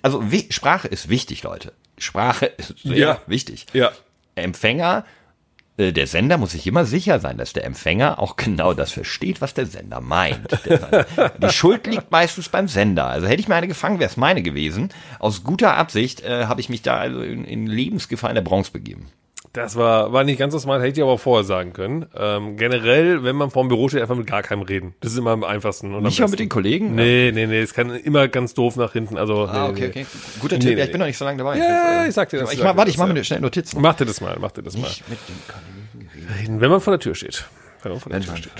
[0.02, 1.72] Also Sprache ist wichtig, Leute.
[1.98, 3.20] Sprache ist sehr Ja.
[3.26, 3.66] wichtig.
[3.72, 3.92] Ja.
[4.34, 5.04] Empfänger,
[5.78, 9.54] der Sender muss sich immer sicher sein, dass der Empfänger auch genau das versteht, was
[9.54, 10.58] der Sender meint.
[11.42, 13.06] Die Schuld liegt meistens beim Sender.
[13.06, 14.90] Also hätte ich mir eine gefangen, wäre es meine gewesen.
[15.18, 18.70] Aus guter Absicht äh, habe ich mich da also in, in Lebensgefahr in der Bronx
[18.70, 19.08] begeben.
[19.52, 22.06] Das war, war nicht ganz so smart, hätte ich aber auch vorher sagen können.
[22.16, 24.94] Ähm, generell, wenn man vorm Büro steht, einfach mit gar keinem reden.
[25.00, 25.94] Das ist immer am einfachsten.
[25.94, 26.48] Und Nicht am mal mit den.
[26.48, 26.94] Kollegen?
[26.94, 29.18] Nee, nee, nee, es kann immer ganz doof nach hinten.
[29.18, 30.06] Also, Ah, nee, okay, okay.
[30.40, 30.70] Guter Nee, Tipp.
[30.70, 30.82] Ja, nee.
[30.84, 31.58] ich bin noch nicht so lange dabei.
[31.58, 33.40] Ja, äh, ich sag dir das, Ich ich mach, sag warte, ich mache mir schnell
[33.40, 33.80] Notizen.
[33.82, 34.88] Mach dir das mal, mach dir das mal.
[34.88, 36.60] Nicht mit den Kollegen reden.
[36.62, 37.44] Wenn man vor der Tür steht.
[37.82, 38.52] Wenn man vor der Wenn Tür steht.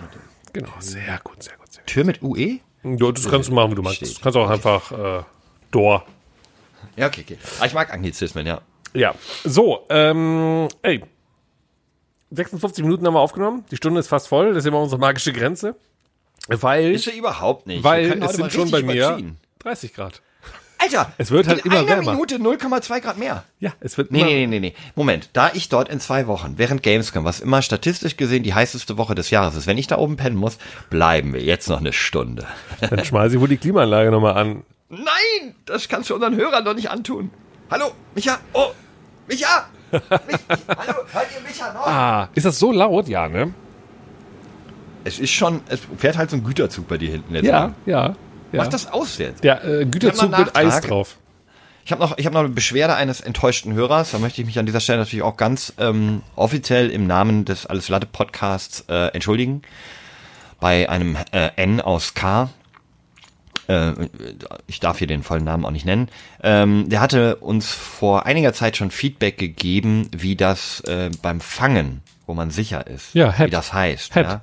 [0.53, 2.59] Genau, sehr gut, sehr gut, sehr Tür mit UE?
[2.83, 3.01] gut.
[3.01, 4.03] Du, das kannst du machen, wie du magst.
[4.03, 5.23] Du kannst auch einfach äh,
[5.71, 6.05] Door.
[6.97, 7.39] Ja, okay, okay.
[7.61, 8.61] Ah, ich mag Anglizismen, ja.
[8.95, 9.15] Ja.
[9.45, 11.03] So, ähm, ey.
[12.31, 13.65] 56 Minuten haben wir aufgenommen.
[13.71, 14.49] Die Stunde ist fast voll.
[14.55, 15.77] Das ist immer unsere magische Grenze.
[16.49, 17.85] Weil, Ist ja überhaupt nicht.
[17.85, 19.37] Weil es sind schon bei mir überziehen.
[19.61, 20.23] 30 Grad.
[20.79, 22.13] Alter, Es wird halt in immer einer wärmer.
[22.13, 23.45] Minute 0,2 Grad mehr.
[23.61, 24.75] Ja, es wird nee, nee, nee, nee.
[24.97, 28.99] Moment, da ich dort in zwei Wochen während Gamescom, was immer statistisch gesehen die heißeste
[28.99, 30.59] Woche des Jahres ist, wenn ich da oben pennen muss,
[30.91, 32.49] bleiben wir jetzt noch eine Stunde.
[32.81, 34.65] Dann schmeiße ich wohl die Klimaanlage nochmal an.
[34.89, 37.31] Nein, das kannst du unseren Hörern doch nicht antun.
[37.73, 38.73] Hallo, Micha, oh,
[39.27, 40.01] Micha, Mich,
[40.69, 41.87] hallo, hört ihr Micha noch?
[41.87, 43.09] Ah, ist das so laut?
[43.09, 43.55] Ja, ne?
[45.05, 47.47] Es ist schon, es fährt halt so ein Güterzug bei dir hinten jetzt.
[47.47, 47.75] Ja, an.
[47.87, 48.09] ja.
[48.09, 48.15] ja.
[48.53, 49.43] Mach das aus jetzt.
[49.43, 51.17] Der äh, Güterzug mit Eis drauf.
[51.87, 54.11] Ich habe noch, ich habe noch eine Beschwerde eines enttäuschten Hörers.
[54.11, 57.65] Da möchte ich mich an dieser Stelle natürlich auch ganz ähm, offiziell im Namen des
[57.65, 59.63] Alles Latte Podcasts äh, entschuldigen.
[60.61, 62.51] Bei einem äh, N aus K.
[63.69, 63.93] Äh,
[64.67, 66.09] ich darf hier den vollen Namen auch nicht nennen.
[66.43, 72.03] Ähm, der hatte uns vor einiger Zeit schon Feedback gegeben, wie das äh, beim Fangen,
[72.27, 74.15] wo man sicher ist, Ja, wie das heißt.
[74.15, 74.25] Head.
[74.27, 74.41] Ja.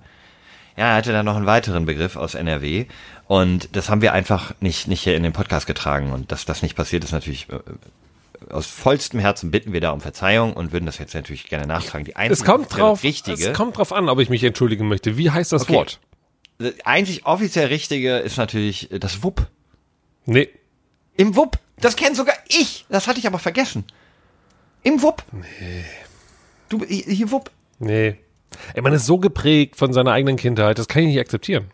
[0.77, 2.85] Ja, er hatte dann noch einen weiteren Begriff aus NRW
[3.27, 6.61] und das haben wir einfach nicht, nicht hier in den Podcast getragen und dass das
[6.61, 7.59] nicht passiert ist natürlich äh,
[8.53, 12.05] aus vollstem Herzen bitten wir da um Verzeihung und würden das jetzt natürlich gerne nachtragen.
[12.05, 14.87] Die Es einzige kommt offizielle drauf, richtige, es kommt drauf an, ob ich mich entschuldigen
[14.87, 15.17] möchte.
[15.17, 15.73] Wie heißt das Okay.
[15.73, 15.99] Wort?
[16.59, 19.47] Das einzig offiziell richtige ist natürlich äh, das Wupp.
[20.25, 20.49] Nee.
[21.17, 21.57] Im Wupp.
[21.77, 22.85] Das kennt sogar ich.
[22.89, 23.85] Das hatte ich aber vergessen.
[24.83, 25.23] Im Wupp.
[25.31, 25.85] Nee.
[26.67, 27.49] Du, hier hier Wupp.
[27.79, 28.17] Nee.
[28.73, 31.71] Ey, man ist so geprägt von seiner eigenen Kindheit, das kann ich nicht akzeptieren.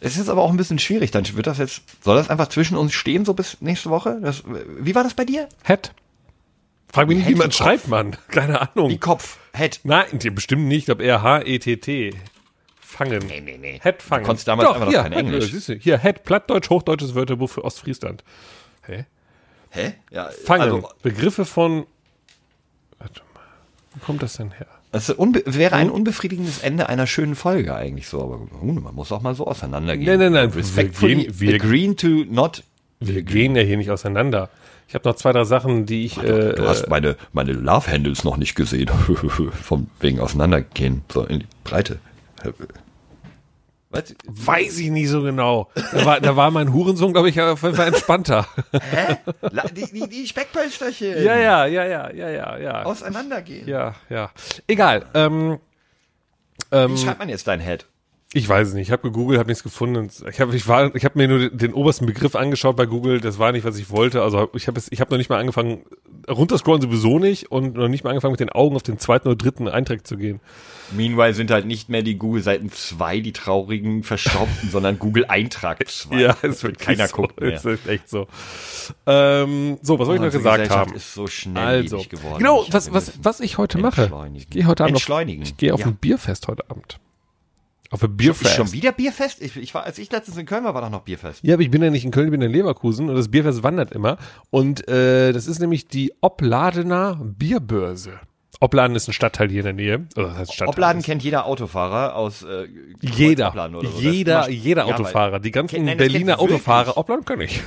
[0.00, 1.10] Es ist aber auch ein bisschen schwierig.
[1.10, 4.18] Dann wird das jetzt, soll das einfach zwischen uns stehen, so bis nächste Woche?
[4.22, 4.42] Das,
[4.78, 5.48] wie war das bei dir?
[5.62, 5.92] Het.
[6.90, 8.16] Frag mich nicht, wie man schreibt, Mann.
[8.28, 8.90] Keine Ahnung.
[8.90, 9.38] Wie Kopf.
[9.52, 9.80] Het.
[9.84, 10.78] Nein, bestimmt nicht.
[10.78, 12.14] Ich glaube eher H-E-T-T.
[12.90, 13.24] Fangen.
[13.26, 13.78] Nee, nee, nee.
[13.82, 14.22] Het fangen.
[14.24, 15.50] Du konntest damals einfach noch hier, kein Het, Englisch.
[15.52, 18.22] siehst du, Hier, Het, Plattdeutsch, Hochdeutsches Wörterbuch für Ostfriesland.
[18.82, 19.04] Hä?
[19.70, 19.94] Hä?
[20.10, 20.62] Ja, Fangen.
[20.62, 21.86] Also, Begriffe von.
[22.98, 23.42] Warte mal.
[23.94, 24.66] Wo kommt das denn her?
[25.16, 29.22] unbe wäre ein unbefriedigendes Ende einer schönen Folge eigentlich so, aber uh, man muss auch
[29.22, 30.06] mal so auseinandergehen.
[30.18, 32.64] Nein, nein, nein, Respectfully wir gehen- wir- agreeing to not.
[32.98, 34.50] Wir gehen ja hier nicht auseinander.
[34.88, 36.18] Ich habe noch zwei, drei Sachen, die ich.
[36.18, 38.88] Äh, Du hast meine, meine Love Handles noch nicht gesehen.
[39.62, 41.02] Vom wegen auseinandergehen.
[41.12, 42.00] So in die Breite.
[43.92, 44.14] Was?
[44.24, 45.68] weiß ich nicht so genau.
[45.74, 48.46] Da war, da war mein Hurensohn, glaube ich, auf jeden Fall entspannter.
[48.72, 49.16] Hä?
[49.74, 51.24] Die, die, die Speckpölsterchen.
[51.24, 52.82] ja, ja, ja, ja, ja, ja, ja.
[52.84, 53.66] Auseinandergehen.
[53.68, 54.30] Ja, ja.
[54.68, 55.06] Egal.
[55.14, 55.58] Ähm,
[56.70, 57.86] ähm, Wie schreibt man jetzt dein Head?
[58.32, 58.86] Ich weiß es nicht.
[58.88, 60.08] Ich habe gegoogelt, habe nichts gefunden.
[60.30, 63.20] Ich habe ich war, ich habe mir nur den, obersten Begriff angeschaut bei Google.
[63.20, 64.22] Das war nicht, was ich wollte.
[64.22, 65.84] Also ich habe es, ich habe noch nicht mal angefangen.
[66.28, 69.36] Runterscrollen sowieso nicht und noch nicht mal angefangen mit den Augen auf den zweiten oder
[69.36, 70.38] dritten Eintrag zu gehen.
[70.92, 76.20] Meanwhile sind halt nicht mehr die Google-Seiten 2 die traurigen Verstaubten, sondern Google-Eintrag 2.
[76.20, 77.16] Ja, ist wirklich Keiner so.
[77.16, 77.54] guckt mehr.
[77.54, 78.28] Ist echt so.
[79.06, 80.94] Ähm, so, was soll ich noch Unsere gesagt haben?
[80.94, 82.38] ist so Also, schnelllebig geworden.
[82.38, 84.10] genau, Ich was, hab was, was ich heute mache.
[84.34, 85.86] Ich gehe heute Abend auf, ich gehe auf Ja.
[85.86, 87.00] ein Bierfest heute Abend.
[87.92, 88.54] Auf ein Ist Bierfest.
[88.54, 89.42] schon wieder Bierfest?
[89.42, 91.40] Ich, ich war, als ich letztens in Köln war, war doch noch Bierfest.
[91.42, 93.64] Ja, aber ich bin ja nicht in Köln, ich bin in Leverkusen und das Bierfest
[93.64, 94.16] wandert immer.
[94.50, 98.20] Und äh, das ist nämlich die Opladener Bierbörse.
[98.60, 100.06] Opladen ist ein Stadtteil hier in der Nähe.
[100.16, 100.74] Oder das heißt Stadtteil.
[100.74, 102.68] Opladen kennt jeder Autofahrer aus äh,
[103.00, 103.98] jeder, Opladen oder so.
[103.98, 105.40] Jeder, ist jeder Ja, Autofahrer.
[105.40, 106.38] Die ganzen nein, Berliner.
[106.38, 107.60] Autofahrer, Opladen kann ich.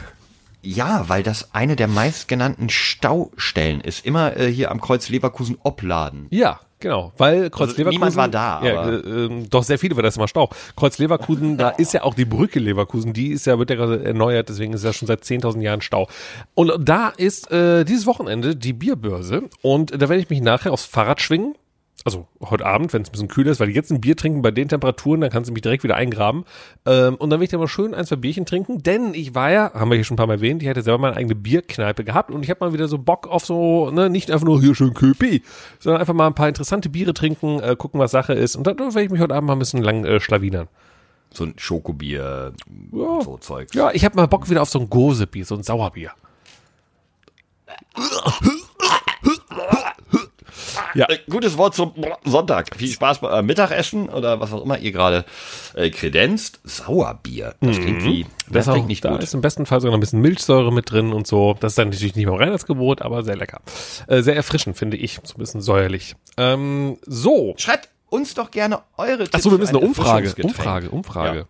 [0.62, 4.06] Ja, weil das eine der meistgenannten Staustellen ist.
[4.06, 6.28] Immer äh, hier am Kreuz Leverkusen Opladen.
[6.30, 7.90] Ja, genau, weil Kreuz Also Leverkusen.
[8.00, 10.50] niemand war da, Ja, äh, ähm, doch sehr viele, weil das immer Stau.
[10.76, 14.04] Kreuz Leverkusen, da ist ja auch die Brücke Leverkusen, die ist ja wird ja gerade
[14.04, 16.08] erneuert, deswegen ist ja schon seit 10.000 Jahren Stau.
[16.54, 20.86] Und da ist äh, dieses Wochenende die Bierbörse und da werde ich mich nachher aufs
[20.86, 21.56] Fahrrad schwingen.
[22.06, 24.52] Also heute Abend, wenn es ein bisschen kühler ist, weil jetzt ein Bier trinken bei
[24.52, 26.44] den Temperaturen, dann kannst du mich direkt wieder eingraben.
[26.86, 29.52] Ähm, und dann will ich da mal schön ein, zwei Bierchen trinken, denn ich war
[29.52, 31.36] ja, haben wir hier schon ein paar Mal erwähnt, ich hatte selber mal eine eigene
[31.36, 34.60] Bierkneipe gehabt und ich habe mal wieder so Bock auf so, ne, nicht einfach nur
[34.60, 35.44] hier schön Köpi,
[35.80, 38.58] sondern einfach mal ein paar interessante Biere trinken, äh, gucken, was Sache ist.
[38.58, 40.68] Und dann werde ich mich heute Abend mal ein bisschen lang äh, schlawinern.
[41.34, 42.52] So ein Schokobier,
[42.92, 43.22] Ja.
[43.22, 43.74] so Zeug.
[43.74, 46.12] Ja, ich habe mal Bock wieder auf so ein Gosebier, so ein Sauerbier.
[50.96, 51.94] Ja, Äh, Gutes Wort zum
[52.26, 52.76] Sonntag.
[52.76, 55.26] Viel Spaß beim Mittagessen oder was auch immer ihr gerade
[55.76, 56.60] äh, kredenzt.
[56.64, 57.56] Sauerbier.
[57.62, 59.24] Das klingt wie, das, das klingt nicht da gut.
[59.24, 61.56] ist im besten Fall sogar noch ein bisschen Milchsäure mit drin und so.
[61.60, 63.62] Das ist dann natürlich nicht mehr Reinheitsgebot, aber sehr lecker.
[64.08, 65.20] Äh, sehr erfrischend, finde ich.
[65.24, 66.16] So ein bisschen säuerlich.
[66.38, 67.54] Ähm, so.
[67.58, 69.34] Schreibt uns doch gerne eure Tipps.
[69.36, 70.34] Achso, wir müssen ein eine Umfrage.
[70.44, 71.40] Umfrage, Umfrage.
[71.40, 71.46] Ja.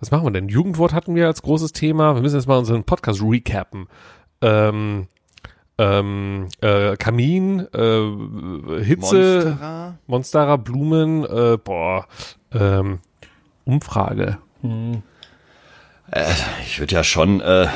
[0.00, 0.48] Was machen wir denn?
[0.48, 2.16] Jugendwort hatten wir als großes Thema.
[2.16, 3.86] Wir müssen jetzt mal unseren Podcast recappen.
[4.40, 5.06] Ähm,
[5.78, 9.98] ähm, äh, Kamin, äh, Hitze, Monstera.
[10.06, 12.06] Monstera, Blumen, äh, boah,
[12.52, 12.98] ähm,
[13.64, 14.38] Umfrage.
[16.66, 17.66] Ich würde ja schon, äh,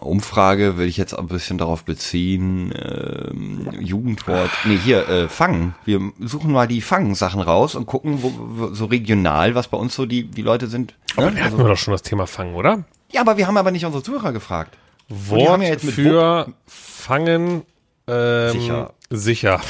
[0.00, 5.74] Umfrage will ich jetzt ein bisschen darauf beziehen, ähm, Jugendwort, nee, hier, äh, Fangen.
[5.86, 9.94] Wir suchen mal die Fangen-Sachen raus und gucken, wo, wo, so regional, was bei uns
[9.94, 10.94] so die, die Leute sind.
[11.16, 11.36] Aber Ne?
[11.38, 12.84] da hatten wir doch schon das Thema Fangen, oder?
[13.12, 14.76] Ja, aber wir haben aber nicht unsere Zuhörer gefragt.
[15.08, 17.62] Wort ja für Fangen
[18.06, 18.94] ähm, Sicher.
[19.10, 19.60] Sicher.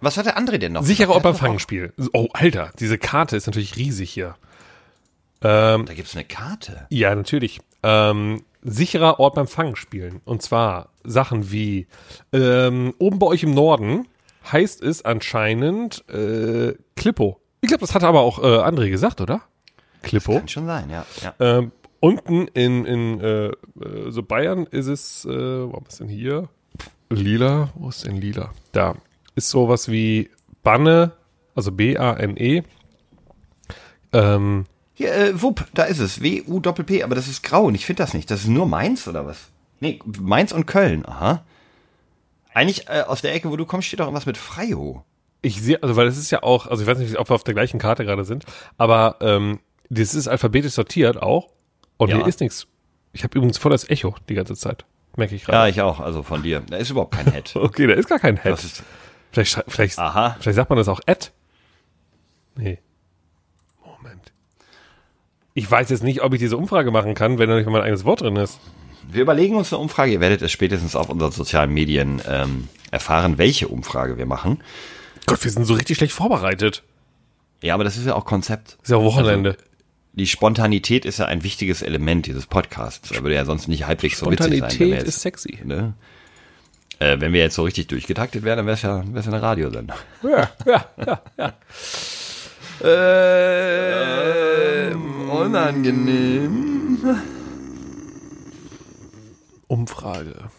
[0.00, 0.82] Was hat der André denn noch?
[0.82, 1.24] Sicherer Ort gesagt?
[1.24, 1.92] Der beim hat doch Fangenspiel.
[2.12, 4.36] Oh, Alter, diese Karte ist natürlich riesig hier.
[5.42, 6.86] Ähm, Da gibt's eine Karte.
[6.90, 7.60] ja, natürlich.
[7.82, 10.20] Ähm, sicherer Ort beim Fangenspielen.
[10.24, 11.86] Und zwar Sachen wie
[12.32, 14.06] ähm, oben bei euch im Norden
[14.50, 17.40] heißt es anscheinend äh, Klippo.
[17.60, 19.42] Ich glaube, das hat aber auch äh, André gesagt, oder?
[20.02, 20.34] Klippo.
[20.38, 21.04] Kann schon sein, ja.
[21.22, 21.34] ja.
[21.40, 23.54] Ähm, unten in, in äh, äh,
[24.08, 26.48] so Bayern ist es, äh, wo ist denn hier?
[27.10, 28.52] Lila, wo ist denn Lila?
[28.72, 28.96] Da
[29.34, 30.30] ist sowas wie
[30.62, 31.12] Banne,
[31.54, 32.62] also B-A-N-E.
[34.12, 36.22] Ähm, Hier, äh, Wupp, da ist es.
[36.22, 38.30] W-U-Doppel-P, aber das ist grau und ich finde das nicht.
[38.30, 39.48] Das ist nur Mainz oder was?
[39.80, 41.44] Nee, Mainz und Köln, aha.
[42.52, 45.04] Eigentlich äh, aus der Ecke, wo du kommst, steht doch irgendwas mit Freio.
[45.42, 47.44] ich sehe, also weil das ist ja auch, also ich weiß nicht, ob wir auf
[47.44, 48.44] der gleichen Karte gerade sind,
[48.76, 51.48] aber ähm, das ist alphabetisch sortiert auch
[51.98, 52.16] und Ja.
[52.16, 52.66] hier ist nichts.
[53.12, 54.84] Ich habe übrigens voll das Echo die ganze Zeit,
[55.16, 55.70] merke ich Ja, gerade.
[55.70, 56.62] ich auch, also von dir.
[56.68, 57.52] Da ist überhaupt kein Head.
[57.56, 58.58] Okay, da ist gar kein Head.
[59.32, 60.36] Vielleicht, vielleicht, aha.
[60.40, 61.28] vielleicht sagt man das auch Ad.
[62.56, 62.78] Nee.
[63.84, 64.32] Moment.
[65.54, 67.82] Ich weiß jetzt nicht, ob ich diese Umfrage machen kann, wenn da nicht mal mein
[67.82, 68.58] eigenes Wort drin ist.
[69.10, 70.12] Wir überlegen uns eine Umfrage.
[70.12, 74.62] Ihr werdet es spätestens auf unseren sozialen Medien ähm, erfahren, welche Umfrage wir machen.
[75.26, 76.82] Gott, wir sind so richtig schlecht vorbereitet.
[77.62, 78.78] Ja, aber das ist ja auch Konzept.
[78.82, 79.50] Ist ja Wochenende.
[79.50, 79.62] Also,
[80.12, 83.10] die Spontanität ist ja ein wichtiges Element dieses Podcasts.
[83.10, 84.70] Er würde ja sonst nicht halbwegs so witzig sein.
[84.70, 85.58] Spontanität ist sexy.
[85.64, 85.94] Ne?
[86.98, 89.42] Äh, wenn wir jetzt so richtig durchgetaktet wären, dann wäre es ja, wär's ja eine
[89.42, 89.96] Radiosendung.
[90.22, 91.54] Ja, ja, ja, ja.
[94.90, 96.98] Ähm, unangenehm.
[99.68, 100.50] Umfrage.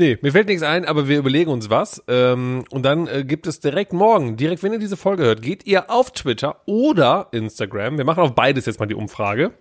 [0.00, 2.02] Nee, mir fällt nichts ein, aber wir überlegen uns was.
[2.08, 5.66] Ähm, und dann äh, gibt es direkt morgen, direkt wenn ihr diese Folge hört, geht
[5.66, 7.98] ihr auf Twitter oder Instagram.
[7.98, 9.52] Wir machen auf beides jetzt mal die Umfrage.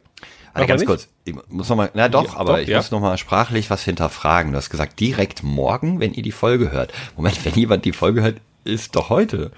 [0.54, 2.78] Also Aber ganz kurz, ich muss noch mal, na doch, Ja, aber doch, ich ja.
[2.78, 4.54] muss noch mal sprachlich was hinterfragen.
[4.54, 6.94] Du hast gesagt, direkt morgen, wenn ihr die Folge hört.
[7.18, 9.52] Moment, wenn jemand die Folge hört, ist doch heute.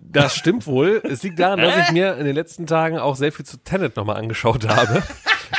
[0.00, 1.00] Das stimmt wohl.
[1.04, 3.96] Es liegt daran, dass ich mir in den letzten Tagen auch sehr viel zu Tenet
[3.96, 5.02] nochmal angeschaut habe.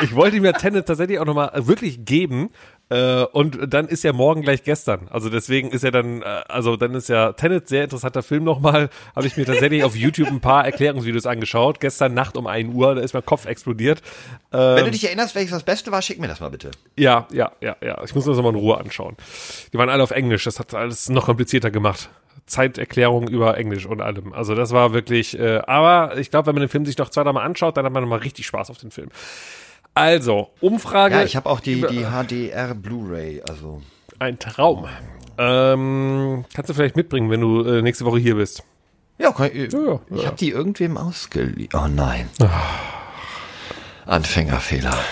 [0.01, 2.51] Ich wollte mir Tenet tatsächlich auch nochmal wirklich geben.
[2.90, 5.08] Äh, und dann ist ja morgen gleich gestern.
[5.12, 8.90] Also deswegen ist ja dann, äh, also dann ist ja Tenet sehr interessanter Film nochmal.
[9.16, 11.80] Habe ich mir tatsächlich auf YouTube ein paar Erklärungsvideos angeschaut.
[11.80, 14.02] Gestern Nacht um 1 Uhr, da ist mein Kopf explodiert.
[14.52, 16.72] Wenn du dich erinnerst, welches das Beste war, schick mir das mal bitte.
[16.98, 18.04] Ja, ja, ja, ja.
[18.04, 19.16] Ich muss mir das nochmal in Ruhe anschauen.
[19.72, 20.44] Die waren alle auf Englisch.
[20.46, 22.10] Das hat alles noch komplizierter gemacht.
[22.50, 24.34] Zeiterklärung über Englisch und allem.
[24.34, 27.24] Also das war wirklich, äh, aber ich glaube, wenn man den Film sich noch zwei,
[27.24, 29.10] dreimal anschaut, dann hat man nochmal richtig Spaß auf den Film.
[29.94, 31.16] Also, Umfrage.
[31.16, 33.82] Ja, ich habe auch die, die HDR Blu-ray, also.
[34.20, 34.88] Ein Traum.
[35.38, 38.64] Ähm, kannst du vielleicht mitbringen, wenn du äh, nächste Woche hier bist.
[39.18, 40.26] Ja, kann ich, ja, ich ja.
[40.28, 41.70] habe die irgendwem ausgeliehen.
[41.74, 42.30] Oh nein.
[44.06, 44.98] Anfängerfehler.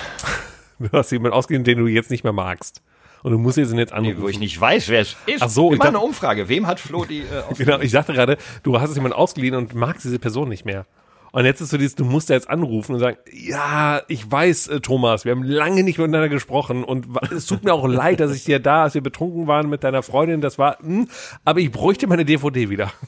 [0.79, 2.83] Du hast jemanden ausgeliehen, den du jetzt nicht mehr magst.
[3.23, 4.21] Und du musst diesen jetzt anrufen.
[4.21, 5.41] Wo ich nicht weiß, wer es ist.
[5.41, 6.49] Ach so, ich ich mache eine dachte- Umfrage.
[6.49, 9.73] Wem hat Flo die äh, Genau, ich dachte gerade, du hast es jemand ausgeliehen und
[9.73, 10.85] magst diese Person nicht mehr.
[11.31, 14.67] Und jetzt ist so dieses, du musst ja jetzt anrufen und sagen, ja, ich weiß,
[14.67, 18.33] äh, Thomas, wir haben lange nicht miteinander gesprochen und es tut mir auch leid, dass
[18.33, 21.07] ich dir da, als wir betrunken waren mit deiner Freundin, das war, hm,
[21.45, 22.91] aber ich bräuchte meine DVD wieder.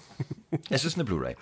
[0.72, 1.36] Es ist eine Blu-ray.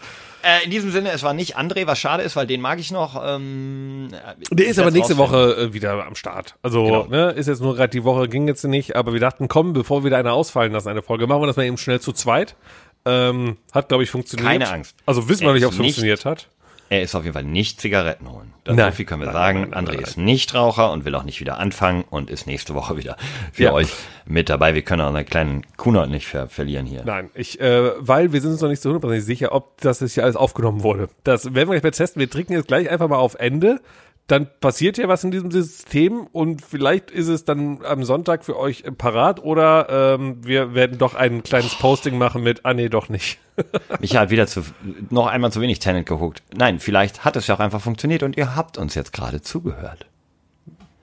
[0.44, 2.92] Äh, in diesem Sinne, es war nicht André, was schade ist, weil den mag ich
[2.92, 3.18] noch.
[3.26, 4.10] Ähm,
[4.52, 5.48] Der ich ist aber nächste rausfinden.
[5.56, 6.56] Woche äh, wieder am Start.
[6.62, 7.06] Also, Genau.
[7.06, 10.04] ne, ist jetzt nur gerade die Woche, ging jetzt nicht, aber wir dachten, komm, bevor
[10.04, 12.58] wir da eine ausfallen lassen, eine Folge, machen wir das mal eben schnell zu zweit.
[13.06, 14.46] Ähm, hat, glaube ich, funktioniert.
[14.50, 14.98] Keine Angst.
[15.06, 16.50] Also wissen wir nicht, ob es funktioniert hat.
[16.90, 18.54] Er ist auf jeden Fall nicht Zigaretten holen.
[18.64, 18.92] Das Nein.
[18.92, 19.60] so viel können wir Nein, sagen.
[19.62, 22.76] nein, nein, André ist nicht Raucher und will auch nicht wieder anfangen und ist nächste
[22.76, 23.18] Woche wieder
[23.52, 23.74] für Ja.
[23.74, 23.90] euch
[24.26, 24.74] mit dabei.
[24.74, 27.04] Wir können auch einen kleinen Kunert nicht ver verlieren hier.
[27.06, 30.14] Nein, ich, äh, weil wir sind uns noch nicht so hundertprozentig sicher, ob das jetzt
[30.14, 31.10] hier alles aufgenommen wurde.
[31.24, 32.20] Das werden wir gleich mal testen.
[32.20, 33.82] Wir trinken jetzt gleich einfach mal auf Ende.
[34.28, 38.58] Dann passiert ja was in diesem System und vielleicht ist es dann am Sonntag für
[38.60, 43.08] euch parat oder ähm, wir werden doch ein kleines Posting machen mit, ah nee, doch
[43.08, 43.40] nicht.
[44.02, 44.64] Micha hat wieder zu,
[45.10, 46.44] noch einmal zu wenig Tenant geguckt.
[46.54, 50.06] Nein, vielleicht hat es ja auch einfach funktioniert und ihr habt uns jetzt gerade zugehört.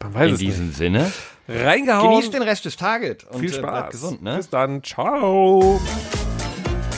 [0.02, 0.50] Man weiß In es nicht.
[0.52, 1.10] diesem Sinne,
[1.48, 2.10] Reingehauen.
[2.10, 3.70] genießt den Rest des Tages und Viel äh, Spaß.
[3.70, 4.22] bleibt gesund.
[4.22, 4.36] Ne?
[4.36, 4.82] Bis dann.
[4.82, 5.80] Ciao.